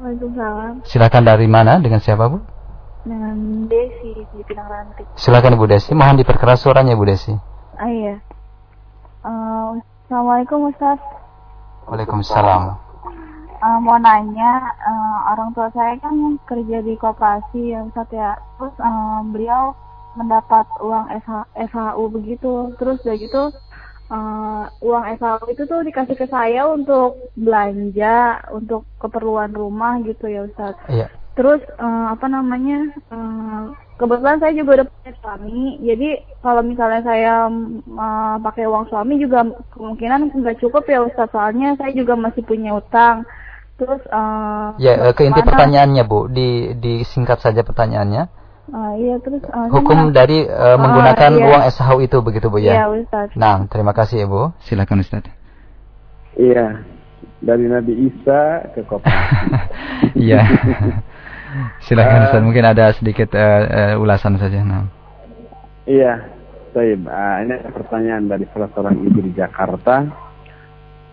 Waalaikumsalam. 0.04 0.84
Silakan 0.84 1.24
dari 1.24 1.48
mana 1.48 1.80
dengan 1.80 2.04
siapa 2.04 2.28
Bu? 2.28 2.57
Dengan 3.08 3.36
Desi 3.72 4.12
di 4.36 4.42
Pinang 4.44 4.68
Rantik. 4.68 5.08
Silakan 5.16 5.56
Ibu 5.56 5.66
Desi, 5.66 5.96
mohon 5.96 6.20
diperkeras 6.20 6.60
suaranya 6.62 6.94
Ibu 6.94 7.06
Desi. 7.08 7.34
Ah 7.80 7.90
iya. 7.90 8.16
Uh, 9.24 9.80
Assalamualaikum 10.06 10.72
Ustaz. 10.72 11.00
Waalaikumsalam. 11.88 12.76
Uh, 13.58 13.80
mau 13.82 13.98
nanya, 13.98 14.76
uh, 14.84 15.34
orang 15.34 15.50
tua 15.56 15.72
saya 15.74 15.98
kan 15.98 16.38
kerja 16.46 16.84
di 16.84 16.94
koperasi 17.00 17.74
ya 17.74 17.88
Ustaz 17.88 18.12
ya. 18.12 18.36
Terus 18.60 18.76
uh, 18.78 19.24
beliau 19.32 19.72
mendapat 20.20 20.68
uang 20.84 21.08
SH, 21.24 21.32
SHU 21.72 22.04
begitu. 22.12 22.76
Terus 22.76 23.00
udah 23.08 23.16
gitu 23.16 23.44
uh, 24.12 24.64
uang 24.84 25.04
SHU 25.16 25.46
itu 25.56 25.64
tuh 25.64 25.80
dikasih 25.82 26.16
ke 26.20 26.28
saya 26.28 26.68
untuk 26.68 27.32
belanja, 27.40 28.44
untuk 28.52 28.84
keperluan 29.00 29.56
rumah 29.56 30.00
gitu 30.04 30.28
ya 30.28 30.44
Ustaz. 30.44 30.76
Iya 30.92 31.08
terus 31.38 31.62
uh, 31.78 32.18
apa 32.18 32.26
namanya 32.26 32.90
uh, 33.14 33.70
kebetulan 34.02 34.42
saya 34.42 34.54
juga 34.58 34.82
udah 34.82 34.88
punya 34.90 35.12
suami. 35.22 35.62
Jadi 35.86 36.10
kalau 36.42 36.62
misalnya 36.66 37.02
saya 37.06 37.36
uh, 37.94 38.36
pakai 38.42 38.66
uang 38.66 38.90
suami 38.90 39.22
juga 39.22 39.46
kemungkinan 39.74 40.34
nggak 40.34 40.58
cukup 40.62 40.90
ya 40.90 41.06
Ustaz. 41.06 41.30
Soalnya 41.30 41.78
saya 41.78 41.94
juga 41.94 42.18
masih 42.18 42.42
punya 42.42 42.74
utang. 42.74 43.26
Terus 43.78 44.02
uh, 44.10 44.74
ya 44.82 45.14
ke 45.14 45.30
inti 45.30 45.46
pertanyaannya 45.46 46.04
Bu. 46.10 46.26
Di 46.30 46.74
disingkat 46.78 47.38
saja 47.42 47.62
pertanyaannya. 47.62 48.34
Uh, 48.68 48.94
iya 49.00 49.16
terus 49.24 49.40
uh, 49.48 49.72
hukum 49.72 50.12
dari 50.12 50.44
uh, 50.44 50.76
menggunakan 50.76 51.32
uh, 51.32 51.40
iya. 51.40 51.48
uang 51.48 51.64
SHU 51.72 51.98
itu 52.04 52.18
begitu 52.26 52.48
Bu 52.50 52.58
ya? 52.58 52.74
Iya 52.74 52.86
Ustaz. 52.90 53.30
Nah 53.38 53.66
terima 53.70 53.94
kasih 53.94 54.26
ya 54.26 54.28
Bu. 54.30 54.54
Silakan 54.66 55.06
Ustaz. 55.06 55.30
Iya. 56.34 56.82
Dari 57.38 57.70
Nabi 57.70 57.94
Isa 58.10 58.66
ke 58.74 58.82
koperasi 58.82 60.18
iya 60.26 60.42
Silakan 61.84 62.28
Ustaz, 62.28 62.44
mungkin 62.44 62.66
ada 62.68 62.92
sedikit 62.92 63.32
uh, 63.32 63.96
uh, 63.96 64.04
ulasan 64.04 64.36
saja. 64.36 64.60
Nah. 64.64 64.84
Iya, 65.88 66.20
baik. 66.76 67.08
Uh, 67.08 67.36
ini 67.48 67.56
pertanyaan 67.72 68.28
dari 68.28 68.44
salah 68.52 68.68
seorang 68.76 69.00
ibu 69.00 69.20
di 69.24 69.32
Jakarta. 69.32 70.04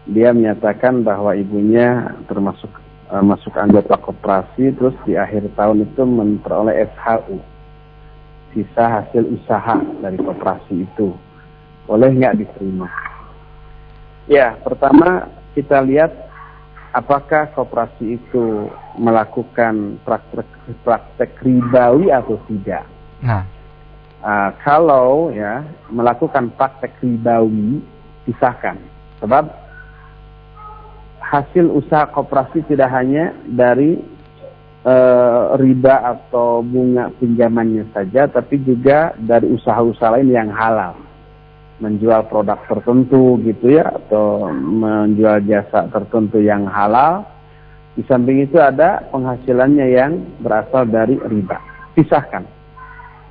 Dia 0.04 0.34
menyatakan 0.36 1.06
bahwa 1.06 1.32
ibunya 1.32 2.12
termasuk 2.26 2.68
uh, 3.08 3.22
masuk 3.22 3.54
anggota 3.54 3.94
koperasi, 3.96 4.74
terus 4.74 4.96
di 5.06 5.14
akhir 5.14 5.46
tahun 5.54 5.86
itu 5.86 6.02
memperoleh 6.02 6.90
SHU, 6.98 7.38
sisa 8.52 8.84
hasil 9.00 9.22
usaha 9.38 9.78
dari 10.02 10.18
koperasi 10.18 10.84
itu. 10.84 11.14
Boleh 11.86 12.10
nggak 12.10 12.42
diterima? 12.42 12.90
Ya, 14.26 14.56
pertama 14.60 15.28
kita 15.54 15.84
lihat 15.84 16.10
apakah 16.94 17.50
koperasi 17.58 18.22
itu 18.22 18.70
melakukan 18.94 19.98
praktek, 20.06 20.46
praktek 20.86 21.30
ribawi 21.42 22.14
atau 22.14 22.38
tidak. 22.46 22.86
Nah, 23.18 23.42
uh, 24.22 24.50
kalau 24.62 25.34
ya 25.34 25.66
melakukan 25.90 26.54
praktek 26.54 26.94
ribawi 27.02 27.82
pisahkan, 28.24 28.78
sebab 29.18 29.50
hasil 31.18 31.66
usaha 31.74 32.06
koperasi 32.14 32.62
tidak 32.70 32.94
hanya 32.94 33.34
dari 33.42 33.98
uh, 34.86 35.58
riba 35.58 36.14
atau 36.14 36.62
bunga 36.62 37.10
pinjamannya 37.18 37.90
saja, 37.90 38.30
tapi 38.30 38.62
juga 38.62 39.12
dari 39.18 39.50
usaha-usaha 39.50 40.14
lain 40.14 40.30
yang 40.30 40.54
halal 40.54 41.03
menjual 41.84 42.24
produk 42.32 42.56
tertentu 42.64 43.36
gitu 43.44 43.76
ya 43.76 43.92
atau 43.92 44.48
menjual 44.56 45.44
jasa 45.44 45.84
tertentu 45.92 46.40
yang 46.40 46.64
halal. 46.64 47.28
Di 47.94 48.02
samping 48.08 48.42
itu 48.42 48.58
ada 48.58 49.04
penghasilannya 49.12 49.86
yang 49.92 50.12
berasal 50.40 50.88
dari 50.88 51.20
riba. 51.20 51.60
Pisahkan. 51.94 52.42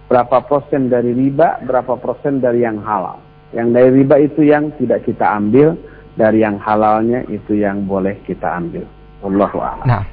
Berapa 0.07 0.45
persen 0.45 0.87
dari 0.87 1.11
riba, 1.11 1.59
berapa 1.65 1.97
persen 1.97 2.39
dari 2.39 2.63
yang 2.63 2.79
halal. 2.79 3.19
Yang 3.51 3.67
dari 3.75 3.89
riba 3.91 4.15
itu 4.21 4.41
yang 4.45 4.71
tidak 4.79 5.03
kita 5.03 5.25
ambil, 5.35 5.75
dari 6.13 6.45
yang 6.45 6.61
halalnya 6.61 7.25
itu 7.27 7.57
yang 7.57 7.83
boleh 7.89 8.15
kita 8.23 8.45
ambil. 8.45 8.85
Wallahu 9.25 9.57
a'lam. 9.59 9.87
Nah. 9.89 10.03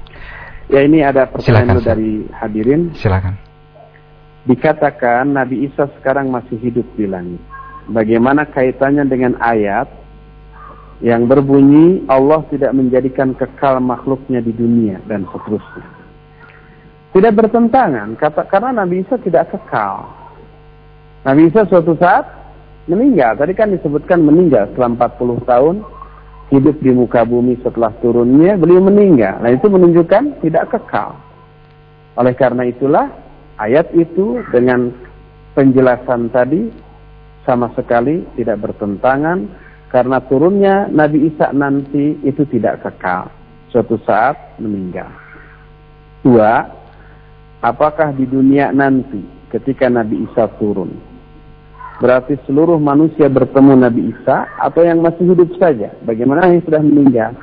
Ya 0.71 0.87
ini 0.87 1.03
ada 1.03 1.27
pertanyaan 1.27 1.83
dari 1.83 2.27
hadirin. 2.31 2.95
Silakan. 2.95 3.35
Dikatakan 4.47 5.35
Nabi 5.35 5.67
Isa 5.67 5.91
sekarang 5.99 6.31
masih 6.31 6.57
hidup 6.63 6.87
di 6.95 7.11
langit 7.11 7.43
bagaimana 7.91 8.47
kaitannya 8.49 9.05
dengan 9.11 9.37
ayat 9.43 9.91
yang 11.01 11.27
berbunyi 11.27 12.05
Allah 12.07 12.45
tidak 12.53 12.77
menjadikan 12.77 13.33
kekal 13.35 13.81
makhluknya 13.81 14.45
di 14.45 14.53
dunia 14.53 15.01
dan 15.09 15.25
seterusnya. 15.33 15.87
Tidak 17.11 17.33
bertentangan 17.35 18.15
kata 18.15 18.47
karena 18.47 18.85
Nabi 18.85 19.03
Isa 19.03 19.19
tidak 19.19 19.51
kekal. 19.51 20.07
Nabi 21.27 21.51
Isa 21.51 21.67
suatu 21.67 21.99
saat 21.99 22.29
meninggal. 22.87 23.35
Tadi 23.35 23.53
kan 23.57 23.75
disebutkan 23.75 24.23
meninggal 24.23 24.71
setelah 24.71 25.11
40 25.11 25.43
tahun 25.49 25.77
hidup 26.51 26.77
di 26.83 26.91
muka 26.95 27.23
bumi 27.27 27.59
setelah 27.63 27.91
turunnya 27.99 28.59
beliau 28.59 28.83
meninggal. 28.83 29.43
Nah 29.43 29.51
itu 29.51 29.67
menunjukkan 29.67 30.43
tidak 30.43 30.71
kekal. 30.71 31.17
Oleh 32.19 32.35
karena 32.37 32.67
itulah 32.67 33.07
ayat 33.57 33.91
itu 33.95 34.43
dengan 34.51 34.91
penjelasan 35.55 36.31
tadi 36.31 36.90
sama 37.45 37.73
sekali 37.73 38.25
tidak 38.37 38.61
bertentangan 38.61 39.49
karena 39.91 40.23
turunnya 40.31 40.87
Nabi 40.87 41.33
Isa 41.33 41.51
nanti 41.51 42.15
itu 42.23 42.47
tidak 42.47 42.87
kekal. 42.87 43.27
Suatu 43.75 43.99
saat 44.07 44.59
meninggal. 44.59 45.11
Dua, 46.23 46.67
apakah 47.63 48.15
di 48.15 48.27
dunia 48.27 48.71
nanti 48.71 49.23
ketika 49.51 49.91
Nabi 49.91 50.27
Isa 50.31 50.47
turun? 50.59 50.95
Berarti 52.01 52.39
seluruh 52.49 52.81
manusia 52.81 53.29
bertemu 53.29 53.77
Nabi 53.77 54.15
Isa 54.15 54.49
atau 54.57 54.81
yang 54.87 55.05
masih 55.05 55.37
hidup 55.37 55.53
saja? 55.61 55.93
Bagaimana 56.07 56.49
yang 56.49 56.65
sudah 56.65 56.81
meninggal? 56.81 57.37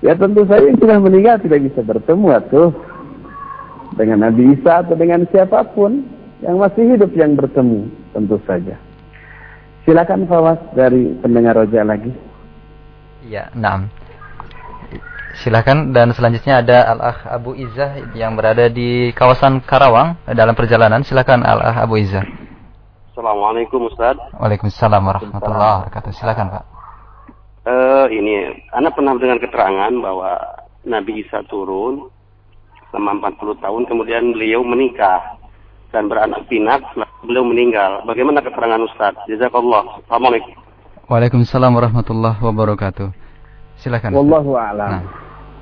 Ya 0.00 0.16
tentu 0.16 0.48
saja 0.48 0.64
yang 0.64 0.80
sudah 0.80 0.98
meninggal 1.02 1.36
tidak 1.44 1.60
bisa 1.66 1.80
bertemu 1.84 2.28
atau 2.36 2.72
dengan 3.96 4.28
Nabi 4.28 4.54
Isa 4.56 4.86
atau 4.86 4.94
dengan 4.96 5.24
siapa 5.28 5.66
pun 5.72 6.04
yang 6.44 6.60
masih 6.60 6.94
hidup 6.94 7.10
yang 7.16 7.36
bertemu 7.36 7.90
tentu 8.12 8.36
saja. 8.44 8.85
Silakan 9.86 10.26
Fawas 10.26 10.58
dari 10.74 11.14
pendengar 11.22 11.54
Roja 11.62 11.86
lagi. 11.86 12.10
Iya, 13.22 13.54
enam. 13.54 13.86
Silakan 15.38 15.94
dan 15.94 16.10
selanjutnya 16.10 16.58
ada 16.58 16.90
Al-Akh 16.90 17.22
Abu 17.30 17.54
Izzah 17.54 18.10
yang 18.18 18.34
berada 18.34 18.66
di 18.66 19.14
kawasan 19.14 19.62
Karawang 19.62 20.18
dalam 20.26 20.58
perjalanan. 20.58 21.06
Silakan 21.06 21.46
Al-Akh 21.46 21.86
Abu 21.86 22.02
Izzah. 22.02 22.26
Assalamualaikum 23.14 23.86
Ustaz. 23.86 24.18
Waalaikumsalam 24.34 25.06
warahmatullahi 25.06 25.86
wabarakatuh. 25.86 26.10
Silakan 26.18 26.46
Pak. 26.50 26.64
Uh, 27.70 28.10
ini, 28.10 28.58
Anda 28.74 28.90
pernah 28.90 29.14
dengan 29.22 29.38
keterangan 29.38 29.94
bahwa 30.02 30.34
Nabi 30.82 31.22
Isa 31.22 31.46
turun 31.46 32.10
selama 32.90 33.30
40 33.38 33.62
tahun, 33.62 33.82
kemudian 33.86 34.34
beliau 34.34 34.66
menikah 34.66 35.38
dan 35.94 36.10
beranak 36.10 36.42
pinak 36.50 36.82
beliau 37.24 37.44
meninggal. 37.46 38.04
Bagaimana 38.04 38.44
keterangan 38.44 38.80
Ustaz? 38.84 39.14
Jazakallah. 39.30 40.02
Assalamualaikum. 40.04 40.52
Waalaikumsalam 41.06 41.72
warahmatullahi 41.72 42.38
wabarakatuh. 42.42 43.08
Silakan. 43.80 44.10
Wallahu 44.12 44.58
a'lam. 44.58 44.90
Nah. 45.00 45.04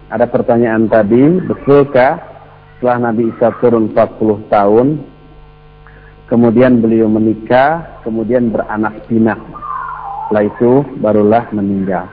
Ada 0.08 0.26
pertanyaan 0.30 0.86
tadi, 0.86 1.42
betulkah 1.44 2.20
setelah 2.76 3.10
Nabi 3.10 3.32
Isa 3.32 3.50
turun 3.58 3.92
40 3.92 4.52
tahun 4.52 4.86
kemudian 6.28 6.80
beliau 6.80 7.08
menikah, 7.08 8.00
kemudian 8.04 8.52
beranak 8.52 9.04
pinak. 9.08 9.40
Setelah 10.28 10.44
itu 10.44 10.70
barulah 11.00 11.44
meninggal. 11.52 12.08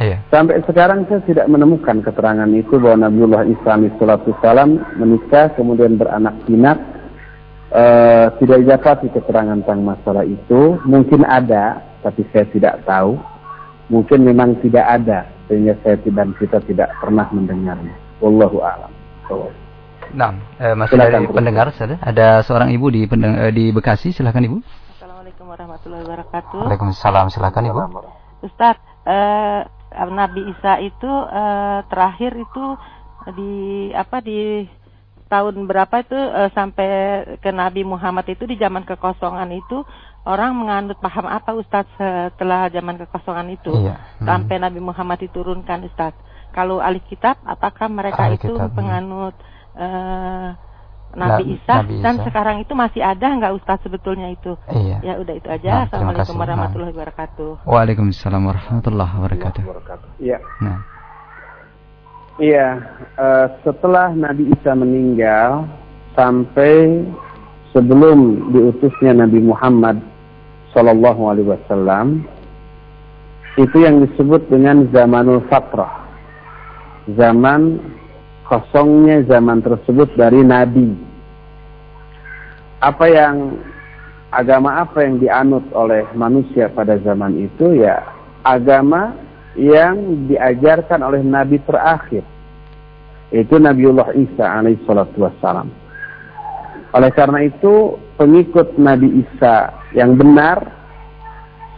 Iya. 0.00 0.18
Sampai 0.32 0.58
sekarang 0.64 1.04
saya 1.06 1.20
tidak 1.22 1.46
menemukan 1.46 2.00
keterangan 2.02 2.48
itu 2.50 2.80
bahwa 2.80 3.06
Nabiullah 3.06 3.44
Isa 3.46 3.76
alaihi 3.76 4.72
menikah 4.98 5.52
kemudian 5.54 6.00
beranak 6.00 6.34
pinak 6.48 6.80
uh, 7.72 8.26
tidak 8.38 8.56
didapati 8.62 9.08
keterangan 9.10 9.58
tentang 9.64 9.82
masalah 9.82 10.24
itu. 10.28 10.78
Mungkin 10.84 11.24
ada, 11.24 11.80
tapi 12.04 12.22
saya 12.30 12.46
tidak 12.52 12.84
tahu. 12.84 13.18
Mungkin 13.90 14.24
memang 14.24 14.56
tidak 14.62 14.86
ada, 14.86 15.28
sehingga 15.50 15.76
saya 15.84 16.00
dan 16.00 16.32
kita 16.38 16.60
tidak 16.64 16.88
pernah 17.02 17.28
mendengarnya. 17.28 17.92
Wallahu 18.22 18.62
a'lam. 18.62 18.92
Nah, 20.12 20.36
eh, 20.60 20.76
masih 20.76 20.96
dari 21.00 21.24
pendengar, 21.28 21.72
saja. 21.72 21.96
ada 22.04 22.44
seorang 22.44 22.68
ibu 22.72 22.92
di 22.92 23.08
pendeng 23.08 23.32
eh, 23.36 23.52
di 23.52 23.72
Bekasi, 23.72 24.12
silakan 24.12 24.44
ibu. 24.44 24.56
Assalamualaikum 24.96 25.44
warahmatullahi 25.48 26.04
wabarakatuh. 26.04 26.58
Waalaikumsalam, 26.68 27.26
silakan 27.32 27.64
ibu. 27.72 27.80
Ustaz, 28.44 28.76
eh, 29.08 29.60
Nabi 29.92 30.52
Isa 30.52 30.80
itu 30.84 31.12
eh, 31.32 31.78
terakhir 31.88 32.32
itu 32.36 32.64
di 33.32 33.52
apa 33.96 34.18
di 34.20 34.66
tahun 35.32 35.64
berapa 35.64 36.04
itu 36.04 36.12
uh, 36.12 36.52
sampai 36.52 36.88
ke 37.40 37.48
Nabi 37.48 37.88
Muhammad 37.88 38.28
itu 38.28 38.44
di 38.44 38.60
zaman 38.60 38.84
kekosongan 38.84 39.48
itu 39.56 39.80
orang 40.28 40.52
menganut 40.52 41.00
paham 41.00 41.24
apa 41.24 41.56
Ustaz 41.56 41.88
setelah 41.96 42.68
zaman 42.68 43.00
kekosongan 43.00 43.48
itu 43.48 43.72
iya. 43.80 43.96
hmm. 44.20 44.28
sampai 44.28 44.60
Nabi 44.60 44.80
Muhammad 44.84 45.24
diturunkan 45.24 45.88
Ustaz. 45.88 46.12
Kalau 46.52 46.84
ahli 46.84 47.00
kitab 47.08 47.40
apakah 47.48 47.88
mereka 47.88 48.28
ahli 48.28 48.36
itu 48.36 48.52
kitab, 48.52 48.76
penganut 48.76 49.32
uh, 49.72 50.52
Nabi 51.16 51.56
Isa 51.56 51.80
Nabi 51.80 51.96
Isa. 51.96 52.04
dan 52.04 52.14
sekarang 52.28 52.56
itu 52.60 52.72
masih 52.76 53.00
ada 53.00 53.24
nggak 53.24 53.52
Ustaz 53.56 53.80
sebetulnya 53.80 54.28
itu? 54.28 54.52
Iya. 54.68 55.00
Ya 55.00 55.14
udah 55.16 55.34
itu 55.34 55.48
aja. 55.48 55.68
Nah, 55.72 55.82
Assalamualaikum 55.88 56.36
warahmatullahi 56.36 56.92
wabarakatuh. 56.92 57.50
Waalaikumsalam 57.64 58.42
warahmatullahi 58.44 59.12
wabarakatuh. 59.16 59.62
Iya. 60.20 60.44
Nah. 60.60 61.01
Iya, 62.40 62.80
uh, 63.20 63.46
setelah 63.60 64.16
Nabi 64.16 64.48
Isa 64.48 64.72
meninggal 64.72 65.68
sampai 66.16 67.04
sebelum 67.76 68.48
diutusnya 68.56 69.12
Nabi 69.12 69.40
Muhammad 69.44 70.00
Shallallahu 70.72 71.22
Alaihi 71.28 71.52
Wasallam 71.52 72.24
itu 73.60 73.84
yang 73.84 74.00
disebut 74.00 74.48
dengan 74.48 74.88
zamanul 74.96 75.44
fatrah, 75.52 76.08
zaman 77.20 77.76
kosongnya 78.48 79.28
zaman 79.28 79.60
tersebut 79.60 80.08
dari 80.16 80.40
Nabi. 80.40 81.12
apa 82.82 83.06
yang 83.06 83.62
agama 84.34 84.82
apa 84.82 85.06
yang 85.06 85.22
dianut 85.22 85.62
oleh 85.70 86.02
manusia 86.18 86.66
pada 86.66 86.98
zaman 87.06 87.38
itu 87.38 87.78
ya 87.78 88.02
agama 88.42 89.14
yang 89.56 90.28
diajarkan 90.32 91.04
oleh 91.04 91.20
nabi 91.20 91.60
terakhir 91.64 92.24
itu 93.32 93.56
Nabiullah 93.56 94.12
Isa 94.12 94.44
alaihissalatu 94.44 95.16
wassalam. 95.24 95.72
Oleh 96.92 97.10
karena 97.16 97.48
itu 97.48 97.96
pengikut 98.20 98.76
Nabi 98.76 99.24
Isa 99.24 99.72
yang 99.96 100.20
benar 100.20 100.60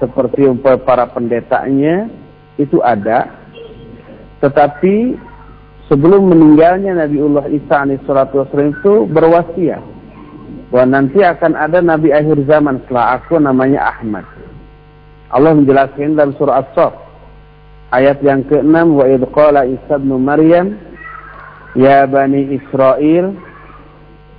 seperti 0.03 0.51
para 0.83 1.07
pendetanya 1.15 2.11
itu 2.59 2.83
ada 2.83 3.31
tetapi 4.43 5.15
sebelum 5.87 6.35
meninggalnya 6.35 7.07
Nabiullah 7.07 7.47
Isa 7.55 7.87
alaihissalatu 7.87 8.43
wassalam 8.43 8.75
itu 8.75 9.07
berwasiat 9.07 9.83
bahwa 10.75 10.87
nanti 10.91 11.23
akan 11.23 11.55
ada 11.55 11.79
nabi 11.79 12.11
akhir 12.11 12.51
zaman 12.51 12.83
setelah 12.83 13.23
aku 13.23 13.39
namanya 13.39 13.95
Ahmad. 13.95 14.27
Allah 15.31 15.55
menjelaskan 15.55 16.19
dalam 16.19 16.35
surah 16.35 16.67
As-Saff 16.67 17.04
ayat 17.95 18.19
yang 18.27 18.43
ke-6 18.51 18.75
wa 18.91 19.07
idh 19.07 19.25
qala 19.31 19.63
Isa 19.71 20.03
bin 20.03 20.19
Maryam 20.27 20.75
Ya 21.79 22.07
Bani 22.11 22.59
Israel 22.59 23.35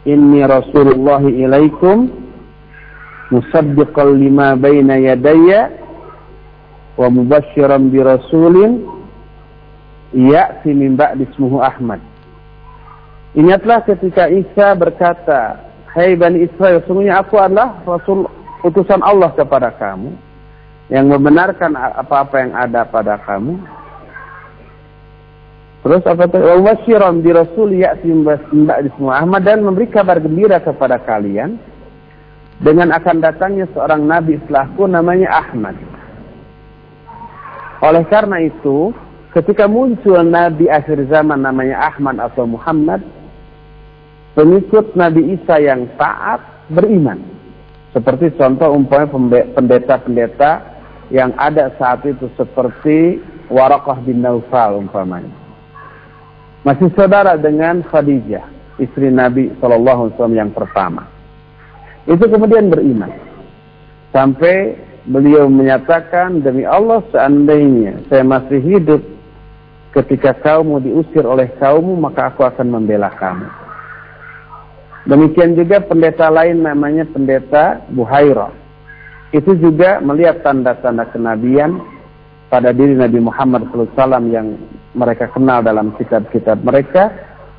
Inni 0.03 0.43
Rasulullah 0.43 1.23
ilaikum 1.23 2.11
Musaddiqal 3.31 4.11
lima 4.15 4.59
baina 4.59 4.99
yadaya 4.99 5.71
Wa 6.99 7.07
mubashiran 7.07 7.91
bi 7.91 8.03
rasulin 8.03 8.83
Ya'ti 10.15 10.71
min 10.71 10.95
ba'di 10.95 11.27
ismuhu 11.27 11.59
Ahmad. 11.59 11.99
Ingatlah 13.35 13.83
ketika 13.83 14.31
Isa 14.31 14.71
berkata 14.79 15.59
Hai 15.91 16.15
hey 16.15 16.19
Bani 16.19 16.43
Israel 16.43 16.79
Sungguhnya 16.87 17.19
aku 17.19 17.35
adalah 17.35 17.83
Rasul 17.83 18.27
utusan 18.63 19.03
Allah 19.03 19.31
kepada 19.35 19.75
kamu 19.75 20.15
Yang 20.89 21.05
membenarkan 21.17 21.73
apa-apa 21.73 22.35
yang 22.45 22.53
ada 22.53 22.85
pada 22.85 23.17
kamu 23.25 23.57
Terus 25.85 26.01
apa 26.01 26.25
itu? 26.25 26.41
Wasyiran 26.41 27.21
di 27.21 27.29
Rasul 27.29 27.77
ya'ti 27.77 28.09
di 28.09 28.89
semua 28.97 29.21
Ahmad 29.21 29.45
dan 29.45 29.61
memberi 29.61 29.85
kabar 29.85 30.17
gembira 30.17 30.57
kepada 30.57 30.97
kalian 30.97 31.61
dengan 32.57 32.89
akan 32.89 33.21
datangnya 33.21 33.69
seorang 33.69 34.01
nabi 34.01 34.41
setelahku 34.41 34.89
namanya 34.89 35.45
Ahmad. 35.45 35.77
Oleh 37.85 38.01
karena 38.09 38.41
itu, 38.41 38.97
ketika 39.29 39.69
muncul 39.69 40.25
nabi 40.25 40.65
akhir 40.73 41.05
zaman 41.05 41.45
namanya 41.45 41.93
Ahmad 41.93 42.17
atau 42.17 42.49
Muhammad, 42.49 43.05
pengikut 44.33 44.97
Nabi 44.97 45.37
Isa 45.37 45.61
yang 45.61 45.85
taat 46.01 46.41
beriman. 46.73 47.21
Seperti 47.93 48.33
contoh 48.41 48.73
umpamanya 48.73 49.13
pendeta-pendeta 49.53 50.74
yang 51.13 51.33
ada 51.37 51.73
saat 51.77 52.05
itu 52.05 52.29
seperti 52.37 53.21
Warakah 53.49 54.01
bin 54.01 54.25
Naufal 54.25 54.81
umpamanya 54.81 55.45
masih 56.65 56.89
saudara 56.97 57.37
dengan 57.37 57.85
Khadijah, 57.85 58.41
istri 58.81 59.13
Nabi 59.13 59.53
Shallallahu 59.61 60.09
Alaihi 60.09 60.13
Wasallam 60.17 60.33
yang 60.33 60.49
pertama. 60.49 61.05
Itu 62.09 62.25
kemudian 62.25 62.73
beriman. 62.73 63.13
Sampai 64.09 64.73
beliau 65.05 65.45
menyatakan 65.45 66.41
demi 66.41 66.65
Allah 66.65 67.05
seandainya 67.13 68.01
saya 68.09 68.25
masih 68.25 68.57
hidup 68.65 68.97
ketika 69.93 70.33
kaummu 70.41 70.81
diusir 70.81 71.21
oleh 71.21 71.53
kaummu 71.61 72.01
maka 72.01 72.33
aku 72.33 72.41
akan 72.41 72.73
membela 72.73 73.13
kamu. 73.13 73.45
Demikian 75.05 75.53
juga 75.53 75.85
pendeta 75.85 76.33
lain 76.33 76.65
namanya 76.65 77.05
pendeta 77.05 77.85
Buhairah. 77.93 78.49
Itu 79.35 79.51
juga 79.59 79.99
melihat 79.99 80.47
tanda-tanda 80.47 81.11
kenabian 81.11 81.83
pada 82.47 82.71
diri 82.71 82.95
Nabi 82.95 83.19
Muhammad 83.19 83.67
SAW 83.67 84.31
yang 84.31 84.55
mereka 84.95 85.27
kenal 85.35 85.59
dalam 85.59 85.91
kitab-kitab 85.99 86.63
mereka, 86.63 87.11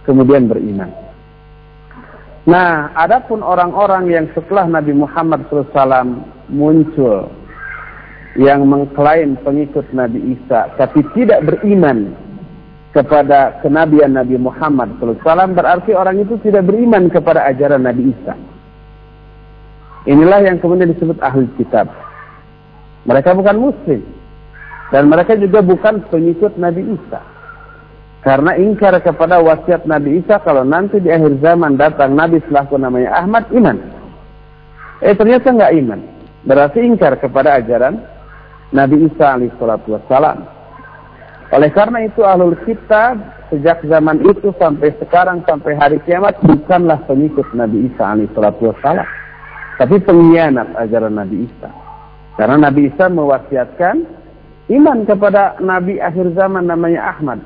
kemudian 0.08 0.48
beriman. 0.48 0.88
Nah, 2.48 2.96
adapun 2.96 3.44
orang-orang 3.44 4.08
yang 4.08 4.24
setelah 4.32 4.64
Nabi 4.64 4.96
Muhammad 4.96 5.44
SAW 5.52 6.16
muncul, 6.48 7.28
yang 8.40 8.64
mengklaim 8.64 9.36
pengikut 9.44 9.84
Nabi 9.92 10.32
Isa, 10.32 10.72
tapi 10.80 11.04
tidak 11.12 11.44
beriman 11.44 12.16
kepada 12.96 13.60
kenabian 13.60 14.16
Nabi 14.16 14.40
Muhammad 14.40 14.96
SAW, 14.96 15.52
berarti 15.52 15.92
orang 15.92 16.24
itu 16.24 16.40
tidak 16.40 16.64
beriman 16.64 17.12
kepada 17.12 17.44
ajaran 17.52 17.84
Nabi 17.84 18.16
Isa. 18.16 18.55
Inilah 20.06 20.38
yang 20.46 20.62
kemudian 20.62 20.94
disebut 20.94 21.18
ahli 21.18 21.50
kitab. 21.58 21.90
Mereka 23.10 23.34
bukan 23.34 23.58
muslim. 23.58 24.00
Dan 24.94 25.10
mereka 25.10 25.34
juga 25.34 25.66
bukan 25.66 25.98
pengikut 26.06 26.54
Nabi 26.54 26.94
Isa. 26.94 27.18
Karena 28.22 28.58
ingkar 28.58 28.94
kepada 29.02 29.38
wasiat 29.38 29.86
Nabi 29.86 30.22
Isa 30.22 30.42
kalau 30.42 30.66
nanti 30.66 30.98
di 30.98 31.10
akhir 31.10 31.38
zaman 31.42 31.78
datang 31.78 32.14
Nabi 32.14 32.42
selaku 32.46 32.78
namanya 32.78 33.18
Ahmad 33.18 33.46
iman. 33.54 33.78
Eh 35.02 35.14
ternyata 35.14 35.50
nggak 35.50 35.74
iman. 35.82 36.00
Berarti 36.46 36.82
ingkar 36.82 37.18
kepada 37.18 37.58
ajaran 37.58 38.02
Nabi 38.74 39.10
Isa 39.10 39.38
alaihissalatu 39.38 39.94
wassalam. 39.94 40.42
Oleh 41.54 41.70
karena 41.70 42.02
itu 42.02 42.26
ahlul 42.26 42.58
kitab 42.66 43.22
sejak 43.50 43.82
zaman 43.86 44.18
itu 44.26 44.50
sampai 44.58 44.90
sekarang 44.98 45.46
sampai 45.46 45.78
hari 45.78 46.02
kiamat 46.02 46.34
bukanlah 46.42 46.98
pengikut 47.06 47.46
Nabi 47.54 47.90
Isa 47.90 48.14
alaihissalatu 48.14 48.74
wassalam. 48.74 49.06
Tapi 49.76 50.00
pengkhianat 50.00 50.72
ajaran 50.72 51.20
Nabi 51.20 51.44
Isa. 51.44 51.68
Karena 52.40 52.68
Nabi 52.68 52.88
Isa 52.88 53.12
mewasiatkan 53.12 53.96
iman 54.72 54.98
kepada 55.04 55.60
nabi 55.60 56.00
akhir 56.00 56.32
zaman 56.32 56.68
namanya 56.68 57.16
Ahmad. 57.16 57.40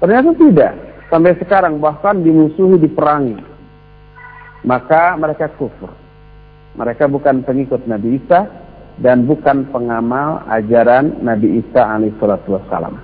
Ternyata 0.00 0.36
tidak. 0.36 0.72
Sampai 1.10 1.34
sekarang 1.42 1.82
bahkan 1.82 2.22
dimusuhi, 2.22 2.78
diperangi. 2.78 3.40
Maka 4.62 5.18
mereka 5.18 5.50
kufur. 5.56 5.90
Mereka 6.78 7.10
bukan 7.10 7.42
pengikut 7.42 7.82
Nabi 7.90 8.22
Isa 8.22 8.46
dan 9.02 9.26
bukan 9.26 9.66
pengamal 9.74 10.44
ajaran 10.46 11.18
Nabi 11.24 11.64
Isa 11.64 11.82
alaihissalatu 11.82 12.56
wassalam. 12.56 12.94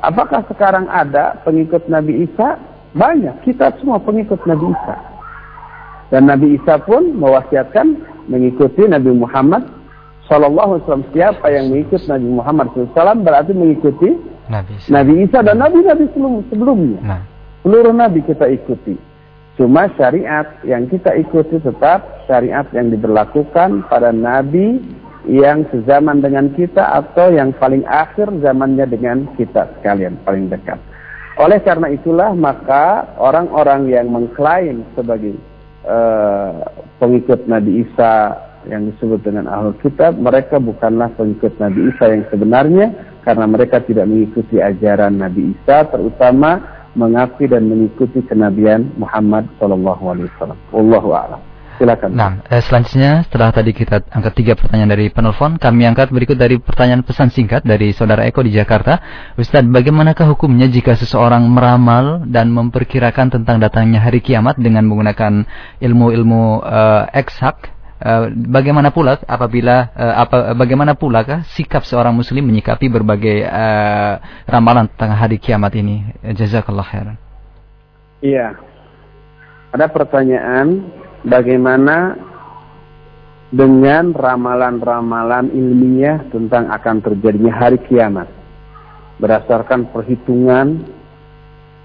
Apakah 0.00 0.48
sekarang 0.48 0.88
ada 0.88 1.36
pengikut 1.44 1.84
Nabi 1.92 2.24
Isa? 2.24 2.56
Banyak. 2.96 3.44
Kita 3.44 3.76
semua 3.78 4.00
pengikut 4.00 4.40
Nabi 4.48 4.72
Isa. 4.72 4.96
Dan 6.10 6.26
Nabi 6.26 6.58
Isa 6.58 6.82
pun 6.82 7.14
mewasiatkan 7.14 7.98
mengikuti 8.26 8.86
Nabi 8.86 9.14
Muhammad 9.14 9.62
Sallallahu 10.30 10.78
Alaihi 10.78 10.82
Wasallam 10.86 11.08
siapa 11.10 11.46
yang 11.50 11.74
mengikut 11.74 12.06
Nabi 12.06 12.28
Muhammad 12.30 12.66
SAW 12.70 13.18
berarti 13.26 13.50
mengikuti 13.50 14.14
Nabi 14.46 14.78
Isa, 14.78 14.86
Nabi 14.90 15.12
Isa 15.26 15.38
dan 15.42 15.58
Nabi-Nabi 15.58 16.04
sebelum, 16.14 16.32
sebelumnya. 16.46 17.00
Nah. 17.02 17.22
Seluruh 17.66 17.90
Nabi 17.90 18.22
kita 18.22 18.46
ikuti. 18.46 18.94
Cuma 19.58 19.90
syariat 19.98 20.46
yang 20.62 20.86
kita 20.86 21.18
ikuti 21.18 21.58
tetap 21.58 22.24
syariat 22.30 22.64
yang 22.70 22.94
diberlakukan 22.94 23.84
pada 23.90 24.14
Nabi 24.14 24.78
yang 25.28 25.66
sezaman 25.74 26.22
dengan 26.22 26.48
kita 26.54 26.80
atau 26.80 27.34
yang 27.34 27.52
paling 27.58 27.84
akhir 27.90 28.30
zamannya 28.40 28.86
dengan 28.88 29.28
kita 29.34 29.68
sekalian, 29.78 30.14
paling 30.24 30.48
dekat. 30.48 30.78
Oleh 31.36 31.60
karena 31.60 31.90
itulah 31.92 32.32
maka 32.32 33.04
orang-orang 33.18 33.90
yang 33.90 34.08
mengklaim 34.08 34.86
sebagai 34.96 35.36
uh, 35.90 36.62
pengikut 37.02 37.50
Nabi 37.50 37.82
Isa 37.82 38.38
yang 38.68 38.92
disebut 38.92 39.24
dengan 39.24 39.50
ahlul 39.50 39.74
kitab 39.82 40.14
mereka 40.20 40.62
bukanlah 40.62 41.10
pengikut 41.18 41.56
Nabi 41.58 41.90
Isa 41.90 42.14
yang 42.14 42.24
sebenarnya 42.30 42.86
karena 43.26 43.44
mereka 43.50 43.82
tidak 43.82 44.06
mengikuti 44.06 44.62
ajaran 44.62 45.18
Nabi 45.18 45.56
Isa 45.58 45.88
terutama 45.90 46.62
mengakui 46.94 47.46
dan 47.46 47.70
mengikuti 47.70 48.22
kenabian 48.26 48.90
Muhammad 48.98 49.46
sallallahu 49.62 50.02
alaihi 50.10 50.30
wasallam. 50.36 50.58
Wallahu 50.74 51.10
a'lam. 51.14 51.49
Silakan. 51.80 52.12
Nah, 52.12 52.44
eh, 52.44 52.60
selanjutnya 52.60 53.24
setelah 53.24 53.56
tadi 53.56 53.72
kita 53.72 54.04
angkat 54.12 54.36
tiga 54.36 54.52
pertanyaan 54.52 54.92
dari 54.92 55.08
penelpon, 55.08 55.56
kami 55.56 55.88
angkat 55.88 56.12
berikut 56.12 56.36
dari 56.36 56.60
pertanyaan 56.60 57.00
pesan 57.00 57.32
singkat 57.32 57.64
dari 57.64 57.96
saudara 57.96 58.28
Eko 58.28 58.44
di 58.44 58.52
Jakarta. 58.52 59.00
Ustaz, 59.40 59.64
bagaimanakah 59.64 60.28
hukumnya 60.28 60.68
jika 60.68 60.92
seseorang 60.92 61.48
meramal 61.48 62.28
dan 62.28 62.52
memperkirakan 62.52 63.32
tentang 63.32 63.64
datangnya 63.64 64.04
hari 64.04 64.20
kiamat 64.20 64.60
dengan 64.60 64.84
menggunakan 64.84 65.48
ilmu-ilmu 65.80 66.60
uh, 66.60 67.08
eksak 67.16 67.80
Eh, 68.00 68.32
bagaimana 68.32 68.88
pula 68.96 69.20
apabila 69.28 69.92
uh, 69.92 70.24
apa 70.24 70.56
bagaimana 70.56 70.96
pula 70.96 71.20
kah 71.20 71.44
sikap 71.52 71.84
seorang 71.84 72.16
muslim 72.16 72.48
menyikapi 72.48 72.88
berbagai 72.88 73.44
uh, 73.44 74.16
ramalan 74.48 74.88
tentang 74.88 75.20
hari 75.20 75.36
kiamat 75.36 75.68
ini 75.76 76.08
jazakallah 76.32 76.80
khairan 76.80 77.20
iya 78.24 78.56
ada 79.68 79.84
pertanyaan 79.84 80.88
bagaimana 81.26 82.16
dengan 83.50 84.14
ramalan-ramalan 84.14 85.50
ilmiah 85.50 86.22
tentang 86.30 86.70
akan 86.70 86.96
terjadinya 87.02 87.50
hari 87.50 87.78
kiamat 87.90 88.30
berdasarkan 89.18 89.90
perhitungan 89.90 90.86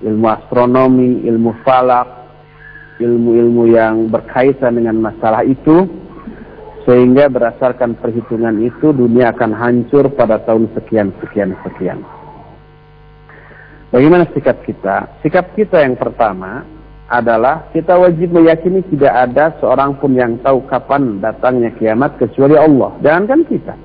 ilmu 0.06 0.28
astronomi 0.30 1.26
ilmu 1.26 1.52
falak 1.66 2.06
ilmu-ilmu 3.02 3.64
yang 3.76 4.08
berkaitan 4.08 4.80
dengan 4.80 5.02
masalah 5.04 5.44
itu 5.44 5.90
sehingga 6.86 7.28
berdasarkan 7.28 7.98
perhitungan 7.98 8.62
itu 8.62 8.94
dunia 8.94 9.34
akan 9.34 9.52
hancur 9.58 10.06
pada 10.14 10.38
tahun 10.46 10.70
sekian 10.78 11.10
sekian 11.18 11.58
sekian. 11.66 12.00
Bagaimana 13.90 14.30
sikap 14.38 14.62
kita? 14.64 15.18
Sikap 15.26 15.58
kita 15.58 15.82
yang 15.82 15.98
pertama 15.98 16.62
adalah 17.06 17.70
kita 17.70 17.94
wajib 17.94 18.34
meyakini 18.34 18.82
tidak 18.90 19.14
ada 19.14 19.54
seorang 19.62 19.94
pun 20.02 20.18
yang 20.18 20.42
tahu 20.42 20.66
kapan 20.66 21.22
datangnya 21.22 21.70
kiamat 21.78 22.18
kecuali 22.18 22.58
Allah. 22.58 22.98
Jangankan 23.06 23.46
kita. 23.46 23.76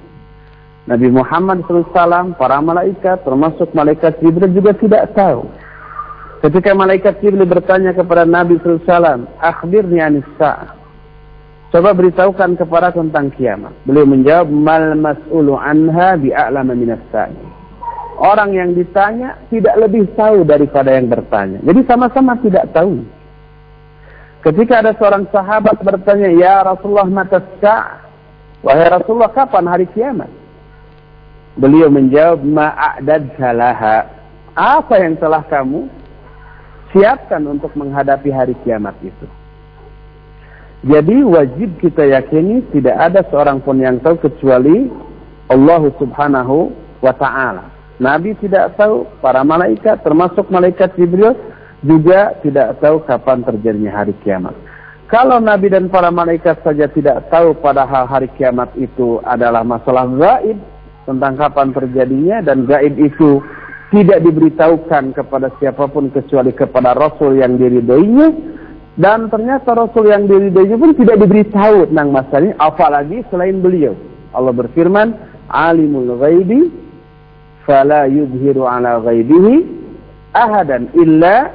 Nabi 0.88 1.12
Muhammad 1.12 1.60
SAW, 1.68 2.34
para 2.40 2.58
malaikat, 2.64 3.20
termasuk 3.22 3.70
malaikat 3.76 4.16
Jibril 4.24 4.50
juga 4.50 4.72
tidak 4.74 5.12
tahu. 5.12 5.44
Ketika 6.40 6.72
malaikat 6.72 7.20
Jibril 7.20 7.44
bertanya 7.44 7.92
kepada 7.92 8.24
Nabi 8.24 8.56
SAW, 8.64 9.28
akhbirni 9.38 10.00
anis 10.00 10.26
Coba 11.70 11.94
beritahukan 11.94 12.58
kepada 12.58 12.90
tentang 12.90 13.30
kiamat. 13.36 13.70
Beliau 13.86 14.02
menjawab, 14.02 14.50
mal 14.50 14.98
mas'ulu 14.98 15.54
anha 15.54 16.18
bi'a'lama 16.18 16.74
minas 16.74 16.98
Orang 18.20 18.52
yang 18.52 18.76
ditanya 18.76 19.40
tidak 19.48 19.80
lebih 19.80 20.04
tahu 20.12 20.44
daripada 20.44 20.92
yang 20.92 21.08
bertanya. 21.08 21.56
Jadi 21.64 21.80
sama-sama 21.88 22.36
tidak 22.44 22.68
tahu. 22.76 23.00
Ketika 24.44 24.84
ada 24.84 24.92
seorang 25.00 25.24
sahabat 25.32 25.80
bertanya, 25.80 26.28
Ya 26.28 26.60
Rasulullah 26.60 27.08
mata 27.08 27.40
Wahai 28.60 28.92
Rasulullah, 28.92 29.32
kapan 29.32 29.64
hari 29.64 29.88
kiamat? 29.96 30.28
Beliau 31.56 31.88
menjawab, 31.88 32.44
Ma'adad 32.44 33.24
salaha. 33.40 34.04
Apa 34.52 35.00
yang 35.00 35.16
telah 35.16 35.40
kamu 35.48 35.88
siapkan 36.92 37.40
untuk 37.48 37.72
menghadapi 37.72 38.28
hari 38.28 38.52
kiamat 38.60 39.00
itu? 39.00 39.26
Jadi 40.84 41.24
wajib 41.24 41.80
kita 41.80 42.04
yakini 42.04 42.64
tidak 42.72 42.96
ada 43.00 43.20
seorang 43.32 43.64
pun 43.64 43.80
yang 43.80 43.96
tahu 44.00 44.16
kecuali 44.20 44.92
Allah 45.48 45.82
Subhanahu 45.96 46.72
wa 47.00 47.12
taala. 47.16 47.79
Nabi 48.00 48.32
tidak 48.40 48.80
tahu, 48.80 49.04
para 49.20 49.44
malaikat 49.44 50.00
termasuk 50.00 50.48
malaikat 50.48 50.96
Jibril 50.96 51.36
juga 51.84 52.32
tidak 52.40 52.80
tahu 52.80 53.04
kapan 53.04 53.44
terjadinya 53.44 53.92
hari 53.92 54.16
kiamat. 54.24 54.56
Kalau 55.12 55.36
Nabi 55.36 55.68
dan 55.68 55.92
para 55.92 56.08
malaikat 56.08 56.64
saja 56.64 56.88
tidak 56.88 57.28
tahu 57.28 57.52
padahal 57.60 58.08
hari 58.08 58.32
kiamat 58.40 58.72
itu 58.80 59.20
adalah 59.28 59.60
masalah 59.60 60.08
gaib 60.16 60.56
tentang 61.04 61.36
kapan 61.36 61.76
terjadinya 61.76 62.40
dan 62.40 62.64
gaib 62.64 62.96
itu 62.96 63.44
tidak 63.90 64.22
diberitahukan 64.22 65.12
kepada 65.12 65.50
siapa 65.58 65.84
pun 65.90 66.08
kecuali 66.14 66.54
kepada 66.54 66.94
Rasul 66.94 67.42
yang 67.42 67.58
diridhoinya, 67.58 68.28
dan 68.96 69.26
ternyata 69.28 69.74
Rasul 69.74 70.14
yang 70.14 70.30
diridhoinya 70.30 70.78
pun 70.78 70.94
tidak 70.94 71.18
diberitahu 71.20 71.90
tentang 71.90 72.14
masalah 72.14 72.42
ini, 72.46 72.52
apalagi 72.56 73.18
selain 73.28 73.58
beliau. 73.58 73.98
Allah 74.30 74.54
berfirman, 74.54 75.10
Alimul 75.50 76.14
ghaibi 76.22 76.70
fala 77.70 78.10
yudhiru 78.10 78.66
ala 78.66 78.98
ghaibihi 78.98 79.54
ahadan 80.34 80.90
illa 80.98 81.54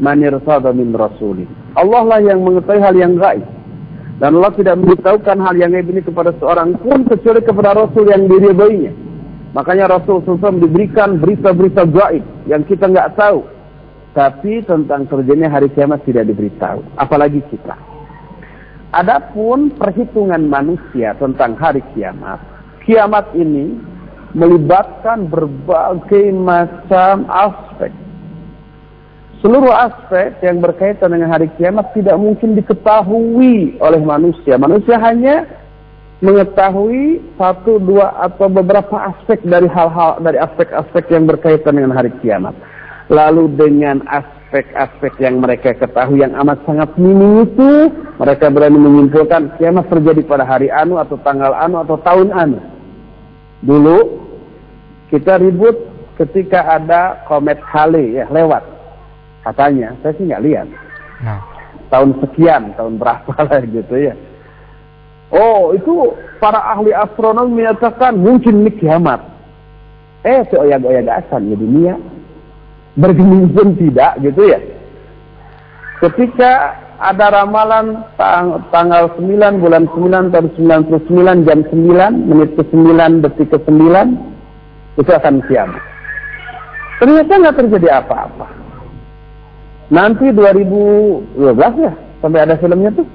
man 0.00 0.24
irtada 0.24 0.72
min 0.72 0.96
rasulih. 0.96 1.44
Allah 1.76 2.02
lah 2.08 2.20
yang 2.24 2.40
mengetahui 2.40 2.80
hal 2.80 2.96
yang 2.96 3.20
gaib. 3.20 3.44
Dan 4.16 4.40
Allah 4.40 4.54
tidak 4.56 4.80
memberitahukan 4.80 5.36
hal 5.36 5.54
yang 5.60 5.76
gaib 5.76 5.92
ini 5.92 6.00
kepada 6.00 6.32
seorang 6.40 6.80
pun 6.80 7.04
kecuali 7.04 7.44
kepada 7.44 7.76
Rasul 7.76 8.08
yang 8.08 8.24
diridhoinya. 8.24 8.92
Makanya 9.52 10.00
Rasul 10.00 10.24
SAW 10.24 10.64
diberikan 10.64 11.20
berita-berita 11.20 11.84
gaib 11.92 12.24
yang 12.48 12.64
kita 12.64 12.88
nggak 12.88 13.12
tahu 13.20 13.44
tapi 14.14 14.62
tentang 14.62 15.10
terjadinya 15.10 15.50
hari 15.50 15.66
kiamat 15.74 16.06
tidak 16.06 16.30
diberitahu, 16.30 16.86
apalagi 16.94 17.42
kita. 17.50 17.74
Adapun 18.94 19.74
perhitungan 19.74 20.46
manusia 20.46 21.18
tentang 21.18 21.58
hari 21.58 21.82
kiamat, 21.92 22.38
kiamat 22.86 23.26
ini 23.34 23.74
melibatkan 24.34 25.30
berbagai 25.30 26.34
macam 26.34 27.24
aspek. 27.30 27.94
Seluruh 29.38 29.70
aspek 29.70 30.40
yang 30.42 30.58
berkaitan 30.58 31.14
dengan 31.14 31.30
hari 31.30 31.52
kiamat 31.54 31.92
tidak 31.94 32.16
mungkin 32.16 32.58
diketahui 32.58 33.78
oleh 33.78 34.00
manusia. 34.02 34.56
Manusia 34.56 34.96
hanya 34.98 35.44
mengetahui 36.24 37.20
satu, 37.36 37.76
dua 37.76 38.24
atau 38.24 38.48
beberapa 38.48 38.96
aspek 39.12 39.44
dari 39.44 39.68
hal-hal 39.68 40.16
dari 40.24 40.40
aspek-aspek 40.40 41.12
yang 41.12 41.28
berkaitan 41.28 41.76
dengan 41.76 41.92
hari 41.92 42.08
kiamat. 42.24 42.56
Lalu 43.12 43.52
dengan 43.52 44.00
aspek-aspek 44.08 45.20
yang 45.20 45.44
mereka 45.44 45.76
ketahui 45.76 46.24
yang 46.24 46.32
amat 46.40 46.64
sangat 46.64 46.96
minim 46.96 47.44
itu, 47.44 47.92
mereka 48.16 48.48
berani 48.48 48.80
menyimpulkan 48.80 49.60
kiamat 49.60 49.92
terjadi 49.92 50.24
pada 50.24 50.48
hari 50.48 50.72
anu 50.72 50.96
atau 50.96 51.20
tanggal 51.20 51.52
anu 51.52 51.84
atau 51.84 52.00
tahun 52.00 52.32
anu. 52.32 52.58
Dulu 53.60 54.23
kita 55.14 55.38
ribut 55.38 55.78
ketika 56.18 56.74
ada 56.74 57.22
komet 57.30 57.62
Halley 57.62 58.18
ya 58.18 58.26
lewat. 58.34 58.66
Katanya, 59.46 59.94
saya 60.02 60.18
sih 60.18 60.26
nggak 60.26 60.42
lihat. 60.42 60.66
Nah. 61.22 61.38
Tahun 61.94 62.10
sekian, 62.18 62.74
tahun 62.74 62.98
berapa 62.98 63.30
lah 63.46 63.62
gitu 63.62 63.94
ya. 63.94 64.18
Oh, 65.30 65.70
itu 65.70 66.18
para 66.42 66.58
ahli 66.74 66.90
astronomi 66.90 67.62
menyatakan 67.62 68.18
mungkin 68.18 68.66
ini 68.66 68.74
kiamat. 68.74 69.22
Eh, 70.26 70.42
seoyag-oyag 70.50 71.06
asan 71.06 71.52
ya 71.52 71.56
dunia 71.58 71.94
bergeming 72.98 73.50
pun 73.54 73.74
tidak 73.78 74.18
gitu 74.22 74.42
ya. 74.50 74.58
Ketika 76.02 76.80
ada 76.98 77.42
ramalan 77.42 78.06
tang 78.14 78.62
tanggal 78.70 79.10
9 79.18 79.62
bulan 79.62 79.84
9 79.90 80.30
tahun 80.30 80.46
99 80.56 81.46
jam 81.46 81.58
9 81.68 82.30
menit 82.30 82.50
ke 82.54 82.62
9 82.70 83.22
detik 83.24 83.48
ke 83.50 83.58
9 83.66 84.33
itu 84.94 85.10
akan 85.10 85.42
kiamat. 85.50 85.82
Ternyata 87.02 87.32
nggak 87.34 87.56
terjadi 87.58 87.88
apa-apa. 88.02 88.46
Nanti 89.90 90.30
2012 90.32 91.84
ya 91.84 91.92
sampai 92.22 92.40
ada 92.40 92.54
filmnya 92.56 92.90
tuh. 92.94 93.06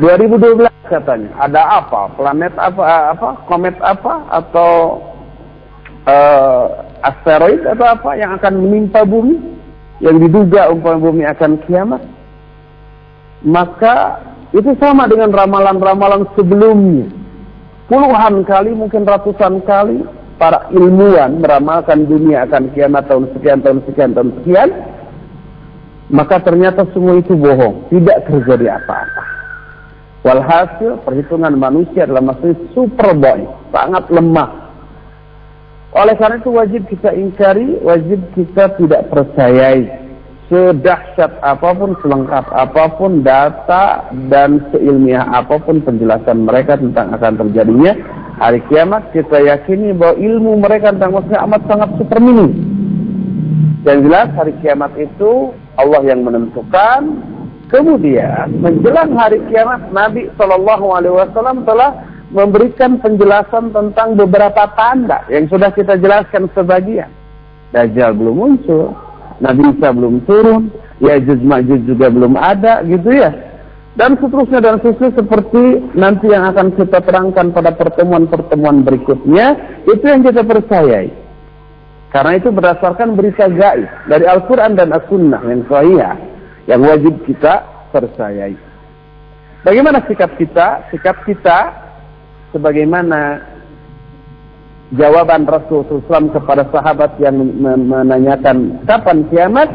2012 0.00 0.66
katanya. 0.90 1.30
Ada 1.38 1.60
apa? 1.82 2.10
Planet 2.18 2.54
apa 2.58 3.14
apa? 3.14 3.28
Komet 3.46 3.76
apa? 3.78 4.26
Atau 4.30 5.02
uh, 6.06 6.64
asteroid 7.04 7.62
atau 7.62 7.86
apa 7.86 8.10
yang 8.18 8.34
akan 8.38 8.54
menimpa 8.58 9.06
bumi? 9.06 9.38
Yang 10.02 10.26
diduga 10.26 10.72
umpama 10.72 10.98
bumi 10.98 11.22
akan 11.30 11.62
kiamat. 11.66 12.02
Maka 13.44 14.18
itu 14.56 14.70
sama 14.80 15.06
dengan 15.06 15.30
ramalan-ramalan 15.30 16.26
sebelumnya. 16.34 17.06
Puluhan 17.86 18.42
kali 18.48 18.72
mungkin 18.72 19.04
ratusan 19.04 19.60
kali 19.68 20.00
para 20.36 20.68
ilmuwan 20.74 21.38
meramalkan 21.38 22.06
dunia 22.08 22.44
akan 22.48 22.72
kiamat 22.74 23.06
tahun 23.06 23.30
sekian 23.36 23.60
tahun 23.62 23.78
sekian 23.86 24.10
tahun 24.12 24.30
sekian 24.42 24.68
maka 26.12 26.36
ternyata 26.42 26.84
semua 26.92 27.16
itu 27.18 27.32
bohong 27.38 27.88
tidak 27.88 28.26
terjadi 28.28 28.78
apa-apa 28.82 29.24
walhasil 30.26 31.00
perhitungan 31.06 31.54
manusia 31.56 32.04
adalah 32.04 32.34
masih 32.34 32.52
super 32.76 33.14
boy 33.16 33.46
sangat 33.70 34.04
lemah 34.10 34.64
oleh 35.94 36.18
karena 36.18 36.42
itu 36.42 36.50
wajib 36.50 36.82
kita 36.90 37.14
ingkari, 37.14 37.78
wajib 37.78 38.18
kita 38.34 38.74
tidak 38.82 39.06
percayai. 39.14 39.86
Sedahsyat 40.50 41.38
apa 41.38 41.70
pun, 41.70 41.94
selengkap 42.02 42.50
apa 42.50 42.84
pun 42.98 43.22
data 43.22 44.10
dan 44.28 44.58
seilmiah 44.74 45.24
apa 45.30 45.56
pun 45.62 45.80
penjelasan 45.80 46.44
mereka 46.44 46.76
tentang 46.76 47.14
akan 47.14 47.32
terjadinya 47.46 47.94
hari 48.38 48.60
kiamat, 48.70 49.10
kita 49.14 49.38
yakini 49.42 49.94
bahwa 49.94 50.18
ilmu 50.18 50.52
mereka 50.58 50.90
tentang 50.94 51.14
maksudnya 51.14 51.44
amat 51.46 51.62
sangat 51.70 51.90
super 51.98 52.18
minim. 52.18 52.50
Yang 53.84 53.98
jelas 54.08 54.28
hari 54.32 54.52
kiamat 54.64 54.92
itu 54.96 55.52
Allah 55.76 56.02
yang 56.08 56.24
menentukan. 56.24 57.00
Kemudian 57.68 58.60
menjelang 58.60 59.16
hari 59.18 59.40
kiamat 59.50 59.90
Nabi 59.90 60.30
Shallallahu 60.38 60.86
Alaihi 60.94 61.16
Wasallam 61.16 61.66
telah 61.66 62.06
memberikan 62.30 63.00
penjelasan 63.02 63.74
tentang 63.74 64.14
beberapa 64.14 64.68
tanda 64.78 65.26
yang 65.32 65.48
sudah 65.50 65.74
kita 65.74 65.98
jelaskan 65.98 66.46
sebagian. 66.54 67.10
Dajjal 67.74 68.14
belum 68.14 68.36
muncul, 68.36 68.94
Nabi 69.42 69.74
Isa 69.74 69.90
belum 69.90 70.22
turun, 70.22 70.70
Ya'juj 71.02 71.40
Ma'juj 71.42 71.80
juga 71.90 72.06
belum 72.10 72.38
ada 72.38 72.86
gitu 72.86 73.10
ya. 73.10 73.34
Dan 73.94 74.18
seterusnya 74.18 74.58
dan 74.58 74.82
seterusnya 74.82 75.22
seperti 75.22 75.62
nanti 75.94 76.26
yang 76.26 76.50
akan 76.50 76.74
kita 76.74 76.98
terangkan 76.98 77.54
pada 77.54 77.70
pertemuan-pertemuan 77.78 78.82
berikutnya, 78.82 79.54
itu 79.86 80.02
yang 80.02 80.26
kita 80.26 80.42
percayai. 80.42 81.14
Karena 82.10 82.32
itu 82.38 82.50
berdasarkan 82.50 83.14
berita 83.14 83.46
gaib 83.50 83.90
dari 84.10 84.26
Al-Quran 84.26 84.78
dan 84.78 84.94
As-Sunnah 84.94 85.42
yang 85.46 85.62
sahih 85.66 85.98
yang 86.70 86.80
wajib 86.82 87.14
kita 87.26 87.62
percayai. 87.90 88.54
Bagaimana 89.62 90.02
sikap 90.06 90.30
kita? 90.38 90.90
Sikap 90.94 91.22
kita 91.26 91.74
sebagaimana 92.54 93.42
jawaban 94.94 95.46
Rasulullah 95.46 96.06
SAW 96.06 96.34
kepada 96.34 96.62
sahabat 96.70 97.18
yang 97.18 97.34
menanyakan 97.62 98.82
kapan 98.86 99.26
kiamat 99.30 99.70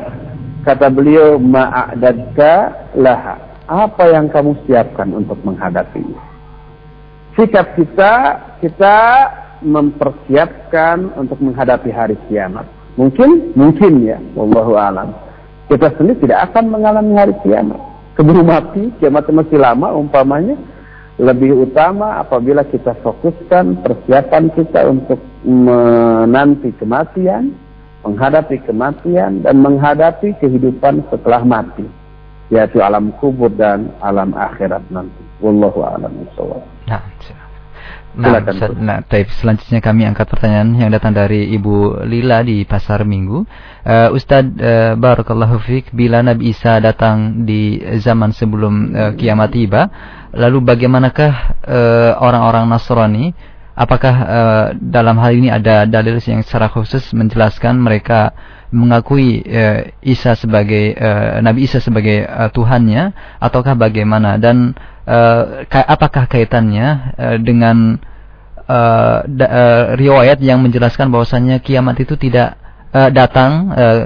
Kata 0.60 0.92
beliau, 0.92 1.40
ma'adadka 1.40 2.54
laha. 3.00 3.49
Apa 3.70 4.10
yang 4.10 4.34
kamu 4.34 4.58
siapkan 4.66 5.14
untuk 5.14 5.38
menghadapinya? 5.46 6.18
Sikap 7.38 7.78
kita, 7.78 8.14
kita 8.66 8.98
mempersiapkan 9.62 11.14
untuk 11.14 11.38
menghadapi 11.38 11.94
hari 11.94 12.18
kiamat. 12.26 12.66
Mungkin, 12.98 13.54
mungkin 13.54 14.10
ya, 14.10 14.18
wallahu 14.34 14.74
alam. 14.74 15.14
Kita 15.70 15.94
sendiri 15.94 16.18
tidak 16.26 16.50
akan 16.50 16.74
mengalami 16.74 17.14
hari 17.14 17.38
kiamat. 17.46 17.78
Keburu 18.18 18.42
mati, 18.42 18.90
kiamat 18.98 19.30
masih 19.30 19.62
lama 19.62 19.94
umpamanya. 19.94 20.58
Lebih 21.22 21.70
utama 21.70 22.18
apabila 22.18 22.66
kita 22.66 22.98
fokuskan 23.06 23.86
persiapan 23.86 24.50
kita 24.58 24.90
untuk 24.90 25.22
menanti 25.46 26.74
kematian, 26.82 27.54
menghadapi 28.02 28.66
kematian 28.66 29.46
dan 29.46 29.62
menghadapi 29.62 30.34
kehidupan 30.42 31.06
setelah 31.14 31.46
mati 31.46 31.99
yaitu 32.50 32.82
alam 32.82 33.14
kubur 33.18 33.50
dan 33.54 33.94
alam 34.02 34.34
akhirat 34.34 34.82
nanti. 34.90 35.30
Wallahu 35.40 35.80
a'lam 35.88 36.12
bishawab 36.28 36.62
nah, 36.90 37.04
Nah, 38.10 38.42
nah, 38.76 39.00
taib. 39.06 39.30
selanjutnya 39.32 39.80
kami 39.80 40.04
angkat 40.04 40.28
pertanyaan 40.28 40.74
yang 40.76 40.90
datang 40.90 41.14
dari 41.14 41.54
Ibu 41.56 42.04
Lila 42.10 42.42
di 42.42 42.66
Pasar 42.66 43.06
Minggu. 43.06 43.46
Uh, 43.86 44.10
Ustadz 44.12 44.58
uh, 44.60 44.94
Barakallahu 44.98 45.62
Fik, 45.62 45.94
bila 45.94 46.20
Nabi 46.26 46.52
Isa 46.52 46.82
datang 46.82 47.46
di 47.46 47.80
zaman 48.02 48.34
sebelum 48.34 48.74
uh, 48.92 49.12
kiamat 49.14 49.54
tiba, 49.54 49.88
lalu 50.34 50.58
bagaimanakah 50.66 51.64
orang-orang 52.20 52.66
uh, 52.66 52.70
Nasrani? 52.76 53.26
Apakah 53.78 54.16
uh, 54.26 54.66
dalam 54.76 55.16
hal 55.22 55.40
ini 55.40 55.48
ada 55.54 55.88
dalil 55.88 56.20
yang 56.20 56.44
secara 56.44 56.68
khusus 56.68 57.14
menjelaskan 57.16 57.80
mereka 57.80 58.36
mengakui 58.70 59.42
uh, 59.46 59.90
Isa 60.06 60.38
sebagai 60.38 60.94
uh, 60.94 61.42
Nabi 61.42 61.66
Isa 61.66 61.82
sebagai 61.82 62.26
uh, 62.26 62.54
Tuhannya 62.54 63.14
ataukah 63.42 63.74
bagaimana 63.74 64.38
dan 64.38 64.78
uh, 65.10 65.66
ka 65.66 65.82
apakah 65.82 66.30
kaitannya 66.30 66.88
uh, 67.18 67.38
dengan 67.42 67.98
uh, 68.70 69.26
da, 69.26 69.46
uh, 69.50 69.86
riwayat 69.98 70.38
yang 70.40 70.62
menjelaskan 70.62 71.10
bahwasannya 71.10 71.58
kiamat 71.66 71.98
itu 71.98 72.14
tidak 72.14 72.62
uh, 72.94 73.10
datang 73.10 73.74
uh, 73.74 74.02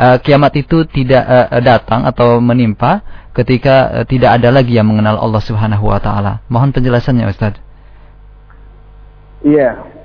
uh, 0.00 0.16
kiamat 0.18 0.52
itu 0.58 0.82
tidak 0.90 1.22
uh, 1.22 1.62
datang 1.62 2.02
atau 2.02 2.42
menimpa 2.42 3.00
ketika 3.30 4.02
uh, 4.02 4.04
tidak 4.04 4.42
ada 4.42 4.50
lagi 4.50 4.74
yang 4.74 4.90
mengenal 4.90 5.22
Allah 5.22 5.42
Subhanahu 5.42 5.86
wa 5.86 6.02
taala. 6.02 6.42
Mohon 6.50 6.82
penjelasannya 6.82 7.30
Ustaz. 7.30 7.54
Iya, 9.46 9.95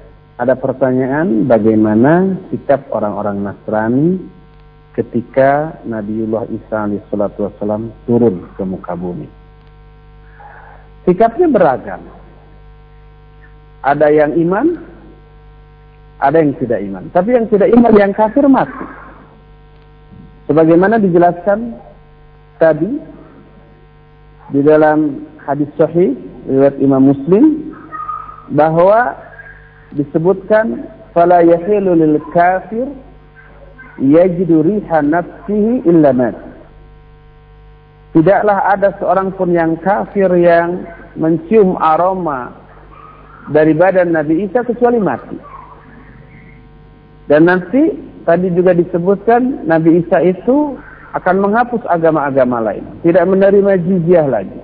ada 0.41 0.57
pertanyaan 0.57 1.45
bagaimana 1.45 2.41
sikap 2.49 2.89
orang-orang 2.89 3.45
Nasrani 3.45 4.17
ketika 4.97 5.77
Nabiullah 5.85 6.49
Isa 6.49 6.89
alaihissalam 6.89 7.93
turun 8.09 8.49
ke 8.57 8.65
muka 8.65 8.97
bumi. 8.97 9.29
Sikapnya 11.05 11.45
beragam. 11.45 12.01
Ada 13.85 14.09
yang 14.09 14.33
iman, 14.41 14.81
ada 16.17 16.37
yang 16.41 16.57
tidak 16.57 16.81
iman. 16.89 17.05
Tapi 17.13 17.29
yang 17.37 17.45
tidak 17.45 17.69
iman, 17.77 17.93
yang 17.93 18.13
kafir 18.13 18.45
mati. 18.49 18.85
Sebagaimana 20.49 20.97
dijelaskan 20.97 21.77
tadi 22.57 22.97
di 24.57 24.61
dalam 24.65 25.21
hadis 25.45 25.69
sahih 25.77 26.17
riwayat 26.49 26.81
Imam 26.81 27.13
Muslim 27.13 27.73
bahwa 28.53 29.30
disebutkan 29.95 30.87
fala 31.11 31.43
yahilu 31.43 31.95
lil 31.95 32.17
kafir 32.31 32.87
yajidu 33.99 34.63
riha 34.63 34.99
nafsihi 35.03 35.83
illa 35.87 36.11
mat. 36.15 36.35
Tidaklah 38.11 38.75
ada 38.75 38.91
seorang 38.99 39.31
pun 39.39 39.55
yang 39.55 39.79
kafir 39.79 40.27
yang 40.35 40.83
mencium 41.15 41.79
aroma 41.79 42.51
dari 43.51 43.71
badan 43.71 44.11
Nabi 44.11 44.47
Isa 44.47 44.67
kecuali 44.67 44.99
mati. 44.99 45.39
Dan 47.31 47.47
nanti 47.47 47.95
tadi 48.27 48.51
juga 48.51 48.75
disebutkan 48.75 49.63
Nabi 49.63 50.03
Isa 50.03 50.19
itu 50.19 50.75
akan 51.15 51.35
menghapus 51.43 51.83
agama-agama 51.87 52.59
lain, 52.63 52.83
tidak 53.03 53.27
menerima 53.27 53.79
jizyah 53.83 54.27
lagi. 54.27 54.59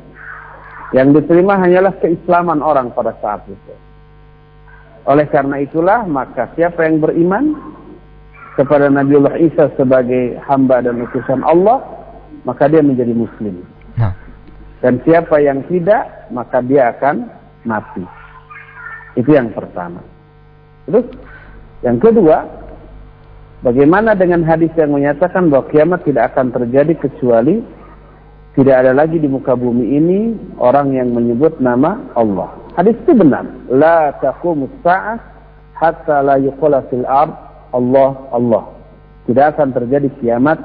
Yang 0.95 1.19
diterima 1.23 1.59
hanyalah 1.59 1.95
keislaman 1.99 2.63
orang 2.63 2.91
pada 2.95 3.11
saat 3.19 3.43
itu. 3.47 3.86
Oleh 5.07 5.25
karena 5.31 5.63
itulah 5.63 6.03
maka 6.03 6.51
siapa 6.59 6.83
yang 6.83 6.99
beriman 6.99 7.55
kepada 8.59 8.91
Nabiullah 8.91 9.39
Isa 9.39 9.71
sebagai 9.79 10.35
hamba 10.43 10.83
dan 10.83 10.99
utusan 10.99 11.45
Allah, 11.47 11.79
maka 12.43 12.67
dia 12.67 12.83
menjadi 12.83 13.15
muslim. 13.15 13.63
Nah. 13.95 14.11
Dan 14.83 14.99
siapa 15.07 15.39
yang 15.39 15.63
tidak, 15.71 16.27
maka 16.29 16.59
dia 16.65 16.91
akan 16.91 17.29
mati. 17.63 18.03
Itu 19.15 19.31
yang 19.31 19.55
pertama. 19.55 20.03
Terus 20.85 21.07
yang 21.85 22.01
kedua, 22.03 22.43
bagaimana 23.63 24.17
dengan 24.17 24.43
hadis 24.43 24.73
yang 24.75 24.91
menyatakan 24.91 25.47
bahwa 25.47 25.69
kiamat 25.71 26.03
tidak 26.03 26.33
akan 26.33 26.51
terjadi 26.51 26.93
kecuali 26.97 27.61
tidak 28.57 28.75
ada 28.81 28.91
lagi 28.97 29.21
di 29.21 29.29
muka 29.29 29.53
bumi 29.53 29.85
ini 30.01 30.19
orang 30.57 30.97
yang 30.97 31.13
menyebut 31.13 31.61
nama 31.61 32.01
Allah. 32.17 32.49
Hadis 32.77 32.93
itu 33.01 33.17
benar. 33.17 33.41
La 33.73 34.13
taqumus 34.21 34.69
sa'ah 34.85 35.17
hatta 35.81 36.21
la 36.21 36.37
yuqala 36.37 36.85
fil 36.93 37.09
ard 37.09 37.33
Allah 37.73 38.13
Allah. 38.29 38.63
Tidak 39.25 39.45
akan 39.57 39.73
terjadi 39.73 40.13
kiamat 40.21 40.61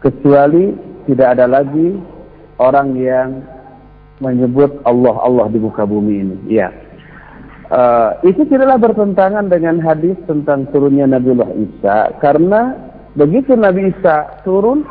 kecuali 0.00 0.72
tidak 1.04 1.36
ada 1.36 1.46
lagi 1.46 2.00
orang 2.56 2.96
yang 2.96 3.28
menyebut 4.24 4.80
Allah 4.88 5.14
Allah 5.20 5.46
di 5.52 5.60
muka 5.60 5.84
bumi 5.84 6.14
ini. 6.24 6.36
Ya. 6.48 6.72
Uh, 7.68 8.16
itu 8.24 8.44
tidaklah 8.44 8.76
bertentangan 8.76 9.48
dengan 9.48 9.80
hadis 9.80 10.16
tentang 10.28 10.68
turunnya 10.68 11.08
Nabiullah 11.08 11.48
Isa 11.56 12.12
karena 12.20 12.76
begitu 13.16 13.56
Nabi 13.56 13.88
Isa 13.88 14.44
turun 14.44 14.84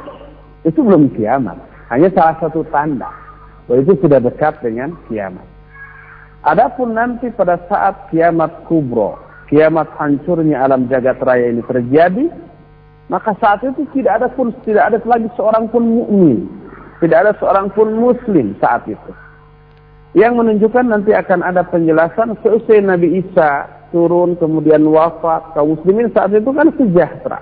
itu 0.66 0.82
belum 0.82 1.14
kiamat, 1.14 1.60
hanya 1.94 2.10
salah 2.18 2.36
satu 2.41 2.66
tanda 2.74 3.14
bahwa 3.70 3.78
itu 3.84 3.94
sudah 4.02 4.18
dekat 4.18 4.58
dengan 4.66 4.98
kiamat. 5.06 5.53
Adapun 6.44 6.91
nanti 6.91 7.32
pada 7.32 7.56
saat 7.72 8.11
kiamat 8.11 8.68
kubro, 8.68 9.15
kiamat 9.48 9.88
hancurnya 9.95 10.60
alam 10.60 10.91
jagat 10.91 11.15
raya 11.24 11.48
ini 11.48 11.64
terjadi, 11.64 12.28
maka 13.07 13.32
saat 13.40 13.64
itu 13.64 13.88
tidak 13.95 14.20
ada 14.20 14.28
pun 14.28 14.52
tidak 14.68 14.91
ada 14.91 14.99
lagi 15.07 15.32
seorang 15.40 15.72
pun 15.72 15.88
mukmin, 15.88 16.52
tidak 16.99 17.24
ada 17.24 17.32
seorang 17.40 17.72
pun 17.72 17.95
muslim 17.95 18.60
saat 18.60 18.84
itu. 18.91 19.11
Yang 20.20 20.34
menunjukkan 20.36 20.86
nanti 20.91 21.15
akan 21.15 21.48
ada 21.48 21.64
penjelasan 21.64 22.36
seusai 22.44 22.84
Nabi 22.84 23.24
Isa 23.24 23.65
turun 23.95 24.36
kemudian 24.36 24.84
wafat 24.84 25.56
kaum 25.56 25.80
muslimin 25.80 26.11
saat 26.11 26.36
itu 26.36 26.52
kan 26.52 26.76
sejahtera. 26.76 27.40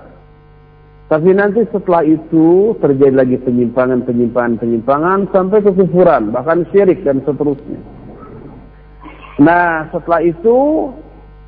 Tapi 1.10 1.36
nanti 1.36 1.66
setelah 1.74 2.06
itu 2.06 2.78
terjadi 2.78 3.12
lagi 3.12 3.36
penyimpangan, 3.42 4.06
penyimpangan, 4.06 4.62
penyimpangan 4.62 5.28
sampai 5.28 5.60
kekufuran, 5.60 6.32
bahkan 6.32 6.64
syirik 6.72 7.04
dan 7.04 7.20
seterusnya. 7.28 7.91
Nah, 9.40 9.88
setelah 9.88 10.20
itu 10.20 10.92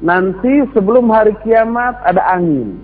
nanti 0.00 0.64
sebelum 0.72 1.08
hari 1.12 1.36
kiamat 1.44 2.00
ada 2.00 2.22
angin. 2.32 2.80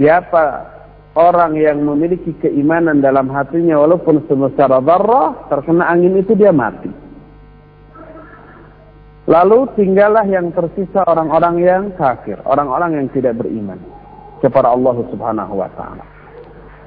Siapa 0.00 0.64
orang 1.12 1.60
yang 1.60 1.84
memiliki 1.84 2.32
keimanan 2.40 3.04
dalam 3.04 3.28
hatinya 3.28 3.76
walaupun 3.84 4.24
sebesar 4.24 4.72
darah 4.80 5.44
terkena 5.52 5.92
angin 5.92 6.16
itu 6.16 6.32
dia 6.32 6.54
mati. 6.54 6.88
Lalu 9.28 9.68
tinggallah 9.76 10.24
yang 10.26 10.50
tersisa 10.50 11.04
orang-orang 11.06 11.62
yang 11.62 11.84
kafir, 11.94 12.40
orang-orang 12.48 12.98
yang 12.98 13.06
tidak 13.12 13.38
beriman 13.38 13.78
kepada 14.40 14.72
Allah 14.72 14.96
Subhanahu 15.12 15.54
wa 15.54 15.70
taala. 15.76 16.04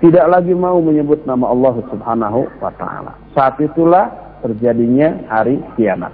Tidak 0.04 0.26
lagi 0.28 0.52
mau 0.52 0.82
menyebut 0.84 1.24
nama 1.24 1.48
Allah 1.48 1.80
Subhanahu 1.88 2.40
wa 2.60 2.72
taala. 2.76 3.16
Saat 3.32 3.62
itulah 3.64 4.12
terjadinya 4.44 5.24
hari 5.32 5.64
kiamat. 5.80 6.12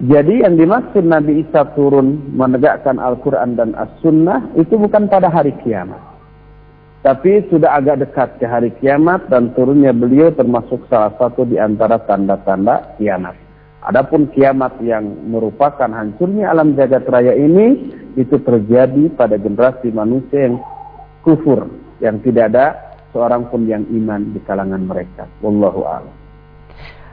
Jadi 0.00 0.40
yang 0.44 0.56
dimaksud 0.56 1.04
Nabi 1.04 1.44
Isa 1.44 1.68
turun 1.76 2.32
menegakkan 2.32 2.96
Al-Quran 2.96 3.52
dan 3.52 3.76
As-Sunnah 3.76 4.56
itu 4.56 4.76
bukan 4.80 5.08
pada 5.12 5.28
hari 5.28 5.52
kiamat. 5.60 6.00
Tapi 7.00 7.48
sudah 7.48 7.80
agak 7.80 8.04
dekat 8.04 8.28
ke 8.36 8.44
hari 8.44 8.72
kiamat 8.80 9.28
dan 9.32 9.52
turunnya 9.56 9.92
beliau 9.92 10.32
termasuk 10.32 10.84
salah 10.92 11.16
satu 11.16 11.48
di 11.48 11.56
antara 11.56 12.00
tanda-tanda 12.04 12.96
kiamat. 13.00 13.36
Adapun 13.80 14.28
kiamat 14.36 14.76
yang 14.84 15.08
merupakan 15.32 15.88
hancurnya 15.88 16.52
alam 16.52 16.76
jagat 16.76 17.08
raya 17.08 17.32
ini 17.32 17.92
itu 18.20 18.36
terjadi 18.44 19.08
pada 19.16 19.40
generasi 19.40 19.88
manusia 19.92 20.52
yang 20.52 20.60
kufur, 21.24 21.64
yang 22.04 22.20
tidak 22.20 22.52
ada 22.52 22.66
seorang 23.16 23.48
pun 23.48 23.64
yang 23.64 23.84
iman 23.88 24.36
di 24.36 24.40
kalangan 24.44 24.84
mereka. 24.84 25.24
Wallahu 25.40 25.88
a'lam. 25.88 26.19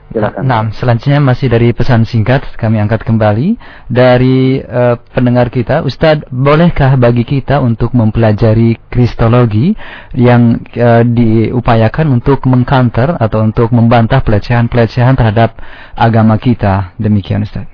Silakan. 0.08 0.40
Nah, 0.40 0.72
selanjutnya 0.72 1.20
masih 1.20 1.52
dari 1.52 1.68
pesan 1.76 2.08
singkat 2.08 2.40
kami 2.56 2.80
angkat 2.80 3.04
kembali 3.04 3.60
dari 3.92 4.56
uh, 4.64 4.96
pendengar 5.12 5.52
kita, 5.52 5.84
Ustadz, 5.84 6.24
bolehkah 6.32 6.96
bagi 6.96 7.28
kita 7.28 7.60
untuk 7.60 7.92
mempelajari 7.92 8.80
kristologi 8.88 9.76
yang 10.16 10.64
uh, 10.80 11.04
diupayakan 11.04 12.08
untuk 12.16 12.40
mengkanter 12.48 13.20
atau 13.20 13.44
untuk 13.44 13.68
membantah 13.68 14.24
pelecehan-pelecehan 14.24 15.12
terhadap 15.12 15.60
agama 15.92 16.40
kita? 16.40 16.96
Demikian, 16.96 17.44
Ustadz. 17.44 17.68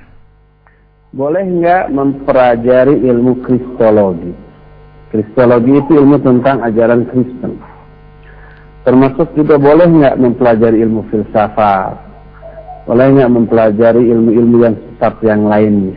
Boleh 1.15 1.47
nggak 1.47 1.95
mempelajari 1.95 2.99
ilmu 2.99 3.47
kristologi? 3.47 4.35
Kristologi 5.15 5.79
itu 5.79 6.03
ilmu 6.03 6.19
tentang 6.19 6.67
ajaran 6.67 7.07
Kristen. 7.07 7.63
Termasuk 8.83 9.31
juga 9.39 9.55
boleh 9.55 9.87
nggak 9.87 10.19
mempelajari 10.19 10.83
ilmu 10.83 11.07
filsafat, 11.15 12.14
boleh 12.85 13.07
nggak 13.17 13.33
mempelajari 13.33 14.03
ilmu-ilmu 14.13 14.57
yang 14.61 14.77
sesat 14.77 15.15
yang 15.25 15.49
lainnya. 15.49 15.97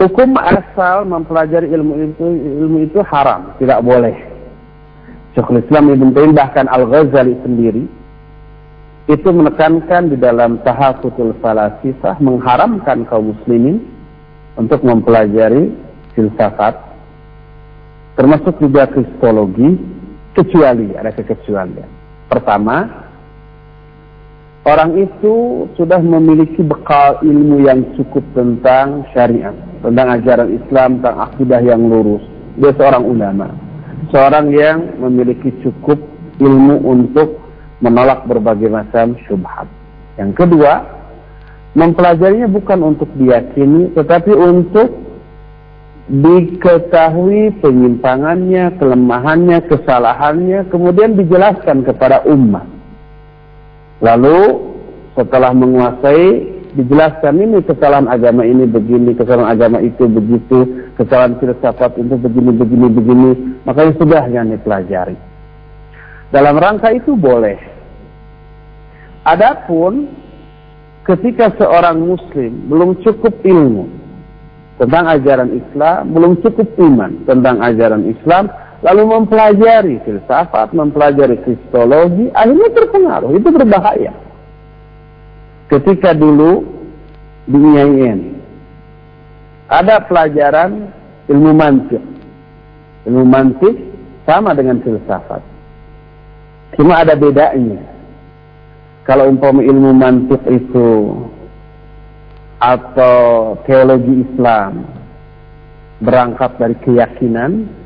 Hukum 0.00 0.32
asal 0.40 1.04
mempelajari 1.04 1.68
ilmu 1.68 1.92
itu 2.08 2.26
ilmu 2.64 2.78
itu 2.88 3.00
haram, 3.04 3.52
tidak 3.60 3.84
boleh. 3.84 4.16
Syekhul 5.36 5.60
Islam 5.60 5.92
Ibn 5.92 6.08
Taimiyah 6.12 6.36
bahkan 6.36 6.66
Al 6.68 6.84
Ghazali 6.88 7.36
sendiri 7.44 7.84
itu 9.08 9.28
menekankan 9.28 10.12
di 10.12 10.16
dalam 10.16 10.60
tahafutul 10.64 11.36
falasifah 11.40 12.20
mengharamkan 12.20 13.04
kaum 13.08 13.32
muslimin 13.32 13.80
untuk 14.56 14.84
mempelajari 14.84 15.72
filsafat 16.12 16.90
termasuk 18.20 18.52
juga 18.60 18.84
kristologi 18.84 19.80
kecuali 20.36 20.92
ada 20.92 21.08
kekecualian. 21.08 21.88
Pertama, 22.28 22.99
orang 24.64 24.96
itu 25.00 25.66
sudah 25.76 26.00
memiliki 26.02 26.60
bekal 26.60 27.20
ilmu 27.24 27.64
yang 27.64 27.84
cukup 27.96 28.24
tentang 28.36 29.08
syariat, 29.16 29.56
tentang 29.80 30.06
ajaran 30.20 30.48
Islam, 30.52 31.00
tentang 31.00 31.16
akidah 31.30 31.60
yang 31.64 31.80
lurus. 31.88 32.24
Dia 32.60 32.76
seorang 32.76 33.04
ulama, 33.06 33.48
seorang 34.12 34.52
yang 34.52 35.00
memiliki 35.00 35.54
cukup 35.64 35.96
ilmu 36.40 36.82
untuk 36.84 37.40
menolak 37.80 38.28
berbagai 38.28 38.68
macam 38.68 39.16
syubhat. 39.24 39.64
Yang 40.20 40.44
kedua, 40.44 40.84
mempelajarinya 41.72 42.48
bukan 42.50 42.84
untuk 42.84 43.08
diyakini, 43.16 43.96
tetapi 43.96 44.32
untuk 44.36 44.92
diketahui 46.10 47.54
penyimpangannya, 47.62 48.76
kelemahannya, 48.76 49.62
kesalahannya, 49.70 50.66
kemudian 50.68 51.14
dijelaskan 51.14 51.86
kepada 51.86 52.26
umat. 52.26 52.79
Lalu 54.00 54.38
setelah 55.12 55.52
menguasai, 55.52 56.48
dijelaskan 56.76 57.34
ini 57.36 57.58
kesalahan 57.64 58.08
agama 58.08 58.48
ini 58.48 58.64
begini, 58.64 59.12
kesalahan 59.12 59.52
agama 59.52 59.78
itu 59.84 60.08
begitu, 60.08 60.88
kesalahan 60.96 61.36
filsafat 61.36 62.00
itu 62.00 62.14
begini, 62.16 62.50
begini, 62.56 62.86
begini, 62.88 63.30
makanya 63.68 63.92
sudah 64.00 64.24
yang 64.32 64.48
dipelajari. 64.48 65.16
Dalam 66.32 66.56
rangka 66.56 66.94
itu 66.94 67.12
boleh. 67.18 67.58
Adapun 69.26 70.08
ketika 71.04 71.52
seorang 71.60 72.00
muslim 72.00 72.70
belum 72.72 73.04
cukup 73.04 73.34
ilmu, 73.44 74.00
tentang 74.80 75.04
ajaran 75.12 75.52
Islam, 75.52 76.16
belum 76.16 76.32
cukup 76.40 76.72
iman 76.80 77.12
tentang 77.28 77.60
ajaran 77.60 78.00
Islam, 78.08 78.48
lalu 78.80 79.02
mempelajari 79.04 80.00
filsafat, 80.04 80.72
mempelajari 80.72 81.36
kristologi, 81.44 82.32
akhirnya 82.32 82.68
terpengaruh. 82.72 83.30
Itu 83.36 83.48
berbahaya. 83.52 84.12
Ketika 85.68 86.16
dulu 86.16 86.64
di 87.46 87.58
IAIN, 87.60 88.18
ada 89.70 90.02
pelajaran 90.02 90.90
ilmu 91.28 91.52
mantik. 91.54 92.02
Ilmu 93.06 93.24
mantik 93.28 93.76
sama 94.24 94.56
dengan 94.56 94.82
filsafat. 94.82 95.44
Cuma 96.74 97.04
ada 97.04 97.14
bedanya. 97.14 97.82
Kalau 99.04 99.30
umpama 99.30 99.64
ilmu 99.64 99.90
mantik 99.96 100.42
itu 100.46 101.18
atau 102.60 103.56
teologi 103.64 104.22
Islam 104.28 104.84
berangkat 106.04 106.60
dari 106.60 106.76
keyakinan 106.84 107.79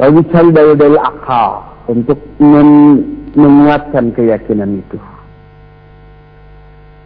lalu 0.00 0.24
cari 0.32 0.50
dalil-dalil 0.54 1.00
akal 1.00 1.66
untuk 1.90 2.20
men 2.40 3.00
menguatkan 3.32 4.12
keyakinan 4.12 4.80
itu. 4.80 5.00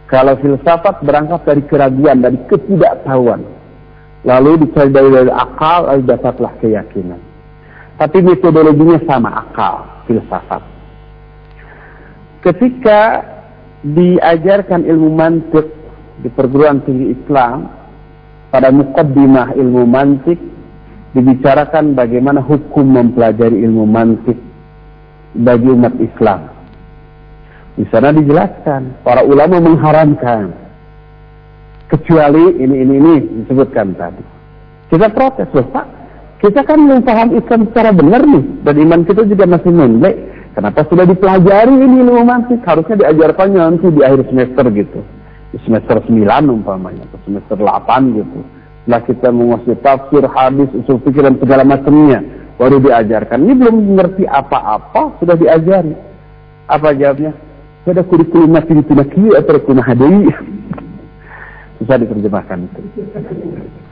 Kalau 0.07 0.39
filsafat 0.39 1.03
berangkat 1.03 1.43
dari 1.43 1.63
keraguan, 1.67 2.23
dari 2.23 2.39
ketidaktahuan. 2.47 3.43
Lalu 4.23 4.67
dicari 4.67 4.91
dalil-dalil 4.91 5.31
akal, 5.31 5.87
lalu 5.87 6.03
dapatlah 6.07 6.51
keyakinan. 6.63 7.19
Tapi 7.99 8.23
metodologinya 8.23 8.99
sama, 9.03 9.43
akal, 9.43 9.83
filsafat. 10.07 10.63
Ketika 12.43 13.23
diajarkan 13.83 14.87
ilmu 14.87 15.09
mantik 15.11 15.67
di 16.23 16.29
perguruan 16.31 16.81
tinggi 16.87 17.13
Islam 17.13 17.67
pada 18.49 18.71
mukaddimah 18.71 19.53
ilmu 19.59 19.83
mantik 19.85 20.39
dibicarakan 21.17 21.97
bagaimana 21.97 22.45
hukum 22.45 22.93
mempelajari 22.93 23.65
ilmu 23.65 23.89
mantik 23.89 24.37
bagi 25.33 25.65
umat 25.73 25.97
Islam. 25.97 26.53
Di 27.73 27.85
sana 27.89 28.13
dijelaskan 28.13 29.01
para 29.01 29.25
ulama 29.25 29.57
mengharamkan 29.57 30.53
kecuali 31.89 32.61
ini 32.61 32.85
ini 32.85 32.93
ini 33.01 33.15
disebutkan 33.41 33.97
tadi. 33.97 34.21
Kita 34.93 35.09
protes 35.09 35.49
loh 35.57 35.65
Pak. 35.73 35.85
Kita 36.37 36.61
kan 36.61 36.77
belum 36.85 37.01
Islam 37.33 37.65
secara 37.73 37.89
benar 37.89 38.21
nih 38.21 38.45
dan 38.61 38.77
iman 38.77 39.01
kita 39.09 39.25
juga 39.25 39.49
masih 39.49 39.73
mendek. 39.73 40.15
Kenapa 40.53 40.85
sudah 40.89 41.05
dipelajari 41.05 41.73
ini 41.73 42.01
ilmu 42.05 42.25
mantik? 42.25 42.61
Harusnya 42.65 43.05
diajarkannya 43.05 43.61
nanti 43.61 43.89
di 43.89 44.01
akhir 44.05 44.25
semester 44.29 44.65
gitu 44.73 45.01
semester 45.65 45.97
9 46.03 46.13
umpamanya 46.51 47.07
atau 47.07 47.19
semester 47.23 47.55
8 47.55 48.19
gitu. 48.19 48.39
Setelah 48.87 49.03
kita 49.03 49.27
menguasai 49.35 49.75
tafsir, 49.83 50.23
hadis, 50.31 50.71
usul 50.71 51.03
fikir 51.03 51.27
dan 51.27 51.35
segala 51.43 51.67
macamnya 51.67 52.23
baru 52.55 52.79
diajarkan. 52.79 53.43
Ini 53.43 53.53
belum 53.59 53.75
mengerti 53.83 54.23
apa-apa 54.23 55.19
sudah 55.19 55.35
diajari. 55.35 55.91
Apa 56.71 56.95
jawabnya? 56.95 57.35
Ada 57.83 58.07
kurikulum 58.07 58.55
masih 58.55 58.79
ditunaki 58.79 59.35
atau 59.35 59.59
hadai. 59.83 60.31
Susah 61.83 61.99
diterjemahkan 61.99 62.63
itu. 62.63 62.79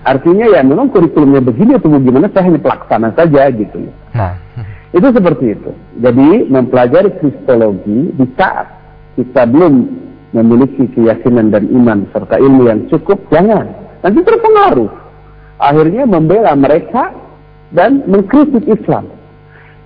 Artinya 0.07 0.45
ya 0.47 0.63
memang 0.63 0.87
kurikulumnya 0.87 1.43
begini 1.43 1.75
atau 1.75 1.91
bagaimana 1.91 2.31
saya 2.31 2.47
hanya 2.47 2.59
pelaksana 2.63 3.09
saja 3.19 3.51
gitu. 3.51 3.91
Nah. 4.15 4.39
Itu 4.95 5.11
seperti 5.11 5.59
itu. 5.59 5.75
Jadi 5.99 6.47
mempelajari 6.47 7.19
kristologi 7.19 8.15
di 8.15 8.25
saat 8.39 8.71
kita 9.19 9.43
belum 9.43 9.91
memiliki 10.31 10.87
keyakinan 10.95 11.51
dan 11.51 11.67
iman 11.67 12.07
serta 12.15 12.39
ilmu 12.39 12.71
yang 12.71 12.87
cukup, 12.87 13.19
jangan. 13.27 13.84
Nanti 14.05 14.21
terpengaruh. 14.21 14.91
Akhirnya 15.57 16.05
membela 16.05 16.53
mereka 16.53 17.09
dan 17.73 18.05
mengkritik 18.05 18.61
Islam. 18.69 19.09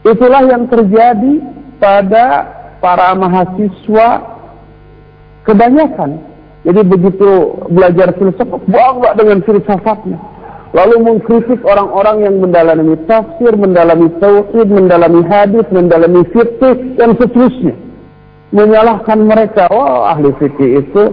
Itulah 0.03 0.43
yang 0.43 0.67
terjadi 0.67 1.39
pada 1.79 2.43
para 2.83 3.15
mahasiswa 3.15 4.09
kebanyakan. 5.47 6.19
Jadi 6.67 6.81
begitu 6.83 7.55
belajar 7.71 8.11
filsafat, 8.19 8.59
bawa 8.67 9.15
dengan 9.15 9.39
filsafatnya. 9.47 10.19
Lalu 10.75 10.99
mengkritik 10.99 11.63
orang-orang 11.63 12.27
yang 12.27 12.35
mendalami 12.43 12.99
tafsir, 13.07 13.55
mendalami 13.55 14.11
tauhid, 14.19 14.67
mendalami 14.67 15.23
hadis, 15.23 15.63
mendalami 15.71 16.27
fikih, 16.35 16.99
dan 16.99 17.15
seterusnya 17.15 17.73
menyalahkan 18.51 19.19
mereka. 19.21 19.69
Oh, 19.69 20.05
ahli 20.05 20.33
fikih 20.41 20.85
itu 20.85 21.03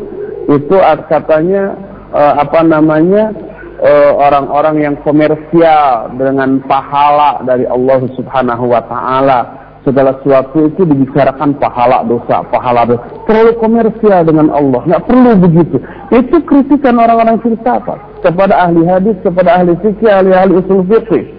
itu 0.46 0.76
katanya 1.10 1.74
uh, 2.12 2.34
apa 2.42 2.60
namanya 2.62 3.32
eh, 3.76 4.12
orang-orang 4.12 4.76
uh, 4.80 4.84
yang 4.88 4.94
komersial 5.04 6.10
dengan 6.16 6.64
pahala 6.64 7.44
dari 7.44 7.64
Allah 7.68 8.00
Subhanahu 8.14 8.64
wa 8.70 8.82
taala. 8.86 9.40
Segala 9.86 10.18
sesuatu 10.18 10.66
itu 10.66 10.82
dibicarakan 10.82 11.62
pahala 11.62 12.02
dosa, 12.10 12.42
pahala 12.50 12.82
dosa. 12.90 13.06
Terlalu 13.30 13.54
komersial 13.62 14.26
dengan 14.26 14.50
Allah. 14.50 14.82
Nggak 14.82 15.04
perlu 15.06 15.30
begitu. 15.38 15.78
Itu 16.10 16.42
kritikan 16.42 16.98
orang-orang 16.98 17.38
filsafat 17.38 17.94
kepada 18.18 18.66
ahli 18.66 18.82
hadis, 18.82 19.14
kepada 19.22 19.62
ahli 19.62 19.78
fikih, 19.78 20.10
ahli-ahli 20.10 20.58
usul 20.58 20.82
fikih. 20.90 21.30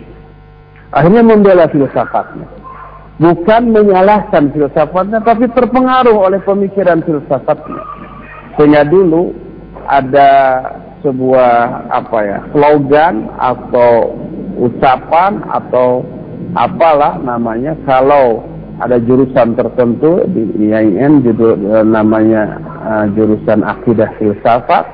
Akhirnya 0.95 1.27
membela 1.27 1.67
filsafatnya 1.67 2.47
bukan 3.17 3.73
menyalahkan 3.73 4.53
filsafatnya 4.53 5.19
tapi 5.25 5.49
terpengaruh 5.49 6.13
oleh 6.13 6.39
pemikiran 6.45 7.01
filsafatnya 7.01 7.81
sehingga 8.57 8.85
dulu 8.85 9.33
ada 9.87 10.31
sebuah 11.01 11.87
apa 11.87 12.19
ya 12.23 12.39
slogan 12.51 13.31
atau 13.39 14.13
ucapan 14.59 15.39
atau 15.47 16.03
apalah 16.57 17.21
namanya 17.23 17.77
kalau 17.87 18.43
ada 18.77 19.01
jurusan 19.01 19.57
tertentu 19.57 20.21
di 20.29 20.69
IAIN 20.69 21.25
judul 21.25 21.57
eh, 21.57 21.85
namanya 21.85 22.61
uh, 22.85 23.05
jurusan 23.17 23.65
akidah 23.65 24.13
filsafat. 24.21 24.85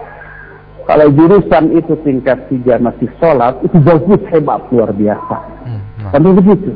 Kalau 0.83 1.07
jurusan 1.15 1.71
itu 1.71 1.95
tingkat 2.03 2.43
tiga 2.51 2.75
masih 2.75 3.07
sholat, 3.15 3.55
itu 3.63 3.75
bagus 3.79 4.19
hebat 4.35 4.59
luar 4.67 4.91
biasa. 4.91 5.37
Hmm, 5.63 5.79
nah. 6.11 6.31
begitu. 6.35 6.75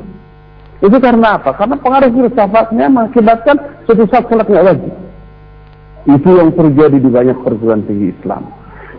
Itu 0.80 0.96
karena 1.04 1.36
apa? 1.36 1.52
Karena 1.52 1.76
pengaruh 1.76 2.12
filsafatnya 2.16 2.88
mengakibatkan 2.88 3.84
suatu 3.84 4.08
saat 4.08 4.32
sholat 4.32 4.48
nggak 4.48 4.64
wajib. 4.64 4.94
Itu 6.08 6.40
yang 6.40 6.56
terjadi 6.56 6.98
di 6.98 7.10
banyak 7.12 7.38
perguruan 7.44 7.84
tinggi 7.84 8.16
Islam. 8.16 8.48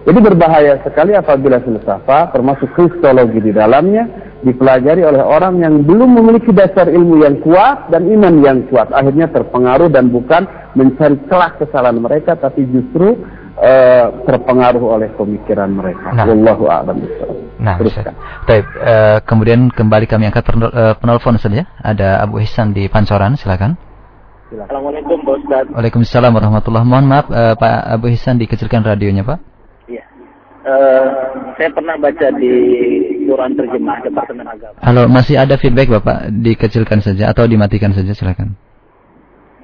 Jadi 0.09 0.25
berbahaya 0.25 0.81
sekali 0.81 1.13
apabila 1.13 1.61
filsafat, 1.61 2.33
termasuk 2.33 2.73
kristologi 2.73 3.45
di 3.45 3.53
dalamnya, 3.53 4.09
dipelajari 4.41 5.03
oleh 5.05 5.21
orang 5.21 5.61
yang 5.61 5.85
belum 5.85 6.17
memiliki 6.17 6.55
dasar 6.55 6.89
ilmu 6.89 7.27
yang 7.27 7.37
kuat 7.45 7.93
dan 7.93 8.09
iman 8.09 8.41
yang 8.41 8.59
kuat. 8.71 8.89
Akhirnya 8.95 9.29
terpengaruh 9.29 9.93
dan 9.93 10.09
bukan 10.09 10.47
mencari 10.79 11.19
celah 11.29 11.61
kesalahan 11.61 12.01
mereka, 12.01 12.41
tapi 12.41 12.65
justru 12.71 13.21
uh, 13.59 14.07
terpengaruh 14.25 14.81
oleh 14.81 15.11
pemikiran 15.13 15.69
mereka. 15.77 16.15
Nah. 16.15 16.25
Wallahu 16.25 16.65
a'lam 16.71 16.97
Nah, 17.59 17.75
Teruskan. 17.75 18.15
Baik, 18.47 18.65
uh, 18.79 19.19
kemudian 19.27 19.67
kembali 19.75 20.07
kami 20.07 20.31
angkat 20.31 20.47
uh, 20.55 20.95
penelpon 20.95 21.43
saja. 21.43 21.67
Ada 21.83 22.23
Abu 22.23 22.39
Hisan 22.39 22.71
di 22.71 22.87
Pancoran, 22.87 23.35
silakan. 23.35 23.75
Assalamualaikum 24.49 25.21
Pak 25.29 25.35
Ustaz. 25.45 25.65
Waalaikumsalam 25.77 26.33
warahmatullahi 26.33 26.89
Mohon 26.89 27.07
maaf 27.13 27.27
uh, 27.29 27.53
Pak 27.53 27.77
Abu 27.85 28.09
Hisan 28.09 28.41
dikecilkan 28.41 28.81
radionya 28.81 29.21
Pak. 29.21 29.37
Iya. 29.93 30.05
Uh, 30.65 31.05
saya 31.61 31.69
pernah 31.69 32.01
baca 32.01 32.27
di 32.33 32.53
Quran 33.29 33.53
terjemah 33.53 34.01
Departemen 34.01 34.49
Agama. 34.49 34.77
Halo, 34.81 35.05
masih 35.05 35.37
ada 35.37 35.61
feedback 35.61 35.93
Bapak? 35.93 36.33
Dikecilkan 36.33 37.05
saja 37.05 37.29
atau 37.29 37.45
dimatikan 37.45 37.93
saja 37.93 38.09
silakan. 38.17 38.57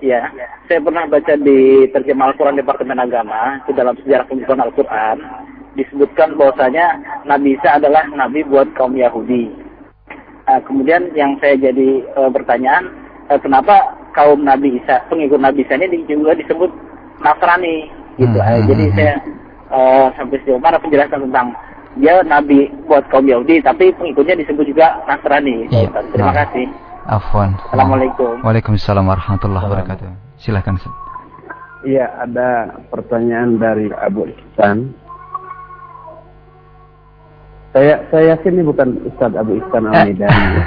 Iya, 0.05 0.29
saya 0.69 0.85
pernah 0.85 1.09
baca 1.09 1.33
di 1.33 1.89
terjemah 1.89 2.37
Al-Quran 2.37 2.61
Departemen 2.61 3.01
Agama 3.01 3.65
di 3.65 3.73
dalam 3.73 3.97
sejarah 4.05 4.29
pembukaan 4.29 4.69
Al-Quran 4.69 5.17
disebutkan 5.81 6.37
bahwasanya 6.37 7.01
Nabi 7.25 7.57
Isa 7.57 7.81
adalah 7.81 8.05
Nabi 8.13 8.45
buat 8.45 8.69
kaum 8.77 8.93
Yahudi. 8.93 9.49
Uh, 10.45 10.61
kemudian 10.69 11.09
yang 11.17 11.41
saya 11.41 11.57
jadi 11.57 12.05
uh, 12.21 12.29
pertanyaan, 12.29 12.93
uh, 13.33 13.41
kenapa 13.41 14.04
kaum 14.15 14.47
Nabi 14.47 14.79
Isa, 14.79 15.03
pengikut 15.11 15.43
Nabi 15.43 15.67
Isa 15.67 15.77
ini 15.77 16.07
juga 16.07 16.39
disebut 16.39 16.71
Nasrani 17.21 17.91
gitu. 18.17 18.39
Hmm. 18.39 18.63
Uh, 18.63 18.63
jadi 18.71 18.85
saya 18.95 19.15
uh, 19.75 20.07
sampai 20.15 20.39
sejauh 20.43 20.63
mana 20.63 20.79
penjelasan 20.79 21.27
tentang 21.29 21.53
dia 21.95 22.27
nabi 22.27 22.67
buat 22.91 23.07
kaum 23.07 23.23
Yahudi 23.23 23.63
tapi 23.63 23.95
pengikutnya 23.95 24.39
disebut 24.39 24.65
juga 24.71 25.03
Nasrani. 25.07 25.67
Iya. 25.71 25.91
Terima 26.15 26.31
nah. 26.31 26.47
kasih. 26.47 26.67
Afwan. 27.05 27.53
Assalamualaikum. 27.69 28.41
Waalaikumsalam 28.41 29.05
warahmatullahi 29.05 29.65
wabarakatuh. 29.69 30.09
Silakan. 30.41 30.81
Iya, 31.85 32.09
ada 32.17 32.81
pertanyaan 32.89 33.61
dari 33.61 33.93
Abu 33.93 34.25
Ihsan. 34.25 34.97
Saya 37.77 38.01
saya 38.09 38.39
yakin 38.39 38.57
ini 38.57 38.65
bukan 38.65 38.89
Ustaz 39.05 39.37
Abu 39.37 39.61
Ihsan 39.61 39.85
Al-Midani. 39.85 40.65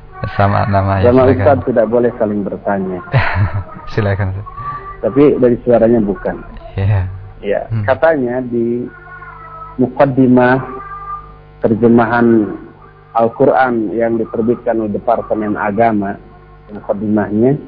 Sama 0.36 0.68
namanya. 0.68 1.08
Sama 1.08 1.32
Ustaz 1.32 1.58
tidak 1.64 1.86
boleh 1.88 2.10
saling 2.20 2.44
bertanya. 2.44 3.00
silakan. 3.92 4.36
Tapi 5.00 5.40
dari 5.40 5.56
suaranya 5.64 6.00
bukan. 6.04 6.44
Iya. 6.76 6.86
Yeah. 6.86 7.04
Ya, 7.40 7.60
hmm. 7.72 7.88
katanya 7.88 8.44
di 8.44 8.84
mukaddimah 9.80 10.60
terjemahan 11.64 12.52
Al-Quran 13.16 13.96
yang 13.96 14.20
diterbitkan 14.20 14.76
oleh 14.76 14.92
Departemen 14.92 15.56
Agama 15.56 16.20
mukaddimahnya 16.70 17.58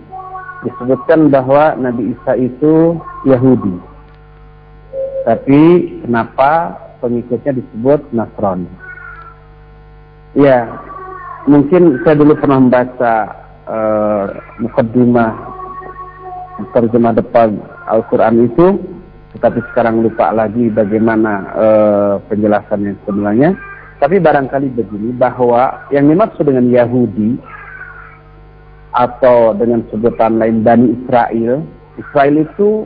disebutkan 0.62 1.26
bahwa 1.32 1.74
Nabi 1.74 2.14
Isa 2.14 2.38
itu 2.38 3.00
Yahudi 3.26 3.74
tapi 5.26 5.62
kenapa 6.06 6.78
pengikutnya 7.02 7.58
disebut 7.58 8.00
Nasrani 8.14 8.70
ya 10.38 10.70
mungkin 11.46 11.98
saya 12.02 12.14
dulu 12.18 12.38
pernah 12.38 12.58
membaca 12.62 13.14
uh, 13.66 14.26
mukaddimah 14.62 15.32
terjemah 16.70 17.12
depan 17.18 17.58
Al-Quran 17.90 18.46
itu 18.46 18.78
tetapi 19.32 19.64
sekarang 19.72 20.04
lupa 20.04 20.28
lagi 20.30 20.68
bagaimana 20.68 21.32
uh, 21.56 22.14
penjelasannya 22.28 22.92
sebenarnya. 23.08 23.56
Tapi 23.96 24.18
barangkali 24.18 24.68
begini 24.74 25.14
bahwa 25.14 25.86
yang 25.94 26.10
dimaksud 26.10 26.42
dengan 26.42 26.68
Yahudi 26.68 27.38
atau 28.92 29.56
dengan 29.56 29.86
sebutan 29.88 30.36
lain 30.36 30.60
Bani 30.60 30.86
Israel, 31.00 31.64
Israel 31.96 32.34
itu 32.44 32.84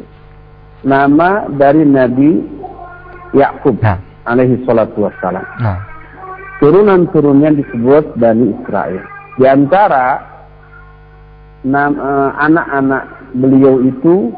nama 0.86 1.48
dari 1.50 1.82
Nabi 1.82 2.44
Yakub 3.32 3.80
nah. 3.80 3.98
alaihi 4.28 4.60
salatu 4.68 5.08
wassalam. 5.08 5.42
Nah. 5.58 5.95
Turunan-turunnya 6.56 7.52
disebut 7.52 8.16
Bani 8.16 8.56
Israel. 8.56 9.04
Di 9.36 9.44
antara 9.44 10.24
eh, 11.68 12.30
anak-anak 12.40 13.02
beliau 13.36 13.84
itu 13.84 14.32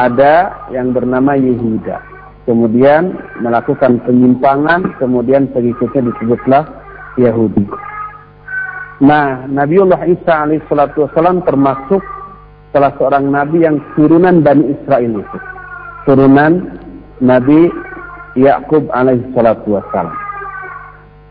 ada 0.00 0.64
yang 0.72 0.96
bernama 0.96 1.36
Yehuda. 1.36 2.00
Kemudian 2.48 3.14
melakukan 3.44 4.00
penyimpangan, 4.08 4.96
kemudian 4.96 5.52
pengikutnya 5.52 6.08
disebutlah 6.08 6.64
Yahudi. 7.20 7.68
Nah, 9.04 9.44
Nabiullah 9.44 10.08
Isa 10.08 10.48
alaihissalatu 10.48 11.04
wassalam 11.04 11.44
termasuk 11.44 12.00
salah 12.72 12.92
seorang 12.96 13.28
nabi 13.28 13.64
yang 13.64 13.76
turunan 13.96 14.40
Bani 14.40 14.72
Israel 14.72 15.20
itu. 15.20 15.38
Turunan 16.08 16.80
Nabi 17.20 17.68
Yakub 18.40 18.88
alaihissalatu 18.88 19.76
wassalam. 19.76 20.29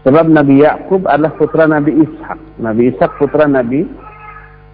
Sebab 0.09 0.25
Nabi 0.25 0.65
Yakub 0.65 1.05
adalah 1.05 1.37
putra 1.37 1.69
Nabi 1.69 2.01
Ishak. 2.01 2.57
Nabi 2.57 2.89
Ishak 2.89 3.21
putra 3.21 3.45
Nabi 3.45 3.85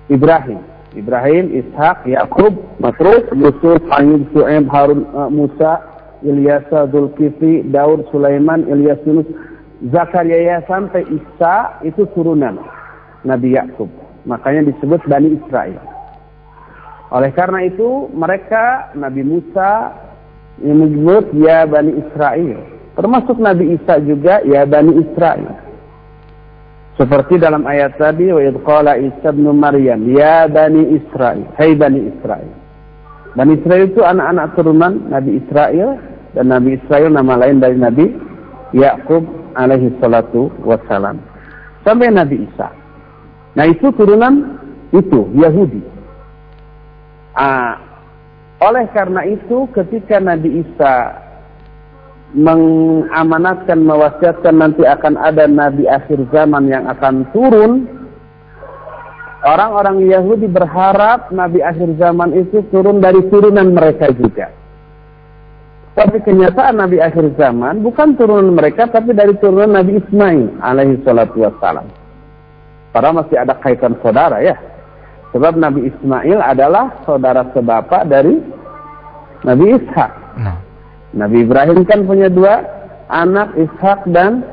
Ibrahim. 0.08 0.64
Ibrahim, 0.96 1.52
Ishak, 1.52 2.08
Yakub, 2.08 2.56
Masruf, 2.80 3.28
Yusuf, 3.36 3.84
Ayub, 3.92 4.32
Su'aib, 4.32 4.64
Harun, 4.72 5.04
uh, 5.12 5.28
Musa, 5.28 5.84
Ilyasa, 6.24 6.88
Zulkifli, 6.88 7.68
Daud, 7.68 8.08
Sulaiman, 8.16 8.64
Ilyas 8.64 9.04
Yunus, 9.04 9.28
Zakaria 9.92 10.64
sampai 10.72 11.04
Isa 11.12 11.84
itu 11.84 12.08
turunan 12.16 12.64
Nabi 13.28 13.60
Yakub. 13.60 13.92
Makanya 14.24 14.72
disebut 14.72 15.04
Bani 15.04 15.36
Israel. 15.36 15.84
Oleh 17.12 17.36
karena 17.36 17.68
itu 17.68 18.08
mereka 18.16 18.96
Nabi 18.96 19.28
Musa 19.28 20.00
menyebut 20.64 21.28
ya 21.36 21.68
Bani 21.68 21.92
Israel. 22.08 22.75
Termasuk 22.96 23.38
Nabi 23.38 23.76
Isa 23.76 24.00
juga 24.00 24.40
ya 24.48 24.64
Bani 24.64 25.04
Israel. 25.04 25.66
Seperti 26.96 27.36
dalam 27.36 27.68
ayat 27.68 28.00
tadi 28.00 28.32
wa 28.32 28.40
qala 28.64 28.96
Isa 28.96 29.36
bin 29.36 29.52
Maryam 29.60 30.00
ya 30.16 30.48
bani 30.48 30.96
Israel 30.96 31.44
hai 31.60 31.76
bani 31.76 32.08
Israel. 32.08 32.48
Bani 33.36 33.60
Israel 33.60 33.92
itu 33.92 34.00
anak-anak 34.00 34.56
turunan 34.56 35.12
Nabi 35.12 35.44
Israel 35.44 36.00
dan 36.32 36.56
Nabi 36.56 36.80
Israel 36.80 37.12
nama 37.12 37.36
lain 37.36 37.60
dari 37.60 37.76
Nabi 37.76 38.16
Yakub 38.72 39.28
alaihi 39.60 39.92
salatu 40.00 40.48
wassalam. 40.64 41.20
Sampai 41.84 42.16
Nabi 42.16 42.48
Isa. 42.48 42.72
Nah 43.60 43.68
itu 43.68 43.92
turunan 44.00 44.56
itu 44.96 45.28
Yahudi. 45.36 45.84
Ah, 47.36 47.76
oleh 48.64 48.88
karena 48.96 49.28
itu 49.28 49.68
ketika 49.76 50.24
Nabi 50.24 50.64
Isa 50.64 51.25
mengamanatkan 52.34 53.86
mewasiatkan 53.86 54.56
nanti 54.58 54.82
akan 54.88 55.20
ada 55.20 55.46
nabi 55.46 55.86
akhir 55.86 56.26
zaman 56.34 56.72
yang 56.72 56.90
akan 56.90 57.28
turun. 57.36 57.86
Orang-orang 59.46 60.10
Yahudi 60.10 60.50
berharap 60.50 61.30
nabi 61.30 61.62
akhir 61.62 62.02
zaman 62.02 62.34
itu 62.34 62.66
turun 62.74 62.98
dari 62.98 63.22
turunan 63.30 63.78
mereka 63.78 64.10
juga. 64.18 64.50
Tapi 65.96 66.18
kenyataan 66.26 66.76
nabi 66.82 67.00
akhir 67.00 67.38
zaman 67.40 67.80
bukan 67.86 68.18
turunan 68.20 68.52
mereka 68.52 68.90
tapi 68.92 69.16
dari 69.16 69.32
turunan 69.40 69.80
Nabi 69.80 70.02
Ismail 70.04 70.60
alaihi 70.60 71.00
salatu 71.08 71.46
wassalam. 71.46 71.88
Padahal 72.92 73.24
masih 73.24 73.40
ada 73.40 73.56
kaitan 73.64 73.96
saudara 74.04 74.44
ya. 74.44 74.60
Sebab 75.32 75.56
Nabi 75.56 75.88
Ismail 75.88 76.40
adalah 76.40 77.00
saudara 77.08 77.48
sebapak 77.52 78.08
dari 78.12 78.40
Nabi 79.44 79.66
Ishak. 79.76 80.12
Nah. 80.40 80.60
Nabi 81.16 81.48
Ibrahim 81.48 81.88
kan 81.88 82.04
punya 82.04 82.28
dua 82.28 82.62
anak 83.08 83.56
Ishak 83.56 84.06
dan 84.12 84.44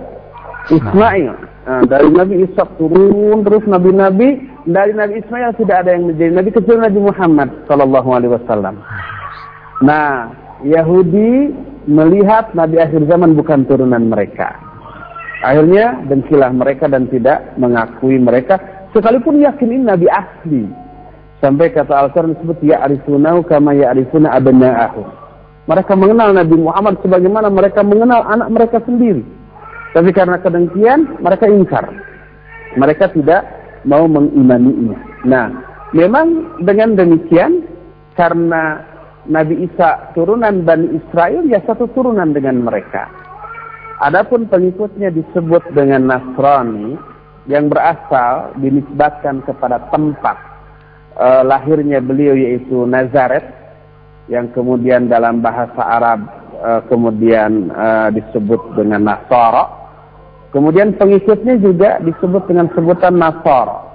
Ismail. 0.71 1.35
Nah, 1.63 1.83
dari 1.87 2.11
Nabi 2.11 2.47
Ishak 2.47 2.79
turun 2.79 3.43
terus 3.47 3.63
nabi-nabi 3.67 4.51
dari 4.67 4.95
Nabi 4.95 5.23
Ismail 5.23 5.55
tidak 5.59 5.87
ada 5.87 5.95
yang 5.95 6.11
menjadi 6.11 6.33
nabi 6.35 6.51
kecuali 6.55 6.81
Nabi 6.87 7.01
Muhammad 7.03 7.49
Shallallahu 7.67 8.09
Alaihi 8.15 8.33
Wasallam. 8.39 8.75
Nah, 9.83 10.31
Yahudi 10.63 11.51
melihat 11.91 12.55
Nabi 12.55 12.79
akhir 12.79 13.07
zaman 13.11 13.35
bukan 13.35 13.67
turunan 13.67 14.07
mereka. 14.07 14.55
Akhirnya 15.43 15.99
dengkilah 16.07 16.55
mereka 16.55 16.87
dan 16.87 17.11
tidak 17.11 17.43
mengakui 17.59 18.15
mereka 18.15 18.63
Sekalipun 18.93 19.41
yakin 19.41 19.73
ini 19.73 19.85
Nabi 19.89 20.07
asli. 20.13 20.69
Sampai 21.41 21.73
kata 21.73 21.97
Al-Quran 21.97 22.37
disebut 22.37 22.61
ya'rifunahu 22.61 23.41
kama 23.49 23.73
ya'rifuna 23.73 24.37
abna'ahu. 24.37 25.03
Mereka 25.71 25.95
mengenal 25.95 26.35
Nabi 26.35 26.57
Muhammad 26.59 26.99
sebagaimana 27.07 27.47
mereka 27.47 27.87
mengenal 27.87 28.27
anak 28.27 28.49
mereka 28.51 28.79
sendiri. 28.83 29.23
Tapi 29.93 30.11
karena 30.11 30.41
kedengkian, 30.43 31.23
mereka 31.23 31.47
ingkar. 31.47 31.87
Mereka 32.75 33.13
tidak 33.15 33.47
mau 33.87 34.09
mengimaninya. 34.09 34.99
Nah, 35.29 35.47
memang 35.95 36.59
dengan 36.65 36.97
demikian, 36.99 37.63
karena 38.19 38.83
Nabi 39.29 39.69
Isa 39.71 40.11
turunan 40.19 40.67
Bani 40.67 40.99
Israel, 40.99 41.47
ya 41.47 41.63
satu 41.63 41.87
turunan 41.95 42.35
dengan 42.35 42.67
mereka. 42.67 43.07
Adapun 44.03 44.51
pengikutnya 44.51 45.15
disebut 45.15 45.63
dengan 45.79 46.11
Nasrani, 46.11 46.99
yang 47.51 47.71
berasal 47.71 48.55
dinisbatkan 48.59 49.43
kepada 49.43 49.83
tempat 49.91 50.39
uh, 51.19 51.43
lahirnya 51.43 51.99
beliau 51.99 52.39
yaitu 52.39 52.87
Nazaret 52.87 53.43
yang 54.31 54.51
kemudian 54.55 55.11
dalam 55.11 55.43
bahasa 55.43 55.83
Arab 55.83 56.21
uh, 56.63 56.81
kemudian 56.87 57.71
uh, 57.75 58.09
disebut 58.15 58.79
dengan 58.79 59.03
Nasara. 59.07 59.83
Kemudian 60.53 60.95
pengikutnya 61.01 61.57
juga 61.59 61.97
disebut 62.05 62.45
dengan 62.47 62.69
sebutan 62.77 63.17
Nasara. 63.17 63.89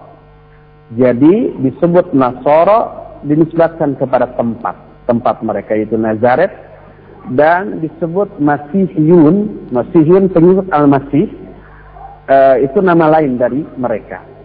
Jadi 0.97 1.53
disebut 1.61 2.11
Nasara 2.11 2.79
dinisbatkan 3.23 3.95
kepada 3.95 4.33
tempat. 4.35 4.75
Tempat 5.07 5.39
mereka 5.39 5.71
itu 5.75 5.95
Nazaret 5.95 6.51
dan 7.31 7.83
disebut 7.83 8.39
Masihiyun, 8.39 9.67
Masihiyun 9.71 10.31
pengikut 10.31 10.67
Al-Masih 10.71 11.27
uh, 12.27 12.55
itu 12.59 12.79
nama 12.83 13.19
lain 13.19 13.39
dari 13.39 13.63
mereka. 13.75 14.36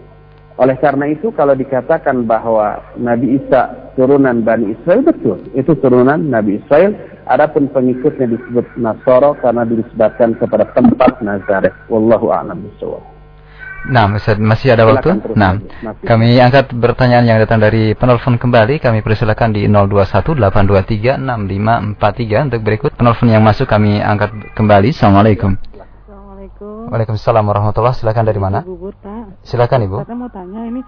Oleh 0.53 0.77
karena 0.77 1.09
itu 1.09 1.33
kalau 1.33 1.57
dikatakan 1.57 2.29
bahwa 2.29 2.93
Nabi 2.93 3.41
Isa 3.41 3.89
turunan 3.97 4.45
Bani 4.45 4.77
Israel 4.77 5.01
betul, 5.01 5.41
itu 5.57 5.73
turunan 5.81 6.29
Nabi 6.29 6.61
Israel. 6.61 6.93
Adapun 7.23 7.71
pengikutnya 7.71 8.27
disebut 8.27 8.67
Nasoro 8.75 9.39
karena 9.39 9.63
disebutkan 9.63 10.35
kepada 10.37 10.67
tempat 10.75 11.23
Nazaret. 11.23 11.71
Wallahu 11.87 12.35
a'lam 12.35 12.67
bishawab. 12.67 13.13
Nah, 13.83 14.07
Ustaz, 14.15 14.39
masih 14.39 14.79
ada 14.79 14.87
waktu? 14.87 15.11
Nah, 15.35 15.59
masih. 15.59 16.07
kami 16.07 16.39
angkat 16.39 16.71
pertanyaan 16.71 17.27
yang 17.27 17.35
datang 17.43 17.59
dari 17.59 17.91
penelpon 17.91 18.39
kembali. 18.39 18.79
Kami 18.79 19.03
persilakan 19.03 19.51
di 19.51 19.67
0218236543 19.67 22.47
untuk 22.47 22.63
berikut 22.63 22.95
penelpon 22.95 23.27
yang 23.27 23.43
masuk 23.43 23.67
kami 23.67 23.99
angkat 23.99 24.31
kembali. 24.55 24.95
Assalamualaikum. 24.95 25.59
Waalaikumsalam 26.89 27.43
warahmatullahi 27.45 27.95
Silakan 27.97 28.25
dari 28.27 28.39
mana? 28.41 28.59
Bubur, 28.63 28.93
Pak. 28.99 29.45
Silakan 29.45 29.85
Ibu. 29.87 29.97
Saya 30.05 30.17
mau 30.17 30.29
tanya 30.31 30.61
ini 30.67 30.81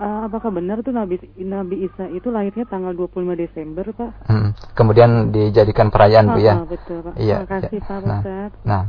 uh, 0.00 0.26
apakah 0.26 0.50
benar 0.50 0.80
tuh 0.80 0.94
Nabi 0.96 1.20
Nabi 1.40 1.86
Isa 1.86 2.08
itu 2.10 2.32
lahirnya 2.32 2.64
tanggal 2.66 2.92
25 2.96 3.36
Desember, 3.36 3.84
Pak? 3.92 4.10
Hmm. 4.26 4.48
Kemudian 4.72 5.34
dijadikan 5.34 5.92
perayaan, 5.92 6.32
Bu 6.32 6.40
ya? 6.40 6.54
Ah, 6.60 6.66
betul, 6.66 6.98
Pak. 7.04 7.14
Iya. 7.20 7.36
Terima 7.44 7.50
kasih, 7.60 7.78
ya. 7.78 7.86
Pak 7.86 7.98
nah, 8.00 8.20
Ustaz. 8.20 8.50
Nah. 8.64 8.82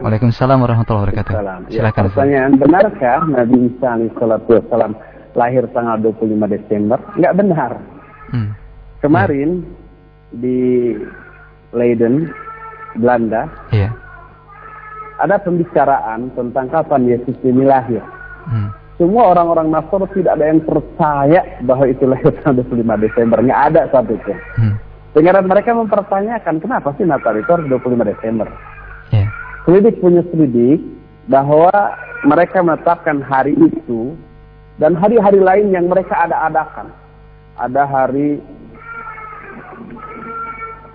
Waalaikumsalam 0.00 0.58
warahmatullahi 0.62 1.04
wabarakatuh. 1.10 1.32
Silakan. 1.68 2.02
Ya, 2.04 2.10
pertanyaan 2.14 2.52
benarkah 2.56 3.20
Nabi 3.28 3.56
Isa 3.68 3.88
alaihissalam 3.92 4.92
lahir 5.36 5.64
tanggal 5.74 5.96
25 6.00 6.54
Desember? 6.54 6.98
Enggak 7.18 7.34
benar. 7.36 7.70
Hmm. 8.32 8.50
Kemarin 9.04 9.50
hmm. 9.60 10.40
di 10.40 10.58
Leiden, 11.74 12.30
Belanda, 12.94 13.50
iya 13.74 14.03
ada 15.24 15.40
pembicaraan 15.40 16.28
tentang 16.36 16.68
kapan 16.68 17.08
Yesus 17.08 17.32
ini 17.40 17.64
lahir. 17.64 18.04
Hmm. 18.44 18.68
Semua 19.00 19.32
orang-orang 19.32 19.72
Nasr 19.72 20.04
tidak 20.12 20.36
ada 20.38 20.46
yang 20.52 20.60
percaya 20.62 21.40
bahwa 21.64 21.88
itu 21.88 22.04
lahir 22.04 22.30
tanggal 22.44 22.62
25 22.68 23.04
Desember. 23.08 23.38
Nggak 23.40 23.62
ada 23.72 23.80
satu 23.88 24.14
pun. 24.20 24.36
Hmm. 24.60 24.74
Sehingga 25.16 25.40
mereka 25.40 25.72
mempertanyakan 25.72 26.60
kenapa 26.60 26.92
sih 27.00 27.08
Natal 27.08 27.34
itu 27.40 27.48
harus 27.48 27.66
25 27.70 28.12
Desember. 28.12 28.46
Yeah. 29.14 29.30
Selidik 29.64 30.02
punya 30.02 30.20
selidik 30.28 30.82
bahwa 31.30 31.72
mereka 32.26 32.60
menetapkan 32.60 33.24
hari 33.24 33.56
itu 33.56 34.12
dan 34.76 34.98
hari-hari 34.98 35.38
lain 35.38 35.70
yang 35.70 35.86
mereka 35.88 36.28
ada-adakan. 36.28 36.90
Ada 37.54 37.86
hari 37.86 38.42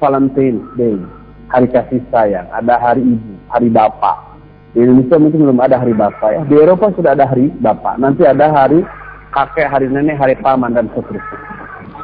Valentine 0.04 0.60
Day, 0.76 1.00
hari 1.48 1.68
kasih 1.72 2.04
sayang, 2.12 2.48
ada 2.52 2.76
hari 2.76 3.00
ibu, 3.00 3.39
hari 3.50 3.70
bapak. 3.70 4.18
Di 4.74 4.86
Indonesia 4.86 5.18
mungkin 5.18 5.50
belum 5.50 5.60
ada 5.60 5.82
hari 5.82 5.98
bapak 5.98 6.30
ya. 6.30 6.42
Di 6.46 6.56
Eropa 6.62 6.94
sudah 6.94 7.18
ada 7.18 7.26
hari 7.26 7.50
bapak. 7.58 7.98
Nanti 7.98 8.22
ada 8.26 8.54
hari 8.54 8.86
kakek, 9.34 9.70
hari 9.70 9.90
nenek, 9.90 10.18
hari 10.18 10.38
paman 10.40 10.78
dan 10.78 10.90
seterusnya. 10.94 11.40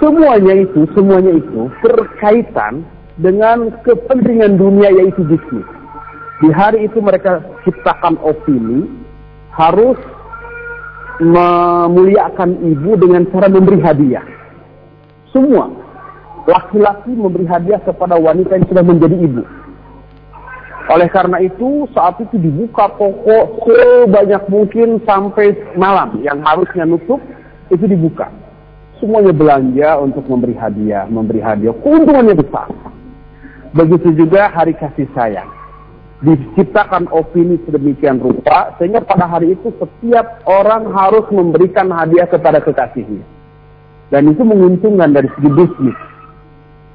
Semuanya 0.02 0.54
itu, 0.60 0.84
semuanya 0.92 1.34
itu 1.40 1.72
berkaitan 1.80 2.84
dengan 3.22 3.72
kepentingan 3.86 4.60
dunia 4.60 4.92
yaitu 4.92 5.24
bisnis. 5.24 5.68
Di 6.44 6.52
hari 6.52 6.90
itu 6.90 7.00
mereka 7.00 7.40
ciptakan 7.64 8.20
opini 8.20 8.92
harus 9.56 9.96
memuliakan 11.24 12.60
ibu 12.60 13.00
dengan 13.00 13.24
cara 13.32 13.48
memberi 13.48 13.80
hadiah. 13.80 14.26
Semua 15.32 15.72
laki-laki 16.44 17.16
memberi 17.16 17.48
hadiah 17.48 17.80
kepada 17.82 18.20
wanita 18.20 18.60
yang 18.60 18.68
sudah 18.68 18.84
menjadi 18.84 19.16
ibu. 19.16 19.44
Oleh 20.86 21.10
karena 21.10 21.42
itu 21.42 21.90
saat 21.98 22.22
itu 22.22 22.38
dibuka 22.38 22.86
toko 22.94 23.58
sebanyak 23.66 24.46
mungkin 24.54 25.02
sampai 25.02 25.58
malam 25.74 26.22
yang 26.22 26.38
harusnya 26.46 26.86
nutup 26.86 27.18
itu 27.74 27.90
dibuka. 27.90 28.30
Semuanya 29.02 29.34
belanja 29.34 29.98
untuk 29.98 30.30
memberi 30.30 30.54
hadiah, 30.54 31.10
memberi 31.10 31.42
hadiah. 31.42 31.74
Keuntungannya 31.82 32.38
besar. 32.38 32.70
Begitu 33.74 34.14
juga 34.14 34.54
hari 34.54 34.78
kasih 34.78 35.10
sayang. 35.18 35.50
Diciptakan 36.22 37.10
opini 37.10 37.58
sedemikian 37.66 38.22
rupa 38.22 38.78
sehingga 38.78 39.02
pada 39.02 39.26
hari 39.26 39.58
itu 39.58 39.74
setiap 39.82 40.46
orang 40.46 40.86
harus 40.94 41.26
memberikan 41.34 41.90
hadiah 41.90 42.30
kepada 42.30 42.62
kekasihnya. 42.62 43.26
Dan 44.14 44.30
itu 44.30 44.46
menguntungkan 44.46 45.18
dari 45.18 45.28
segi 45.34 45.50
bisnis. 45.50 45.98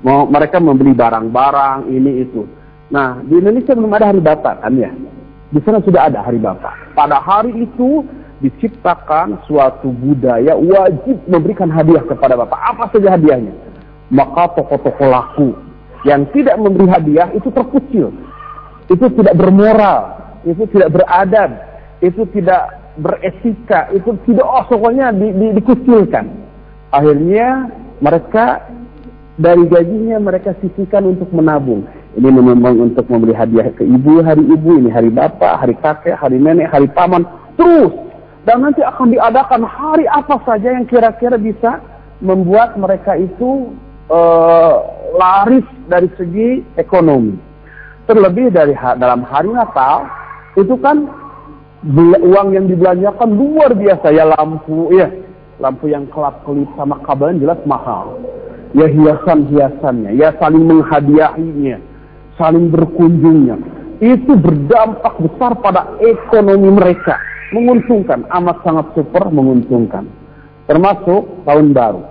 Mereka 0.06 0.62
membeli 0.62 0.94
barang-barang 0.94 1.90
ini 1.90 2.24
itu 2.24 2.59
Nah, 2.90 3.22
di 3.22 3.38
Indonesia 3.38 3.72
belum 3.72 3.94
ada 3.94 4.10
hari 4.10 4.18
Bapak 4.18 4.66
kan 4.66 4.74
ya. 4.74 4.90
Di 5.50 5.58
sana 5.62 5.78
sudah 5.82 6.10
ada 6.10 6.26
hari 6.26 6.42
Bapak. 6.42 6.94
Pada 6.98 7.22
hari 7.22 7.54
itu 7.66 8.02
diciptakan 8.42 9.38
suatu 9.46 9.94
budaya 9.94 10.58
wajib 10.58 11.22
memberikan 11.30 11.70
hadiah 11.70 12.02
kepada 12.02 12.34
Bapak. 12.34 12.58
Apa 12.58 12.90
saja 12.90 13.14
hadiahnya? 13.14 13.54
Maka 14.10 14.50
toko-toko 14.58 15.06
laku 15.06 15.54
yang 16.02 16.26
tidak 16.34 16.58
memberi 16.58 16.90
hadiah 16.90 17.30
itu 17.30 17.46
terkucil. 17.54 18.10
Itu 18.90 19.06
tidak 19.14 19.38
bermoral, 19.38 20.18
itu 20.42 20.66
tidak 20.74 20.90
beradab, 20.90 21.50
itu 22.02 22.26
tidak 22.34 22.74
beretika, 22.98 23.86
itu 23.94 24.18
tidak 24.26 24.42
oh 24.42 24.66
pokoknya 24.66 25.14
di, 25.14 25.30
di, 25.30 25.46
dikucilkan. 25.62 26.26
Akhirnya 26.90 27.70
mereka 28.02 28.66
dari 29.38 29.62
gajinya 29.70 30.18
mereka 30.18 30.58
sisihkan 30.58 31.06
untuk 31.06 31.30
menabung. 31.30 31.86
Ini 32.10 32.26
memang 32.26 32.90
untuk 32.90 33.06
membeli 33.06 33.30
hadiah 33.30 33.70
ke 33.70 33.86
ibu, 33.86 34.18
hari 34.26 34.42
ibu, 34.42 34.82
ini 34.82 34.90
hari 34.90 35.14
bapak, 35.14 35.62
hari 35.62 35.78
kakek, 35.78 36.18
hari 36.18 36.42
nenek, 36.42 36.66
hari 36.66 36.90
paman, 36.90 37.22
terus. 37.54 37.94
Dan 38.42 38.66
nanti 38.66 38.82
akan 38.82 39.14
diadakan 39.14 39.62
hari 39.62 40.10
apa 40.10 40.42
saja 40.42 40.74
yang 40.74 40.90
kira-kira 40.90 41.38
bisa 41.38 41.78
membuat 42.18 42.74
mereka 42.74 43.14
itu 43.14 43.70
uh, 44.10 44.74
laris 45.14 45.62
dari 45.86 46.10
segi 46.18 46.66
ekonomi. 46.74 47.38
Terlebih 48.10 48.50
dari 48.50 48.74
dalam 48.74 49.22
hari 49.22 49.54
Natal, 49.54 50.10
itu 50.58 50.74
kan 50.82 51.06
uang 52.26 52.48
yang 52.50 52.66
dibelanjakan 52.66 53.38
luar 53.38 53.70
biasa 53.70 54.10
ya 54.10 54.26
lampu, 54.34 54.90
ya 54.98 55.06
lampu 55.62 55.86
yang 55.86 56.10
kelap-kelip 56.10 56.66
sama 56.74 56.98
kabel 57.06 57.38
jelas 57.38 57.60
mahal. 57.70 58.18
Ya 58.74 58.90
hiasan-hiasannya, 58.90 60.18
ya 60.18 60.34
saling 60.42 60.66
menghadiahinya 60.66 61.89
saling 62.40 62.72
berkunjungnya. 62.72 63.60
Itu 64.00 64.32
berdampak 64.32 65.20
besar 65.20 65.60
pada 65.60 65.92
ekonomi 66.00 66.72
mereka. 66.72 67.20
Menguntungkan, 67.52 68.24
amat 68.32 68.64
sangat 68.64 68.86
super 68.96 69.28
menguntungkan. 69.28 70.08
Termasuk 70.64 71.44
tahun 71.44 71.76
baru. 71.76 72.02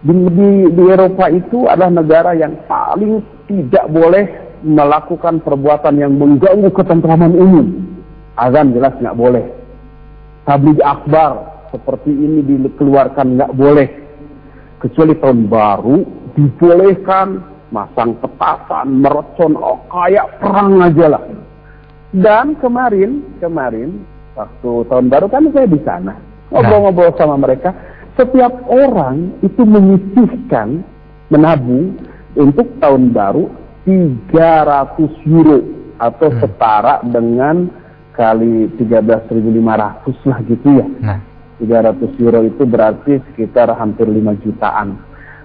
Di, 0.00 0.12
di, 0.16 0.48
di 0.74 0.84
Eropa 0.90 1.30
itu 1.30 1.68
adalah 1.70 1.92
negara 1.92 2.32
yang 2.34 2.56
paling 2.66 3.20
tidak 3.46 3.86
boleh 3.92 4.24
melakukan 4.64 5.44
perbuatan 5.44 5.94
yang 6.00 6.16
mengganggu 6.16 6.72
ketentraman 6.72 7.36
umum. 7.36 7.66
Azan 8.34 8.72
jelas 8.72 8.96
nggak 8.96 9.14
boleh. 9.14 9.44
Tabligh 10.48 10.80
akbar 10.80 11.62
seperti 11.68 12.10
ini 12.10 12.40
dikeluarkan 12.42 13.36
nggak 13.36 13.52
boleh. 13.54 13.88
Kecuali 14.80 15.12
tahun 15.20 15.52
baru 15.52 15.96
dibolehkan 16.32 17.49
masang 17.70 18.18
petasan, 18.18 19.02
mercon, 19.02 19.54
oh 19.54 19.78
kayak 19.88 20.26
perang 20.42 20.82
aja 20.82 21.16
lah. 21.16 21.22
Dan 22.10 22.58
kemarin, 22.58 23.22
kemarin 23.38 24.02
waktu 24.34 24.70
tahun 24.90 25.06
baru 25.06 25.26
kan 25.30 25.46
saya 25.54 25.66
di 25.70 25.80
sana 25.86 26.14
ngobrol-ngobrol 26.50 27.14
sama 27.14 27.38
mereka. 27.38 27.70
Setiap 28.18 28.66
orang 28.66 29.38
itu 29.40 29.62
menyisihkan 29.62 30.82
menabung 31.30 31.94
untuk 32.34 32.66
tahun 32.82 33.14
baru 33.14 33.46
300 33.86 35.14
euro 35.30 35.62
atau 35.96 36.28
Hmm. 36.28 36.40
setara 36.42 36.94
dengan 37.06 37.70
kali 38.12 38.68
13.500 38.76 40.18
lah 40.26 40.38
gitu 40.44 40.68
ya. 40.82 40.86
Nah, 41.00 41.18
300 41.62 42.10
euro 42.18 42.42
itu 42.42 42.62
berarti 42.66 43.22
sekitar 43.30 43.70
hampir 43.78 44.10
5 44.10 44.34
jutaan. 44.42 44.98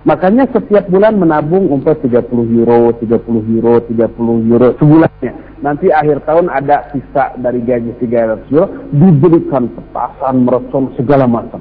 Makanya 0.06 0.46
setiap 0.54 0.86
bulan 0.86 1.18
menabung 1.18 1.66
umpet 1.74 1.98
30 2.06 2.30
euro, 2.62 2.94
30 2.94 3.26
euro, 3.58 3.82
30 3.90 4.54
euro 4.54 4.68
sebulannya. 4.78 5.34
Nanti 5.66 5.90
akhir 5.90 6.22
tahun 6.30 6.46
ada 6.46 6.94
sisa 6.94 7.34
dari 7.42 7.58
gaji 7.66 7.98
300 7.98 8.54
euro 8.54 8.70
diberikan 8.94 9.66
petasan, 9.66 10.46
mercon, 10.46 10.94
segala 10.94 11.26
macam. 11.26 11.58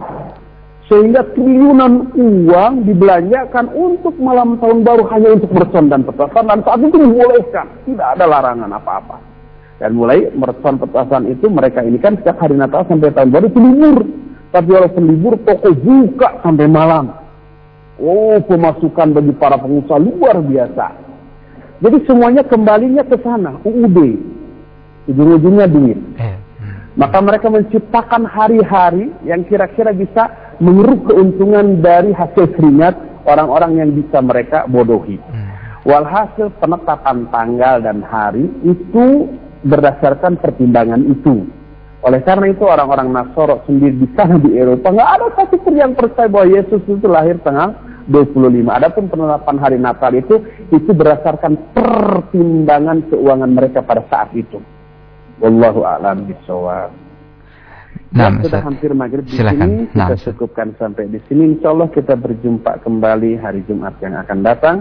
Sehingga 0.93 1.25
triliunan 1.33 2.13
uang 2.13 2.85
dibelanjakan 2.85 3.73
untuk 3.73 4.13
malam 4.21 4.61
tahun 4.61 4.85
baru 4.85 5.09
hanya 5.09 5.41
untuk 5.41 5.49
mercon 5.49 5.89
dan 5.89 6.05
petasan 6.05 6.45
dan 6.45 6.61
saat 6.69 6.85
itu 6.85 7.01
dibolehkan. 7.01 7.67
Tidak 7.89 8.09
ada 8.13 8.29
larangan 8.29 8.77
apa-apa. 8.77 9.25
Dan 9.81 9.97
mulai 9.97 10.29
mercon 10.37 10.77
petasan 10.77 11.33
itu 11.33 11.49
mereka 11.49 11.81
ini 11.81 11.97
kan 11.97 12.21
setiap 12.21 12.45
hari 12.45 12.61
Natal 12.61 12.85
sampai 12.85 13.09
tahun 13.09 13.33
baru 13.33 13.49
itu 13.49 13.57
libur. 13.57 14.05
Tapi 14.53 14.69
walaupun 14.69 15.03
libur 15.09 15.41
toko 15.49 15.73
buka 15.73 16.45
sampai 16.45 16.69
malam. 16.69 17.24
Oh 17.99 18.43
pemasukan 18.43 19.15
bagi 19.15 19.33
para 19.39 19.55
pengusaha 19.55 20.03
luar 20.03 20.43
biasa. 20.43 20.87
Jadi 21.79 21.99
semuanya 22.09 22.43
kembalinya 22.43 23.07
ke 23.07 23.19
sana, 23.23 23.61
UUD. 23.63 23.99
Ujung-ujungnya 25.11 25.67
duit. 25.69 26.01
eh, 26.17 26.37
Maka 26.95 27.19
mereka 27.19 27.51
menciptakan 27.51 28.25
hari-hari 28.25 29.11
yang 29.27 29.43
kira-kira 29.45 29.91
bisa 29.91 30.31
mengeruk 30.63 31.11
keuntungan 31.11 31.83
dari 31.83 32.15
hasil 32.15 32.55
keringat 32.55 32.95
orang-orang 33.27 33.83
yang 33.83 33.91
bisa 33.91 34.23
mereka 34.23 34.65
bodohi. 34.71 35.19
hmm. 35.19 35.51
Walhasil 35.85 36.49
penetapan 36.63 37.29
tanggal 37.29 37.85
dan 37.85 38.01
hari 38.01 38.49
itu 38.65 39.29
berdasarkan 39.69 40.41
pertimbangan 40.41 41.05
itu. 41.05 41.45
Oleh 42.05 42.21
karena 42.21 42.53
itu 42.53 42.65
orang-orang 42.69 43.09
Nasoro 43.09 43.65
sendiri 43.65 43.97
di 43.97 44.09
sana 44.13 44.37
di 44.37 44.53
Eropa 44.53 44.93
nggak 44.93 45.11
ada 45.17 45.27
satu 45.41 45.57
pun 45.57 45.73
yang 45.73 45.97
percaya 45.97 46.29
bahwa 46.29 46.53
Yesus 46.53 46.85
itu 46.85 47.07
lahir 47.09 47.41
tanggal 47.41 47.73
25. 48.13 48.69
Adapun 48.69 49.09
penetapan 49.09 49.57
hari 49.57 49.81
Natal 49.81 50.13
itu 50.13 50.37
itu 50.69 50.91
berdasarkan 50.93 51.57
pertimbangan 51.73 53.09
keuangan 53.09 53.51
mereka 53.57 53.81
pada 53.81 54.05
saat 54.13 54.29
itu. 54.37 54.61
Wallahu 55.41 55.81
a'lam 55.89 56.29
bishawab. 56.29 56.93
Nah, 58.15 58.31
Ya, 58.31 58.47
sudah 58.47 58.63
hampir 58.63 58.91
maghrib 58.95 59.27
di 59.27 59.35
Silakan. 59.35 59.67
sini. 59.67 59.77
Nah, 59.97 60.15
Kita 60.15 60.31
cukupkan 60.31 60.77
sampai 60.79 61.11
di 61.11 61.19
sini. 61.27 61.57
Insya 61.59 61.75
Allah 61.75 61.91
kita 61.91 62.15
berjumpa 62.15 62.85
kembali 62.87 63.43
hari 63.43 63.67
Jumat 63.67 63.99
yang 63.99 64.15
akan 64.15 64.39
datang. 64.47 64.77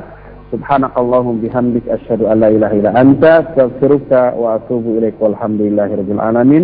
Subhanakallahum 0.53 1.41
bihamdik 1.41 1.81
asyhadu 1.89 2.29
an 2.29 2.45
la 2.45 2.53
ilaha 2.53 2.77
illa 2.77 2.93
anta 2.93 3.41
astaghfiruka 3.41 4.37
wa 4.37 4.61
atubu 4.61 5.01
ilaik 5.01 5.17
walhamdulillahi 5.17 5.97
rabbil 5.97 6.21
alamin. 6.21 6.63